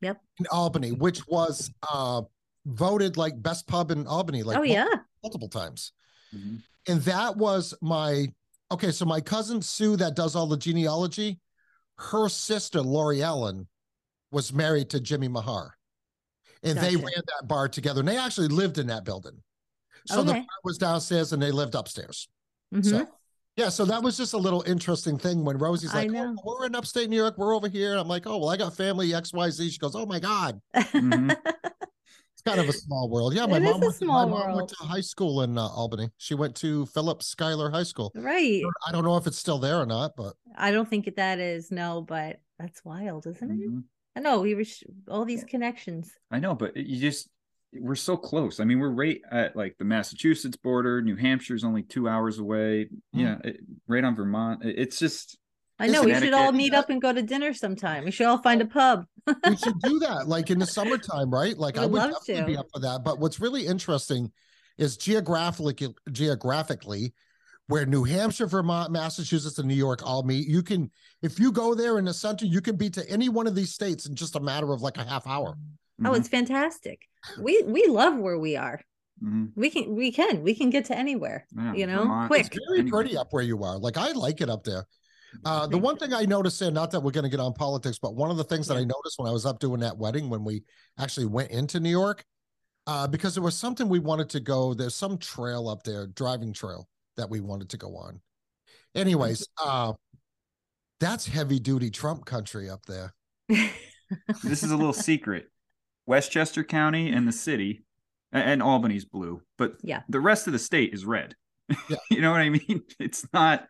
[0.00, 0.20] Yep.
[0.38, 2.22] In Albany, which was uh
[2.68, 4.88] voted like best pub in Albany, like oh mul- yeah.
[5.22, 5.92] multiple times.
[6.34, 6.62] Mhm.
[6.86, 8.28] And that was my
[8.70, 8.90] okay.
[8.92, 11.40] So my cousin Sue, that does all the genealogy,
[11.96, 13.66] her sister Lori Ellen
[14.30, 15.74] was married to Jimmy Mahar,
[16.62, 18.00] and they ran that bar together.
[18.00, 19.42] And they actually lived in that building.
[20.06, 22.28] So the bar was downstairs, and they lived upstairs.
[22.74, 22.84] Mhm.
[22.84, 23.08] So
[23.56, 26.74] yeah, so that was just a little interesting thing when Rosie's like, oh, "We're in
[26.76, 27.36] upstate New York.
[27.36, 29.78] We're over here." And I'm like, "Oh, well, I got family X, Y, Z." She
[29.78, 31.34] goes, "Oh my god, Mhm.
[32.48, 34.46] it's kind of a small world." Yeah, my It is mom a went, small my
[34.46, 36.08] mom went to high school in uh, Albany.
[36.18, 38.12] She went to Phillips Schuyler High School.
[38.16, 38.62] right.
[38.86, 41.70] I don't know if it's still there or not, but I don't think that is
[41.70, 43.70] no, but that's wild, isn't it?
[43.70, 43.84] Mhm.
[44.16, 46.10] I know we were sh- all these connections.
[46.30, 47.28] I know, but you just
[47.72, 48.60] we're so close.
[48.60, 51.02] I mean, we're right at like the Massachusetts border.
[51.02, 52.88] New Hampshire's only two hours away.
[53.12, 54.64] Yeah, it, right on Vermont.
[54.64, 55.36] It- it's just
[55.78, 58.04] I know we should all meet up and go to dinner sometime.
[58.04, 59.06] We should all find a pub.
[59.44, 61.56] we should do that like in the summertime, right?
[61.56, 63.04] Like I Would would love definitely be up for that.
[63.04, 64.32] But what's really interesting
[64.76, 65.76] is geographically,
[66.10, 67.12] geographically,
[67.66, 70.48] where New Hampshire, Vermont, Massachusetts, and New York all meet.
[70.48, 70.90] You can,
[71.22, 73.72] if you go there in the center, you can be to any one of these
[73.72, 75.54] states in just a matter of like a half hour.
[76.04, 77.02] Oh, mhm, it's fantastic.
[77.40, 78.80] We we love where we are.
[79.22, 81.46] mhm, We can we can we can get to anywhere.
[81.54, 82.46] yeah, you know, Vermont, quick.
[82.46, 83.78] It's very pretty up where you are.
[83.78, 84.86] Like I like it up there.
[85.44, 87.98] Uh, the one thing I noticed there, not that we're going to get on politics,
[87.98, 90.28] but one of the things that I noticed when I was up doing that wedding,
[90.30, 90.62] when we
[90.98, 92.24] actually went into New York,
[92.86, 94.74] uh, because there was something we wanted to go.
[94.74, 98.20] There's some trail up there, driving trail that we wanted to go on.
[98.94, 99.92] Anyways, uh,
[101.00, 103.14] that's heavy duty Trump country up there.
[104.42, 105.50] This is a little secret.
[106.06, 107.84] Westchester County and the city,
[108.32, 110.00] and Albany's blue, but Yeah.
[110.08, 111.34] the rest of the state is red.
[111.90, 111.96] Yeah.
[112.10, 112.82] you know what I mean?
[112.98, 113.68] It's not.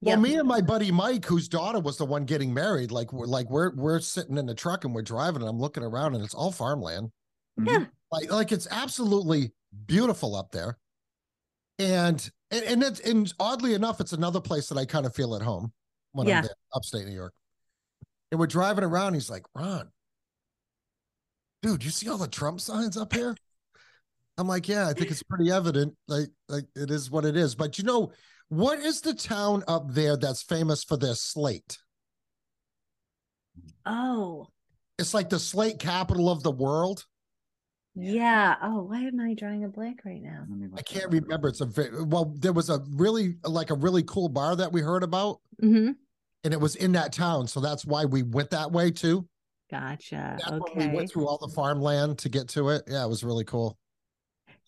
[0.00, 0.18] Well, Yep.
[0.20, 3.50] me and my buddy Mike, whose daughter was the one getting married, like we're like
[3.50, 6.34] we're we're sitting in the truck and we're driving, and I'm looking around, and it's
[6.34, 7.10] all farmland.
[7.58, 7.66] Mhm.
[7.68, 7.84] Yeah.
[8.12, 9.52] like like it's absolutely
[9.86, 10.78] beautiful up there
[11.80, 15.34] and and and, it's, and oddly enough it's another place that i kind of feel
[15.34, 15.72] at home
[16.12, 16.38] when Yeah.
[16.38, 17.34] i'm there upstate new york
[18.30, 19.90] and we're driving around he's like ron
[21.62, 23.36] dude you see all the trump signs up here
[24.38, 27.54] i'm like yeah i think it's pretty evident like like it is what it is
[27.54, 28.10] but you know
[28.48, 31.78] what is the town up there that's famous for their slate
[33.86, 34.46] oh
[34.98, 37.04] it's like the slate capital of the world
[38.00, 38.54] yeah.
[38.62, 40.44] Oh, why am I drawing a blank right now?
[40.76, 41.48] I can't remember.
[41.48, 42.32] It's a very well.
[42.38, 45.92] There was a really like a really cool bar that we heard about, hmm
[46.44, 49.26] and it was in that town, so that's why we went that way too.
[49.70, 50.38] Gotcha.
[50.38, 50.88] That's okay.
[50.88, 52.84] we went through all the farmland to get to it.
[52.86, 53.76] Yeah, it was really cool.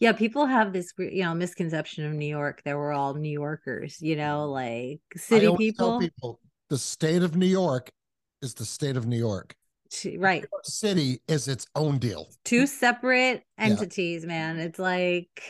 [0.01, 4.01] Yeah, people have this you know misconception of New York that we're all New Yorkers.
[4.01, 4.53] You know, mm-hmm.
[4.53, 6.01] like city people.
[6.01, 6.41] people
[6.71, 7.91] the state of New York
[8.41, 9.55] is the state of New York.
[10.17, 10.43] Right.
[10.43, 12.29] New York City is its own deal.
[12.45, 14.59] Two separate entities, man.
[14.59, 15.43] It's like,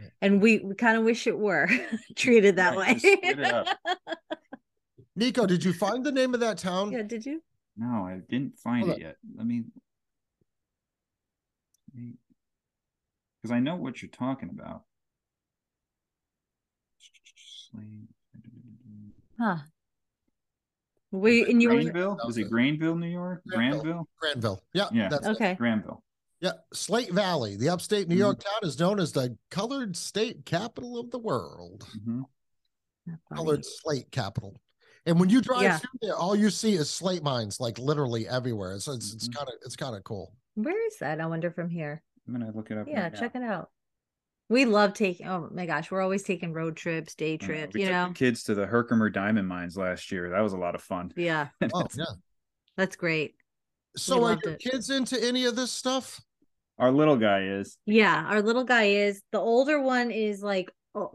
[0.00, 0.08] Yeah.
[0.20, 1.68] and we, we kind of wish it were
[2.16, 2.98] treated that Right, way.
[2.98, 3.68] split it up.
[5.16, 6.90] Nico, did you find the name of that town?
[6.90, 7.40] yeah, did you?
[7.76, 9.16] No, I didn't find Hold it yet.
[9.36, 9.62] Let me.
[13.48, 14.82] Because I know what you're talking about.
[19.38, 19.56] Huh.
[21.10, 22.18] We in your Granville?
[22.26, 23.42] Was it Granville, New York?
[23.48, 23.80] Granville.
[23.80, 24.08] Granville?
[24.20, 24.62] Granville.
[24.74, 25.08] Yeah, Yeah.
[25.08, 25.30] that's it.
[25.30, 25.54] okay.
[25.54, 26.02] Granville.
[26.40, 28.18] Yeah, Slate Valley, the upstate New Mhm.
[28.18, 31.86] York town, is known as the colored state capital of the world.
[31.96, 32.24] Mhm.
[33.06, 33.38] Not funny.
[33.38, 34.60] colored slate capital.
[35.06, 35.78] And when you drive Yeah.
[35.78, 38.78] through there, all you see is slate mines, like literally everywhere.
[38.80, 39.34] So it's it's Mhm.
[39.36, 40.34] kind of it's kind of cool.
[40.54, 41.18] Where is that?
[41.20, 42.02] I wonder from here.
[42.28, 42.86] I'm gonna look it up.
[42.86, 43.18] Yeah, right now.
[43.18, 43.70] check it out.
[44.50, 45.26] We love taking.
[45.26, 47.46] Oh my gosh, we're always taking road trips, day I know.
[47.46, 47.74] trips.
[47.74, 48.08] We You took know.
[48.08, 50.30] the kids to the Herkimer diamond mines last year.
[50.30, 51.12] That was a lot of fun.
[51.16, 52.04] Yeah, Oh yeah.
[52.76, 53.34] that's great.
[53.96, 54.60] So are your it.
[54.60, 56.20] kids into any of this stuff?
[56.78, 57.76] Our little guy is.
[57.86, 60.72] Yeah, our little guy is the older one is like o-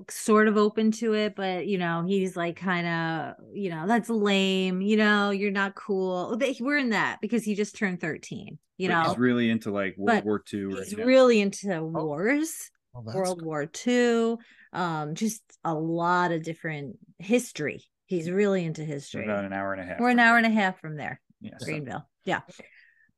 [0.10, 4.10] sort of open to it, but you know, he's like kind of, you know, that's
[4.10, 6.36] lame, you know, you're not cool.
[6.38, 9.10] But We're in that because he just turned 13, you but know.
[9.10, 10.64] he's really into like World But War II.
[10.66, 11.04] Right He's now.
[11.06, 14.36] really into wars, Oh, that's World War II,
[14.72, 17.84] um, just a lot of different history.
[18.06, 19.24] He's really into So history.
[19.26, 20.00] about an hour and a half.
[20.00, 22.08] We're an hour and a half from there, Yeah, so- Greenville.
[22.26, 22.41] Yeah.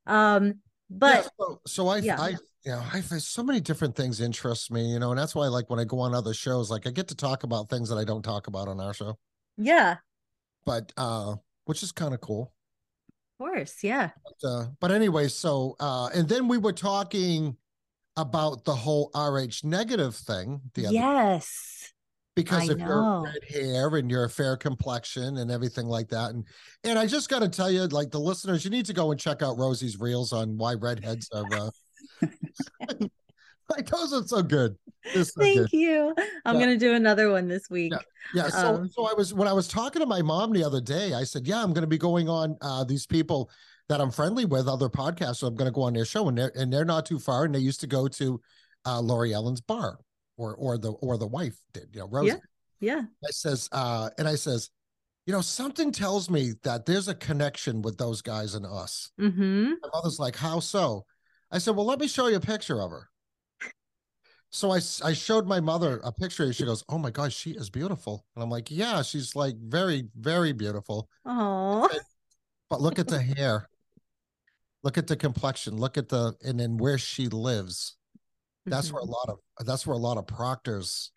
[0.07, 0.59] Um,
[0.89, 2.21] Yeah, but so, so I, yeah.
[2.21, 2.29] I,
[2.63, 5.69] you know, I so many different things interest me, you know, and that's why, like,
[5.69, 8.03] when I go on other shows, like, I get to talk about things that I
[8.03, 9.17] don't talk about on our show,
[9.57, 9.97] yeah,
[10.65, 11.35] but, uh,
[11.65, 12.53] which is kind of cool.
[13.39, 14.11] of course, yeah.
[14.23, 17.57] But, uh, but anyway, so, uh, and then we were talking
[18.17, 21.93] about the whole RH negative thing the other Yes.
[22.35, 23.23] Because I of your know.
[23.25, 26.31] red hair and your fair complexion and everything like that.
[26.31, 26.45] And
[26.83, 29.19] and I just got to tell you, like the listeners, you need to go and
[29.19, 31.45] check out Rosie's reels on why redheads are.
[31.51, 31.69] Uh,
[33.69, 34.75] like those are so good.
[35.13, 35.69] So Thank good.
[35.71, 36.13] you.
[36.45, 36.61] I'm Yeah.
[36.61, 37.93] gonna do another one this week.
[38.33, 38.49] Yeah.
[38.49, 41.13] So Um, so I was when I was talking to my mom the other day,
[41.13, 43.49] I said, yeah, I'm going to be going on uh, these people
[43.87, 45.37] that I'm friendly with, other podcasts.
[45.37, 47.45] So I'm going to go on their show, and they're and they're not too far,
[47.45, 48.41] and they used to go to
[48.85, 49.99] uh, Lori Ellen's bar,
[50.37, 52.27] or or the or the wife did, you know, Rosie.
[52.27, 52.37] Yeah.
[52.79, 53.01] Yeah.
[53.23, 54.69] I says, uh, and I says,
[55.25, 59.11] you know, something tells me that there's a connection with those guys and us.
[59.19, 59.71] Mm-hmm.
[59.81, 61.05] My mother's like, how so?
[61.51, 63.09] I said, well, let me show you a picture of her.
[64.51, 66.43] So I, I showed my mother a picture.
[66.43, 68.25] and She goes, oh my gosh, she is beautiful.
[68.35, 71.09] And I'm like, yeah, she's like very, very beautiful.
[71.25, 71.89] Oh.
[72.69, 73.67] But look at the hair.
[74.83, 75.77] Look at the complexion.
[75.77, 77.94] Look at the, and then where she lives.
[78.65, 81.11] That's where a lot of, that's where a lot of proctors,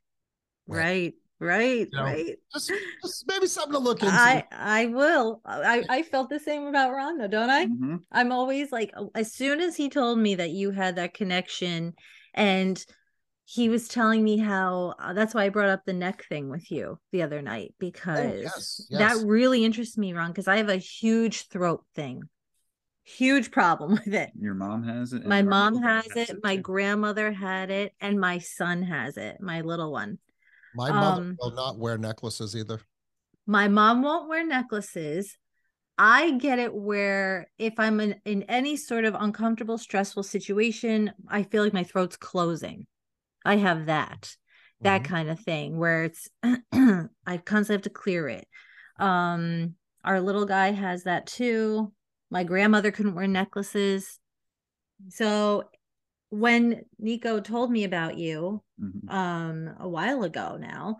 [0.66, 0.80] went.
[0.82, 1.14] right.
[1.40, 1.86] Right.
[1.90, 2.36] You know, Right.
[2.52, 2.72] just,
[3.02, 4.12] just maybe something to look into.
[4.12, 5.40] I I will.
[5.44, 7.66] I I felt the same about Ron though, don't I?
[7.66, 8.00] Mhm.
[8.10, 11.94] I'm always like, oh, as soon as he told me that you had that connection,
[12.34, 12.84] and
[13.44, 16.70] he was telling me how uh, that's why I brought up the neck thing with
[16.70, 19.16] you the other night because Oh, yes, yes.
[19.18, 22.28] that really interests me, Ron, because I have a huge throat thing,
[23.16, 24.30] huge problem with it.
[24.40, 25.22] Your mom has it.
[25.26, 26.62] My mom little guy has it, my too.
[26.62, 30.18] grandmother had it, and my son has it, my little one.
[30.72, 32.80] My mother Um, will not wear necklaces either.
[33.46, 35.36] My mom won't wear necklaces.
[35.98, 41.42] I get it where if I'm in, in any sort of uncomfortable, stressful situation, I
[41.44, 42.86] feel like my throat's closing.
[43.44, 44.36] I have that,
[44.82, 45.04] that Mhm.
[45.04, 48.48] kind of thing where it's I constantly have to clear it.
[48.98, 51.92] Um, our little guy has that too.
[52.30, 54.18] My grandmother couldn't wear necklaces.
[55.08, 55.64] So
[56.30, 59.12] when Nico told me about you, Mhm.
[59.12, 60.98] um a while ago now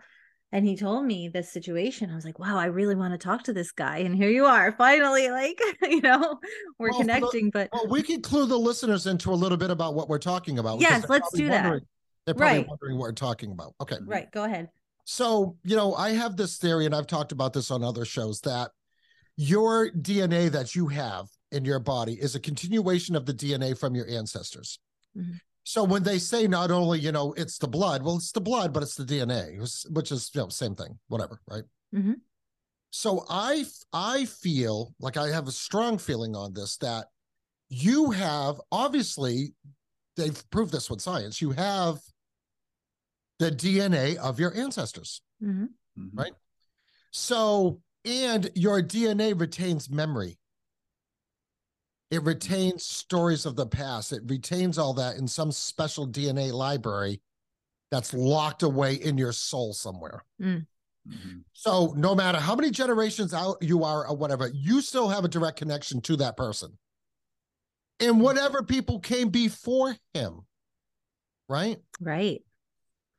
[0.51, 3.43] and he told me this situation i was like wow i really want to talk
[3.43, 6.37] to this guy and here you are finally like you know
[6.77, 9.57] we're Well, for the- connecting but Well, we can clue the listeners into a little
[9.57, 10.81] bit about what we're talking about.
[10.81, 11.81] Yes, let's do that.
[12.25, 12.67] They're probably Right.
[12.67, 13.75] wondering what we're talking about.
[13.79, 13.97] Okay.
[14.05, 14.67] right go ahead
[15.05, 18.41] So, you know, I have this theory, and I've talked about this on other shows,
[18.41, 18.71] that
[19.39, 23.95] your DNA that you have in your body is a continuation of the DNA from
[23.95, 24.79] your ancestors.
[25.15, 25.39] Mhm.
[25.63, 28.73] So when they say not only, you know, it's the blood, well, it's the blood,
[28.73, 29.57] but it's the DNA,
[29.91, 31.63] which is, you know, same thing, whatever, right?
[31.93, 32.19] Mhm.
[32.91, 37.07] So I I feel like I have a strong feeling on this that
[37.69, 39.53] you have obviously
[40.17, 41.41] they've proved this with science.
[41.41, 42.01] You have
[43.37, 45.21] the DNA of your ancestors.
[45.41, 45.69] Mhm.
[45.97, 46.09] Mhm.
[46.13, 46.33] Right.
[47.11, 50.37] So, and your DNA retains memory.
[52.11, 54.11] It retains stories of the past.
[54.13, 57.21] It retains all that in some special DNA library
[57.91, 60.23] that's locked away in your soul somewhere.
[60.39, 60.65] Mhm.
[61.53, 65.27] So, no matter how many generations out you are or whatever, you still have a
[65.27, 66.77] direct connection to that person.
[67.99, 70.45] And whatever people came before him.
[71.47, 71.81] Right.
[71.99, 72.43] right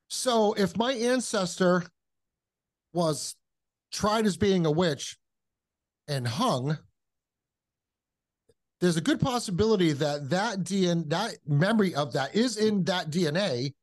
[0.09, 1.85] So if my ancestor
[2.93, 3.36] was
[3.92, 5.16] tried as being a witch
[6.08, 6.78] and hung,
[8.80, 13.74] there's a good possibility that that DNA, that memory of that is in that DNA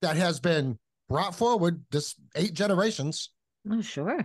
[0.00, 0.78] that has been
[1.08, 3.30] brought forward this eight generations.
[3.70, 4.24] oh sure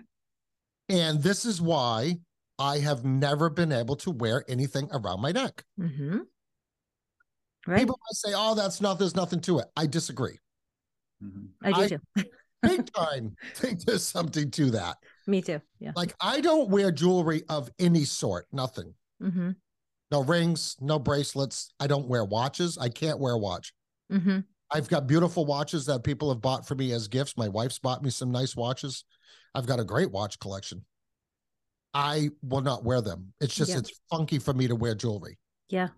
[0.90, 2.16] And this is why
[2.58, 5.64] I have never been able to wear anything around my neck.
[5.80, 6.20] mm-hmm.
[7.68, 9.66] right People might say, oh, that's not, there's nothing to it.
[9.76, 10.40] I disagree.
[11.24, 11.50] Mhm.
[11.64, 12.00] i do I- too
[12.64, 14.98] Big time think there's something to that.
[15.28, 15.62] Me too.
[15.80, 15.92] Yeah.
[15.96, 18.94] Like I don't wear jewelry of any sort, nothing.
[19.22, 19.52] Mm-hmm.
[20.10, 21.74] No rings, no bracelets.
[21.80, 22.78] I don't wear watches.
[22.78, 23.74] I can't wear a watch.
[24.12, 24.40] Mm-hmm.
[24.72, 27.36] I've got beautiful watches that people have bought for me as gifts.
[27.38, 29.04] My wife's bought me some nice watches.
[29.54, 30.86] I've got a great watch collection.
[31.94, 33.34] I will not wear them.
[33.42, 33.80] It's just Yeah.
[33.80, 35.38] it's funky for me to wear jewelry.
[35.70, 35.90] Yeah.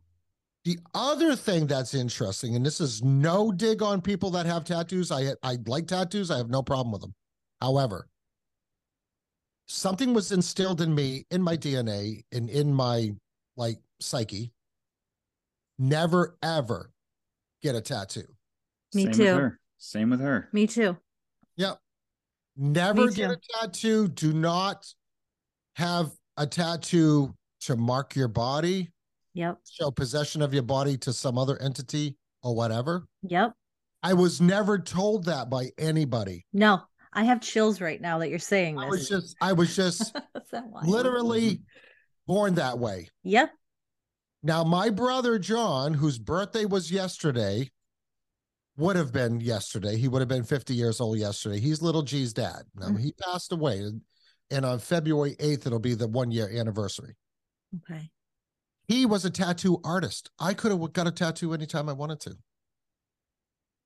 [0.65, 5.11] The other thing that's interesting, and this is no dig on people that have tattoos.
[5.11, 6.31] I I like tattoos.
[6.31, 7.13] I have no problem with them.
[7.61, 8.07] However,
[9.69, 13.13] something was instilled in me, in my DNA, and in my
[13.55, 14.51] like psyche.
[15.77, 16.91] Never ever
[17.61, 18.25] get a tattoo.
[18.93, 19.23] Me Same too.
[19.23, 19.59] With her.
[19.77, 20.49] Same with her.
[20.51, 20.97] Me too.
[21.55, 21.79] Yep.
[22.57, 24.09] Never Me get a tattoo.
[24.09, 24.85] Do not
[25.75, 28.89] have a tattoo to mark your body,
[29.35, 29.59] Yep.
[29.69, 33.05] show possession of your body to some other entity or whatever.
[33.23, 33.53] Yep.
[34.01, 36.45] I was never told that by anybody.
[36.53, 36.81] No,
[37.13, 40.01] I have chills right now that you're saying I was just, I was just
[40.35, 40.81] Is that why?
[40.85, 41.61] literally
[42.27, 43.09] born that way.
[43.23, 43.51] Yep.
[44.43, 47.69] Now, my brother John, whose birthday was yesterday,
[48.77, 49.97] would have been yesterday.
[49.97, 51.59] He would have been 50 years old yesterday.
[51.59, 52.63] He's little G's dad.
[52.75, 52.99] Now, Mm.
[53.01, 53.79] he passed away,
[54.51, 57.17] and- on February 8th, it'll be the one year anniversary.
[57.75, 58.09] Okay.
[58.87, 60.29] He was a tattoo artist.
[60.39, 62.37] I could have got a tattoo anytime I wanted to.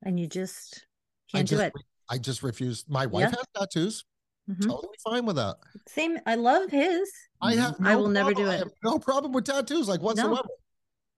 [0.03, 0.85] And you just
[1.31, 1.73] can't do just, it.
[2.09, 2.85] I just refuse.
[2.87, 3.37] My wife Yeah.
[3.37, 4.05] has tattoos.
[4.49, 4.61] Mhm.
[4.65, 5.55] Totally fine with that.
[5.87, 6.17] Same.
[6.25, 7.09] I love his.
[7.41, 7.57] I Mhm.
[7.59, 7.75] have.
[7.79, 8.59] I no will never problem- do I it.
[8.59, 10.47] have no problem with tattoos, like whatsoever.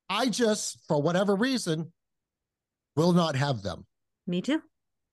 [0.10, 1.92] I just, for whatever reason,
[2.96, 3.88] will not have them.
[4.28, 4.62] Me too.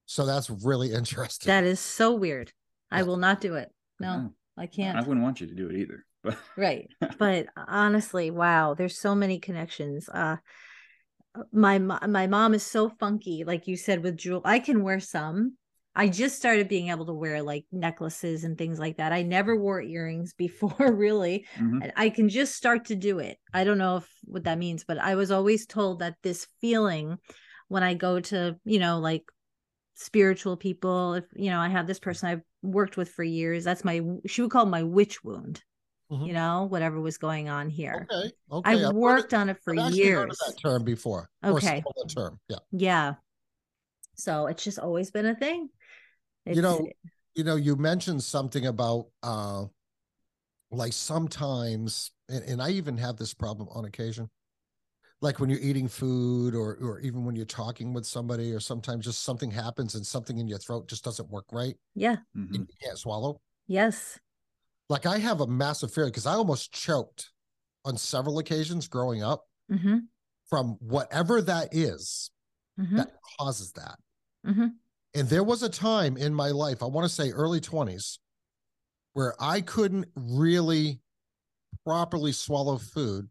[0.06, 1.48] So that's really interesting.
[1.48, 2.52] That is so weird.
[2.90, 3.72] I will not do it.
[3.98, 4.98] No, No, I I can't.
[4.98, 6.04] I wouldn't want you to do it either.
[6.22, 6.90] But Right.
[7.18, 10.08] But honestly, wow, there's so many connections.
[10.10, 10.36] Uh
[11.50, 14.42] my my mom is so funky, like you said with jewel.
[14.44, 15.56] I can wear some.
[15.94, 19.12] I just started being able to wear like necklaces and things like that.
[19.12, 21.47] I never wore earrings before, really.
[21.59, 21.82] Mhm.
[21.82, 23.39] And I can just start to do it.
[23.52, 27.19] I don't know if what that means, but I was always told that this feeling
[27.69, 29.24] when I go to, you know, like
[29.94, 33.85] spiritual people, if you know, I have this person I've worked with for years, that's
[33.85, 35.62] my she would call my witch wound,
[36.10, 36.27] Mhm.
[36.27, 38.06] you know, whatever was going on here.
[38.10, 38.32] okay.
[38.51, 38.70] Okay.
[38.70, 40.39] I've I've worked it- on it for I've actually heard of years.
[40.39, 41.28] that term before.
[41.44, 41.82] Okay.
[42.14, 42.40] term.
[42.48, 42.56] Yeah.
[42.73, 43.14] Yeah.
[44.14, 45.69] So it's just always been a thing.
[46.47, 46.89] You know,
[47.35, 49.64] you know, you mentioned something about uh
[50.70, 54.31] like sometimes and, and I even have this problem on occasion.
[55.20, 59.05] Like when you're eating food or or even when you're talking with somebody or sometimes
[59.05, 62.16] just something happens and something in your throat just doesn't work right yeah.
[62.36, 62.52] Mhm.
[62.55, 63.40] you can't swallow.
[63.66, 64.19] Yes.
[64.89, 67.31] Like I have a massive fear because I almost choked
[67.85, 69.98] on several occasions growing up Mm-hmm.
[70.51, 72.31] from whatever that is
[72.81, 72.97] Mm-hmm.
[72.97, 73.97] that causes that.
[74.47, 74.66] mm-hmm.
[75.14, 78.18] And there was a time in my life, I want to say early 20s,
[79.12, 81.01] where I couldn't really
[81.84, 83.28] properly swallow food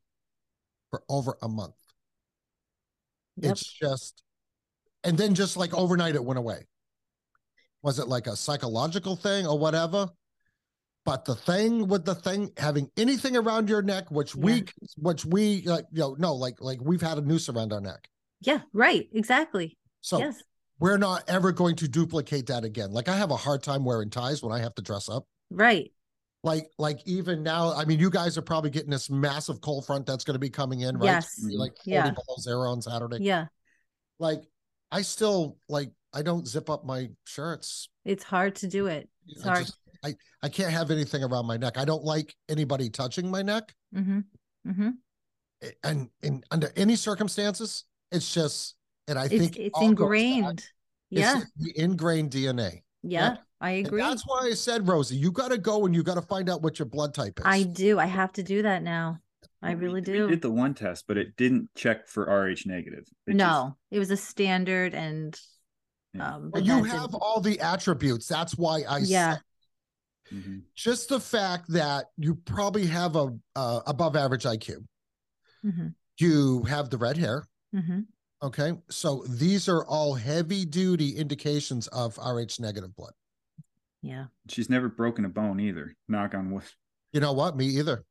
[0.92, 1.74] for over a month.
[3.38, 3.52] Yep.
[3.54, 4.24] It's just,
[5.04, 6.68] and then just like overnight it went away.
[7.82, 10.08] Was it like a psychological thing or whatever?
[11.04, 14.66] But the thing with the thing having anything around your neck, which we,
[14.98, 18.08] which we like, you know, no, like, like we've had a noose around our neck.
[18.42, 18.60] Yeah.
[18.72, 19.10] Right.
[19.14, 19.80] Exactly.
[20.02, 20.44] So yes.
[20.82, 22.92] We're not ever going to duplicate that again.
[22.92, 25.26] Like I have a hard time wearing ties when I have to dress up.
[25.50, 25.92] Right.
[26.44, 30.08] Like, like even now, I mean, you guys are probably getting this massive cold front
[30.08, 31.06] that's going to be coming in, right?
[31.06, 31.26] Yes.
[31.38, 32.10] It's gonna be Like 40 Yeah.
[32.10, 33.20] below zero on Saturday.
[33.22, 33.46] Yeah.
[34.18, 34.44] Like,
[34.92, 37.88] I still like I don't zip up my shirts.
[38.04, 39.08] It's hard to do it.
[39.28, 39.66] It's I hard.
[39.68, 41.78] just I I can't have anything around my neck.
[41.78, 44.20] I don't like anybody touching my neck, Mm-hmm.
[44.68, 44.90] Mm-hmm.
[45.84, 48.76] And in under any circumstances, it's just.
[49.12, 50.60] And I It's think it's all goes ingrained.
[50.60, 51.42] it's Yeah.
[51.58, 52.82] the ingrained DNA.
[53.04, 53.38] Yeah.
[53.60, 54.02] I And agree.
[54.02, 56.62] that's why I said, Rosie, you got to go and you got to find out
[56.64, 57.46] what your blood type is.
[57.46, 58.00] I do.
[58.00, 59.20] I have to do that now.
[59.62, 60.28] I We- really We do.
[60.30, 63.06] did the one test, but it didn't check for RH negative.
[63.28, 65.38] It just- no, it was a standard and
[66.14, 66.36] Yeah.
[66.36, 68.28] um Well, you have didn't- all the attributes.
[68.28, 69.34] That's why I Yeah.
[69.36, 69.42] said
[70.38, 70.62] Mhm.
[70.74, 74.86] just the fact that you probably have a uh, above average IQ.
[75.64, 77.48] Mhm, You have the red hair.
[77.76, 78.08] mhm.
[78.44, 78.74] Okay.
[78.90, 83.14] So these are all heavy duty indications of RH negative blood.
[84.02, 84.26] yeah.
[84.50, 85.96] She's never broken a bone either.
[86.08, 86.64] Knock on wood.
[87.14, 87.56] You know what?
[87.56, 88.04] Me either.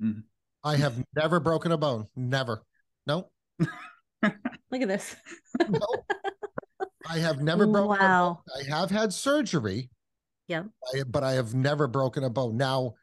[0.00, 0.22] Mhm.
[0.62, 2.06] I have never broken a bone.
[2.16, 2.62] Never.
[3.06, 3.30] No.
[3.58, 5.16] Look at this.
[5.68, 5.80] no.
[7.08, 8.06] I have never broken a bone.
[8.08, 8.42] Wow.
[8.58, 9.90] I have had surgery.
[10.48, 10.64] Yeah.
[11.06, 12.56] But I have never broken a bone.
[12.56, 12.94] Now,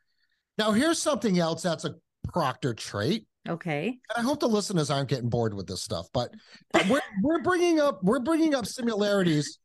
[0.57, 1.95] now here's something else that's a
[2.31, 3.25] Proctor trait.
[3.49, 3.87] Okay.
[3.87, 6.33] And I hope the listeners aren't getting bored with this stuff, but,
[6.71, 9.59] but we're we're bringing up we're bringing up similarities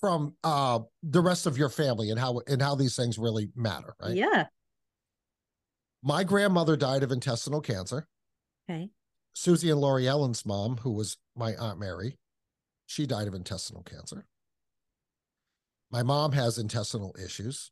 [0.00, 3.94] from uh the rest of your family and how and how these things really matter,
[4.00, 4.14] right?
[4.14, 4.46] Yeah.
[6.02, 8.06] My grandmother died of intestinal cancer.
[8.68, 8.90] Okay.
[9.34, 12.18] Susie and Laurie Ellen's mom, who was my Aunt Mary,
[12.86, 14.26] she died of intestinal cancer.
[15.90, 17.70] My mom has intestinal issues.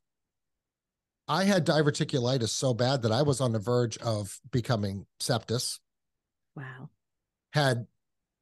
[1.31, 5.78] I had diverticulitis so bad that I was on the verge of becoming sepsis.
[6.57, 6.90] Wow.
[7.52, 7.86] Had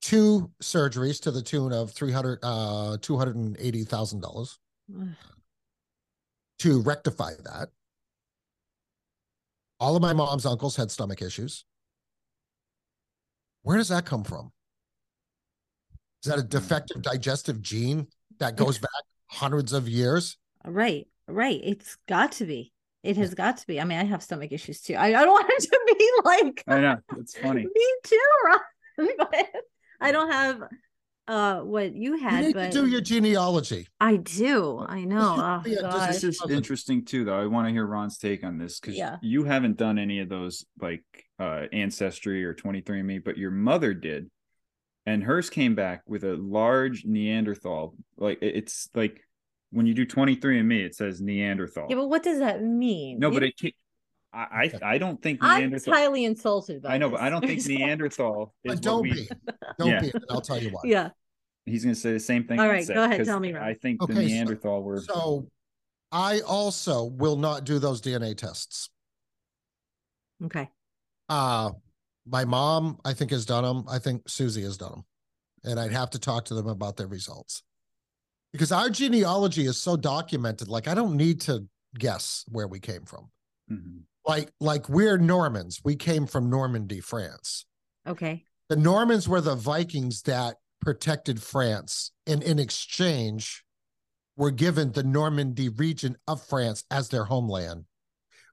[0.00, 4.56] two surgeries to the tune of 300 uh $280,000
[6.60, 7.68] to rectify that.
[9.78, 11.66] All of my mom's uncles had stomach issues.
[13.64, 14.50] Where does that come from?
[16.24, 18.06] Is that a defective digestive gene
[18.38, 18.90] that goes back
[19.26, 20.38] hundreds of years?
[20.64, 21.06] Right.
[21.28, 21.60] Right.
[21.62, 22.72] It's got to be.
[23.02, 23.80] It has got to be.
[23.80, 24.94] I mean, I have stomach issues too.
[24.94, 27.62] I, I don't want it to be like I know it's funny.
[27.74, 28.58] me too, Ron.
[29.18, 29.46] But
[30.00, 30.62] I don't have
[31.28, 33.86] uh what you You had, need but to do your genealogy.
[34.00, 34.84] I do.
[34.88, 35.62] I know.
[35.64, 36.08] Oh, Yeah.
[36.08, 37.38] This is interesting too, though.
[37.40, 39.16] I want to hear Ron's take on this because Yeah.
[39.22, 41.04] you haven't done any of those like
[41.38, 44.30] uh ancestry or 23andMe, but your mother did,
[45.06, 47.94] and hers came back with a large Neanderthal.
[48.16, 49.20] Like it's like
[49.70, 51.86] when you do 23andMe, it says Neanderthal.
[51.90, 53.18] Yeah, but what does that mean?
[53.18, 53.54] no, but it.
[54.32, 55.94] I I, I don't think I'm Neanderthal.
[55.94, 57.20] highly insulted by I know, but.
[57.20, 59.12] I don't think Neanderthal is But don't we.
[59.12, 59.28] be.
[59.78, 60.00] Don't Yeah.
[60.00, 60.10] be.
[60.12, 60.80] And I'll tell you why.
[60.84, 61.10] Yeah.
[61.64, 62.58] He's going to say the same thing.
[62.60, 63.62] All I said, go ahead, 'cause tell me, Ron.
[63.62, 65.00] I think Okay, the so- Neanderthal were.
[65.02, 65.48] So
[66.12, 68.90] I also will not do those DNA tests.
[70.44, 70.68] Okay.
[71.28, 71.70] Uh
[72.26, 73.84] my mom, I think, has done them.
[73.88, 75.04] I think Susie has done them.
[75.64, 77.62] And I'd have to talk to them about their results.
[78.52, 81.66] Because our genealogy is so documented, like I don't need to
[81.98, 83.30] guess where we came from.
[83.70, 84.02] Mhm.
[84.26, 85.80] Like, like we're Normans.
[85.84, 87.66] We came from Normandy, France.
[88.06, 88.44] Okay.
[88.68, 93.64] The Normans were the Vikings that protected France, and in exchange,
[94.36, 97.86] were given the Normandy region of France as their homeland,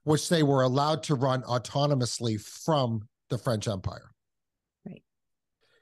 [0.04, 4.10] which they were allowed to run autonomously from the French Empire.
[4.84, 5.04] Right.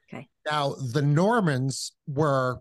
[0.08, 0.28] Okay.
[0.44, 2.60] Now, the Normans were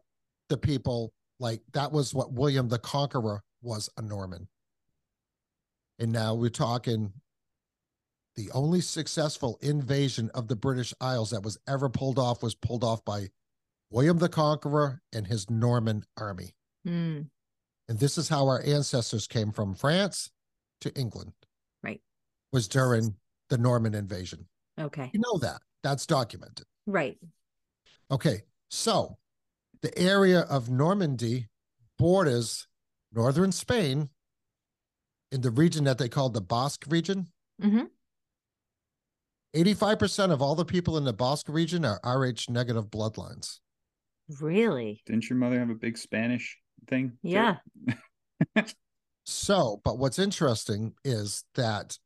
[0.50, 4.48] the people like that was what William the Conqueror was a Norman.
[6.00, 7.14] And now we're talking
[8.36, 12.84] the only successful invasion of the British Isles that was ever pulled off was pulled
[12.84, 13.28] off by
[13.92, 16.56] William the Conqueror and his Norman army.
[16.84, 17.22] Hmm.
[17.88, 20.32] And this is how our ancestors came from France
[20.82, 21.34] to England.
[21.84, 22.02] Right.
[22.52, 23.16] Was during
[23.50, 24.48] the Norman invasion.
[24.80, 25.12] Okay.
[25.14, 25.62] You know that.
[25.84, 26.66] That's documented.
[26.88, 27.18] Right.
[28.10, 28.44] Okay.
[28.70, 29.18] So
[29.84, 31.48] the area of Normandy
[32.00, 32.68] borders
[33.12, 34.10] northern Spain
[35.32, 37.28] in the region that they call the Basque region.
[37.62, 37.90] Mhm.
[39.54, 43.60] 85% of all the people in the Basque region are Rh negative bloodlines.
[44.40, 45.04] Really?
[45.06, 46.58] Didn't your mother have a big Spanish
[46.88, 47.20] thing?
[47.22, 47.58] Yeah.
[49.26, 51.98] So, but what's interesting is that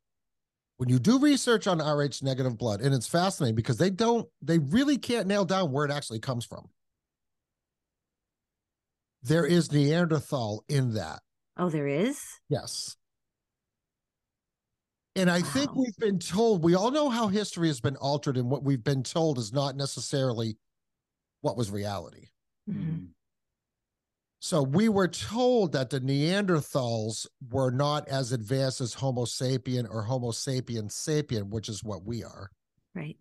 [0.78, 4.60] when you do research on Rh negative blood, and it's fascinating because they don't, they
[4.60, 6.70] really can't nail down where it actually comes from.
[9.24, 11.20] There is Neanderthal in that.
[11.58, 12.22] Oh, there is?
[12.50, 12.96] Yes.
[15.16, 18.52] And I think we've been told, we all know how history has been altered, and
[18.52, 20.58] what we've been told is not necessarily
[21.42, 22.28] what was reality.
[22.70, 22.76] Mhm.
[22.76, 23.08] Mhm.
[24.40, 30.04] So we were told that the Neanderthals were not as advanced as Homo sapien or
[30.04, 32.52] Homo sapien sapien, which is what we are.
[32.94, 33.18] Right.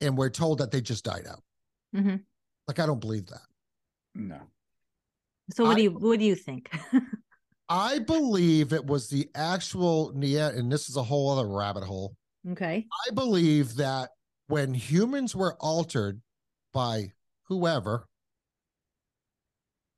[0.00, 1.44] And we're told that they just died out.
[1.92, 2.16] hmm
[2.66, 3.46] Like, I don't believe that.
[4.14, 4.40] No.
[5.50, 6.70] So what I- do you what do you think?
[7.70, 12.16] I believe it was the actual Neand, and this is a whole other rabbit hole.
[12.52, 12.86] okay.
[13.06, 14.10] I believe that
[14.46, 16.22] when humans were altered
[16.72, 17.12] by
[17.44, 18.06] whoever,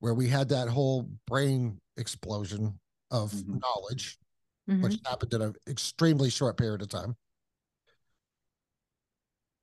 [0.00, 2.80] where we had that whole brain explosion
[3.12, 3.60] of Mhm.
[3.60, 4.18] knowledge,
[4.68, 4.82] Mhm.
[4.82, 7.16] which happened in an extremely short period of time.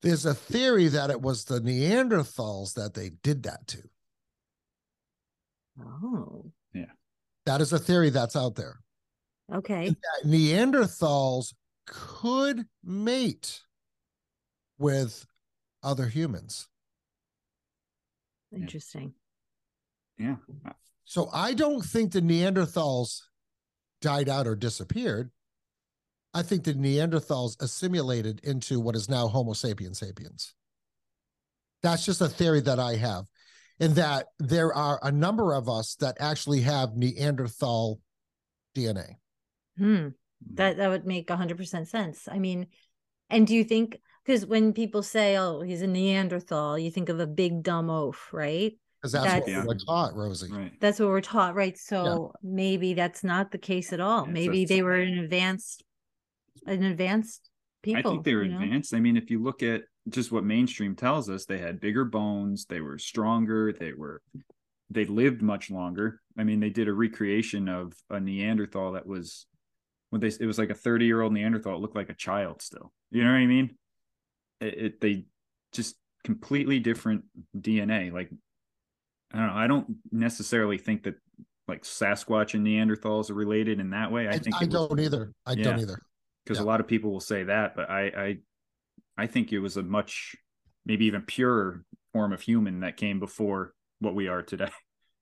[0.02, 3.90] There's a theory that it was the Neanderthals that they did that to.
[5.80, 6.52] Oh.
[6.74, 6.86] Yeah.
[7.46, 8.80] That is a theory that's out there.
[9.54, 9.90] Okay.
[9.90, 11.54] That Neanderthals
[11.86, 13.62] could mate
[14.78, 15.26] with
[15.84, 16.68] other humans.
[18.52, 19.14] Interesting.
[20.18, 20.36] Yeah.
[21.06, 23.22] So I don't think the Neanderthals
[24.02, 25.32] died out or disappeared.
[26.34, 30.54] I think the Neanderthals assimilated into what is now Homo sapiens sapiens.
[31.82, 33.26] That's just a theory that I have.
[33.80, 38.00] And that there are a number of us that actually have Neanderthal
[38.76, 39.18] DNA.
[39.78, 40.10] Hmm.
[40.54, 42.28] That that would make hundred percent sense.
[42.32, 42.68] I mean,
[43.30, 47.20] and do you think because when people say, "Oh, he's a Neanderthal," you think of
[47.20, 48.74] a big dumb oaf, right?
[49.02, 50.52] Because that's That's- what we were taught, Rosie.
[50.52, 50.72] Right.
[50.80, 51.78] That's what we're taught, right?
[51.78, 54.26] So maybe that's not the case at all.
[54.26, 55.84] Yeah, maybe it's- they were an advanced,
[56.66, 57.50] an advanced
[57.84, 58.00] people.
[58.00, 58.62] I think they were you know?
[58.62, 58.94] advanced.
[58.96, 62.66] I mean, if you look at just what mainstream tells us, they had bigger bones,
[62.66, 64.22] they were stronger, they were
[64.90, 66.22] they lived much longer.
[66.38, 69.46] I mean, they did a recreation of a Neanderthal that was
[70.12, 71.76] when they it was like a 30 year old Neanderthal.
[71.76, 72.94] It looked like a child still.
[73.12, 73.76] You know what I mean?
[74.62, 75.26] It, it they
[75.74, 77.26] just completely different
[77.58, 78.12] DNA.
[78.14, 78.30] Like
[79.34, 79.54] I don't know.
[79.56, 81.16] I don't necessarily think that
[81.68, 84.28] like Sasquatch and Neanderthals are related in that way.
[84.28, 85.34] I I, think I was- don't either.
[85.46, 86.00] I don't either.
[86.46, 86.64] because Yeah.
[86.64, 88.38] a lot of people will say that, but I, I,
[89.18, 90.36] I think it was a much,
[90.86, 91.84] maybe even purer
[92.14, 94.70] form of human that came before what we are today.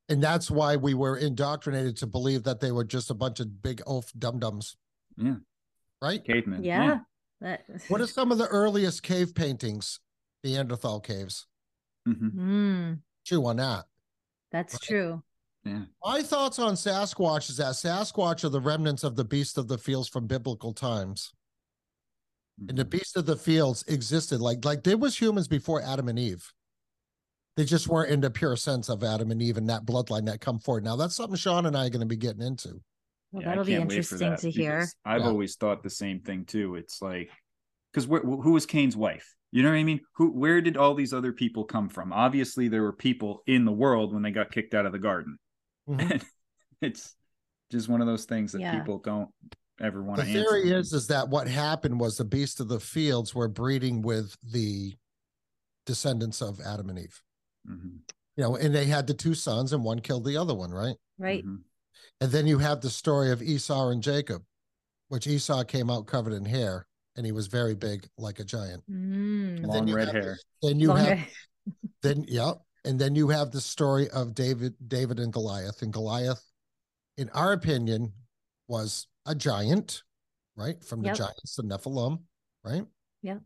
[0.08, 3.64] And that's why we were indoctrinated to believe that they were just a bunch of
[3.64, 4.78] big oaf dum dums.
[5.18, 5.38] Yeah.
[6.00, 6.24] Right?
[6.24, 6.64] Cavemen.
[6.64, 7.00] Yeah.
[7.42, 10.00] That, What are some of the earliest cave paintings?
[10.44, 11.48] Neanderthal caves.
[12.06, 13.86] hmm Mm, Chew on that.
[14.52, 14.82] that's Right.
[14.84, 15.24] true.
[15.64, 15.86] Yeah.
[16.04, 19.80] My thoughts on Sasquatch is that Sasquatch are the remnants of the beast of the
[19.80, 21.34] fields from biblical times.
[22.58, 22.90] And the Mhm.
[22.90, 26.52] beast of the fields existed like like there was humans before Adam and Eve.
[27.58, 30.42] They just weren't in the pure sense of Adam and Eve and that bloodline that
[30.42, 30.84] come forward.
[30.84, 32.82] Now that's something Sean and I are going to be getting into.
[33.32, 34.88] Well, Yeah, that'll be can't wait for interesting that to hear.
[35.04, 35.28] I've Yeah.
[35.28, 36.76] always thought the same thing too.
[36.76, 37.30] It's like,
[37.92, 39.36] because who was Cain's wife?
[39.52, 40.02] You know what I mean?
[40.16, 42.12] Who, where did all these other people come from?
[42.12, 45.38] Obviously, there were people in the world when they got kicked out of the garden.
[45.88, 45.98] Mhm.
[46.82, 47.16] it's
[47.72, 48.78] just one of those things that Yeah.
[48.78, 49.30] people don't
[49.82, 50.42] ever want The to answer.
[50.50, 54.36] theory is is that what happened was the beast of the fields were breeding with
[54.44, 54.96] the
[55.86, 57.22] descendants of Adam and Eve.
[57.68, 58.00] Mhm.
[58.38, 60.98] You know, and they had the two sons and one killed the other one, right?
[61.18, 61.46] Right.
[61.46, 61.64] Mhm.
[62.22, 64.44] And then you have the story of Esau and Jacob,
[65.10, 68.84] which Esau came out covered in hair and he was very big like a giant.
[68.90, 69.58] Mm.
[69.58, 70.40] And Long you red have hair.
[70.62, 71.28] the- Then you Long have hair.
[72.02, 72.54] then yeah,
[72.84, 75.82] and then you have the story of David David and Goliath.
[75.82, 76.44] And Goliath,
[77.18, 78.14] in our opinion,
[78.68, 80.04] was a giant,
[80.56, 80.84] right?
[80.84, 81.18] From the Yep.
[81.18, 82.22] giants, the Nephilim,
[82.64, 82.86] right?
[83.22, 83.40] Yeah.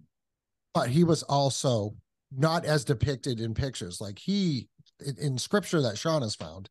[0.73, 1.95] But he was also
[2.31, 3.99] not as depicted in pictures.
[3.99, 4.69] Like he
[5.05, 6.69] in, in scripture that Sean has found,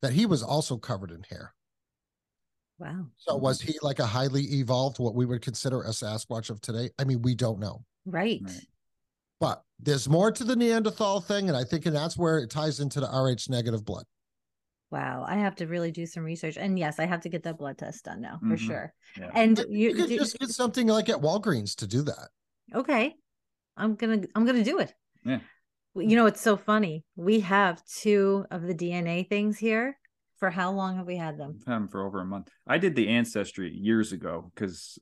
[0.00, 1.54] that he was also covered in hair.
[2.78, 3.06] Wow.
[3.16, 6.90] So was he like a highly evolved, what we would consider a Sasquatch of today?
[6.98, 7.84] I mean, we don't know.
[8.06, 8.40] Right.
[8.44, 8.66] Right.
[9.40, 12.80] But there's more to the Neanderthal thing, and I think and that's where it ties
[12.80, 14.04] into the Rh negative blood.
[14.92, 15.24] Wow.
[15.26, 16.56] I have to really do some research.
[16.58, 18.58] And yes, I have to get that blood test done now for Mhm.
[18.58, 18.94] sure.
[19.18, 19.30] Yeah.
[19.34, 22.28] And But you, you could do- just get something like at Walgreens to do that.
[22.74, 23.16] okay.
[23.76, 24.94] I'm gonna I'm gonna do it.
[25.24, 25.40] Yeah.
[25.94, 27.04] You know, it's so funny.
[27.16, 29.98] We have two of the DNA things here.
[30.36, 31.58] For how long have we had them?
[31.60, 32.50] I've had them for over a month.
[32.66, 34.98] I did the ancestry years ago because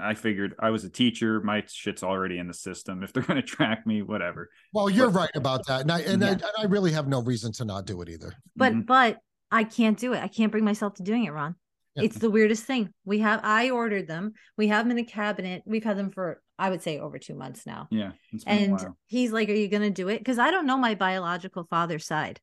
[0.00, 1.40] I figured I was a teacher.
[1.40, 3.02] My shit's already in the system.
[3.02, 4.48] If they're going to track me, whatever.
[4.72, 7.20] Well, you're But- right about that, and I and, I, and I really have no
[7.22, 8.32] reason to not do it either.
[8.56, 8.86] But Mhm.
[8.86, 9.18] but
[9.50, 10.22] I can't do it.
[10.22, 11.54] I can't bring myself to doing it, Ron.
[11.94, 12.04] Yeah.
[12.04, 12.92] It's the weirdest thing.
[13.04, 14.34] We have I ordered them.
[14.56, 15.62] We have them in the cabinet.
[15.66, 17.88] We've had them for I would say over two months now.
[17.90, 18.98] yeah, it's been a And while.
[19.06, 20.18] he's like, Are you gonna do it?
[20.18, 22.40] Because I don't know my biological father's side.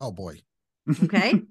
[0.00, 0.40] Oh boy,
[1.04, 1.42] Okay.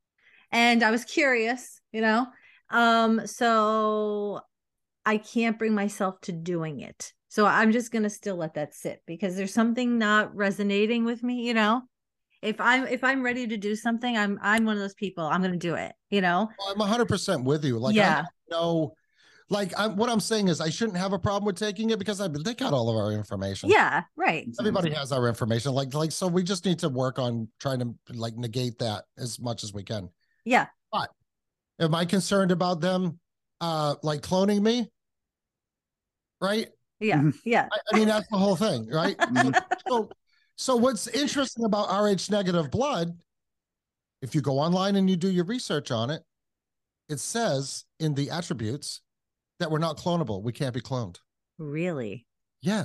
[0.52, 2.26] and I was curious, you know.
[2.70, 4.40] Um, so
[5.06, 7.12] I can't bring myself to doing it.
[7.28, 11.46] So I'm just gonna still let that sit because there's something not resonating with me,
[11.46, 11.82] you know.
[12.42, 15.24] If I'm if I'm ready to do something, I'm I'm one of those people.
[15.24, 16.48] I'm gonna do it, you know.
[16.58, 17.78] Well, I'm 100 percent with you.
[17.78, 18.94] Like, yeah, I know,
[19.48, 22.20] like, I'm what I'm saying is I shouldn't have a problem with taking it because
[22.20, 23.70] I they got all of our information.
[23.70, 24.46] yeah, right.
[24.58, 25.72] everybody has our information.
[25.72, 29.40] Like, like, so we just need to work on trying to like negate that as
[29.40, 30.08] much as we can.
[30.44, 31.10] Yeah, But
[31.78, 33.18] Am I concerned about them,
[33.60, 34.88] uh, like cloning me?
[36.40, 36.68] Right.
[37.00, 37.68] yeah, yeah.
[37.72, 39.16] I, I mean, that's the whole thing, right?
[39.16, 39.58] Mhm.
[39.88, 40.10] so,
[40.56, 43.16] so what's interesting about Rh negative blood,
[44.22, 46.22] if you go online and you do your research on it,
[47.08, 49.00] it says in the attributes
[49.60, 50.42] that we're not clonable.
[50.42, 51.16] We can't be cloned.
[51.58, 52.26] Really.
[52.62, 52.84] Yeah.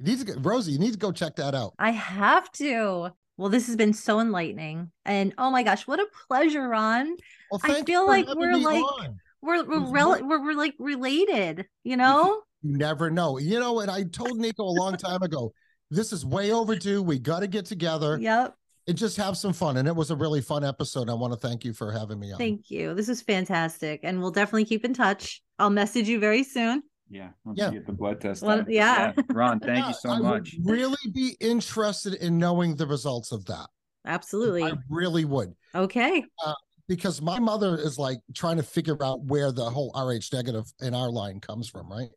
[0.00, 1.74] You need to get Rosie, you need to go check that out.
[1.78, 3.10] I have to.
[3.36, 4.90] Well, this has been so enlightening.
[5.04, 7.16] And oh my gosh, what a pleasure, Ron.
[7.50, 9.18] Well, I thank you feel like we're like- on.
[9.44, 12.40] We're we're, rel- we're, we're like related, you know?
[12.62, 13.38] You never know.
[13.38, 15.52] You know and I told Nico a long time ago,
[15.90, 17.02] this is way overdue.
[17.02, 18.54] We got to get together Yep.
[18.88, 19.76] and just have some fun.
[19.76, 21.10] And it was a really fun episode.
[21.10, 22.38] I want to thank you for having me on.
[22.38, 22.94] Thank you.
[22.94, 24.00] This is fantastic.
[24.02, 25.42] And we'll definitely keep in touch.
[25.58, 26.82] I'll message you very soon.
[27.10, 27.66] Yeah, once Yeah.
[27.66, 28.42] you get the blood test.
[28.42, 28.64] Well, done.
[28.64, 29.12] But yeah.
[29.30, 30.56] Ron, thank Yeah, you so I would much.
[30.64, 33.66] really be interested in knowing the results of that.
[34.06, 34.62] Absolutely.
[34.64, 35.54] I really would.
[35.74, 36.24] Okay.
[36.44, 36.54] Uh,
[36.86, 40.94] Because my mother is like trying to figure out where the whole Rh negative in
[40.94, 42.10] our line comes from, right?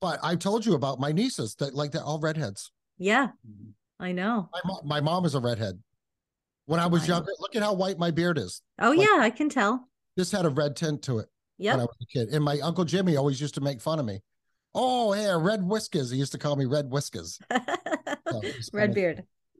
[0.00, 2.70] But I told you about my nieces that like they're all redheads.
[2.98, 3.28] Yeah.
[3.46, 3.72] Mhm.
[4.00, 4.48] I know.
[4.52, 5.78] My, mo- my mom is a redhead.
[6.66, 7.08] When I was Wild.
[7.08, 8.62] younger, look at how white my beard is.
[8.78, 9.88] Oh Like- yeah, I can tell.
[10.16, 11.28] This had a red tint to it
[11.58, 12.28] when I was a kid.
[12.28, 14.20] And my uncle Jimmy always used to make fun of me.
[14.74, 16.10] Oh, yeah, red whiskers.
[16.10, 17.38] He used to call me red whiskers.
[18.30, 19.00] So it was Red funny.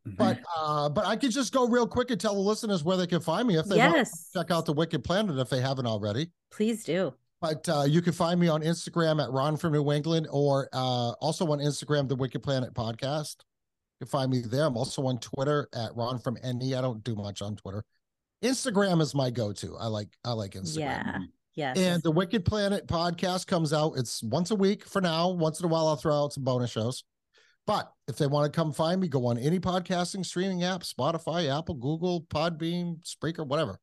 [0.06, 3.06] But uh, but I could just go real quick and tell the listeners where they
[3.06, 4.28] can find me if they want Yes.
[4.32, 6.30] to check out the Wicked Planet if they haven't already.
[6.50, 7.14] Please do.
[7.40, 11.10] But uh, you can find me on Instagram at Ron from New England or uh,
[11.20, 13.36] also on Instagram, the Wicked Planet Podcast.
[14.00, 14.64] You can find me there.
[14.64, 16.74] I'm also on Twitter at Ron from NE.
[16.74, 17.84] I don't do much on Twitter.
[18.42, 19.76] Instagram is my go-to.
[19.78, 20.78] I like I like Instagram.
[20.78, 21.18] Yeah.
[21.54, 21.78] Yes.
[21.78, 23.92] And the Wicked Planet podcast comes out.
[23.96, 25.28] It's once a week for now.
[25.30, 27.04] Once in a while, I'll throw out some bonus shows.
[27.66, 31.56] But if they want to come find me, go on any podcasting streaming app, Spotify,
[31.56, 33.78] Apple, Google, Podbean, Spreaker, whatever.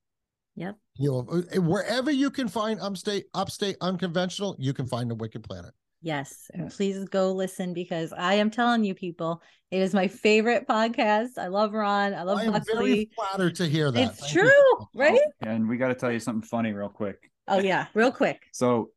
[0.56, 0.78] Yep.
[0.98, 5.44] You know, uh, wherever you can find upstate, upstate, unconventional, you can find the Wicked
[5.44, 5.74] Planet.
[6.04, 6.50] Yes.
[6.54, 11.38] And please go listen because I am telling you, people, it is my favorite podcast.
[11.38, 12.14] I love Ron.
[12.14, 14.10] I love I am very flattered to hear that.
[14.10, 14.42] It's Thank you.
[14.42, 15.20] true, right?
[15.42, 17.32] And we got to tell you something funny real quick.
[17.48, 18.48] Oh yeah, real quick.
[18.52, 18.90] So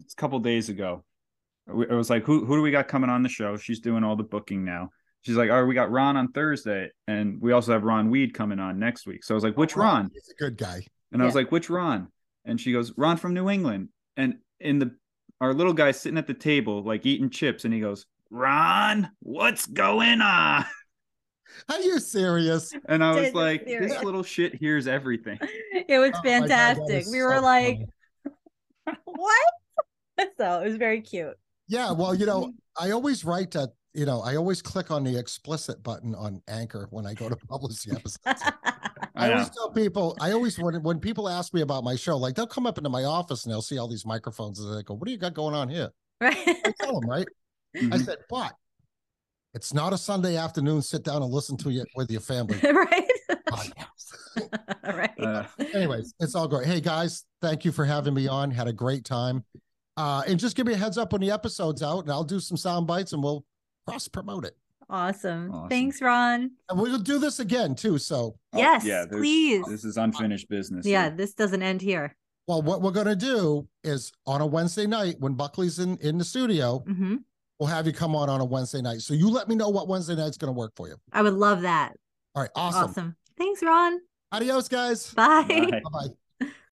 [0.00, 1.04] it's a couple days ago,
[1.66, 3.56] we- it was like, who who do we got coming on the show?
[3.56, 4.90] She's doing all the booking now.
[5.22, 8.34] She's like, all right, we got Ron on Thursday, and we also have Ron Weed
[8.34, 9.22] coming on next week.
[9.24, 10.10] So I was like, oh, which Ron?
[10.12, 10.84] He's a good guy.
[11.12, 12.08] And I was like, which Ron?
[12.44, 13.90] And she goes, Ron from New England.
[14.16, 14.96] And in the
[15.40, 19.66] our little guy sitting at the table, like eating chips, and he goes, Ron, what's
[19.66, 20.64] going on?
[21.68, 22.72] Are you serious?
[22.88, 23.92] And I was Dead like, serious.
[23.92, 25.38] this little shit hears everything.
[25.88, 27.06] It was Oh my God, that fantastic.
[27.12, 27.78] we were so like,
[28.24, 28.96] funny.
[29.04, 29.52] what?
[30.38, 31.36] so it was very cute.
[31.72, 35.18] Yeah, well, you know, I always write that, you know, I always click on the
[35.18, 38.20] explicit button on Anchor when I go to publish the episodes.
[38.26, 38.52] I
[39.16, 42.34] I always tell people, I always when when people ask me about my show, like
[42.34, 44.92] they'll come up into my office and they'll see all these microphones and they go,
[44.94, 45.88] "What do you got going on here?"
[46.20, 46.36] right.
[46.46, 47.26] I tell them, right?
[47.74, 48.04] I Mhm.
[48.04, 48.54] said, "But
[49.54, 50.82] it's not a Sunday afternoon.
[50.82, 53.10] Sit down and listen to it with your family." right.
[53.48, 55.18] podcast." right.
[55.18, 56.66] Uh, Anyways, it's all great.
[56.66, 58.50] Hey guys, thank you for having me on.
[58.50, 59.44] Had a great time.
[59.96, 62.40] Uh, and just give me a heads up when the episode's out, and I'll do
[62.40, 63.44] some sound bites and we'll
[63.86, 64.56] cross promote it.
[64.88, 65.50] awesome.
[65.52, 65.68] Awesome.
[65.68, 66.50] Thanks, Ron.
[66.70, 67.98] And we'll do this again too.
[67.98, 69.64] So, oh, Yes, yeah, please.
[69.66, 70.86] This is unfinished business.
[70.86, 71.16] Yeah, here.
[71.16, 72.14] this doesn't end here.
[72.48, 76.24] well, what we're gonna do is on a Wednesday night when Buckley's in in the
[76.24, 77.16] studio, hmm
[77.60, 79.00] we'll have you come on on a Wednesday night.
[79.02, 80.96] So you let me know what Wednesday night's gonna work for you.
[81.12, 81.92] I would love that.
[82.34, 82.84] All right, awesome.
[82.90, 83.16] Awesome.
[83.38, 84.00] Thanks, Ron.
[84.32, 85.12] Adios, guys.
[85.14, 85.44] Bye.
[85.48, 85.70] Bye.
[85.70, 86.08] Bye bye.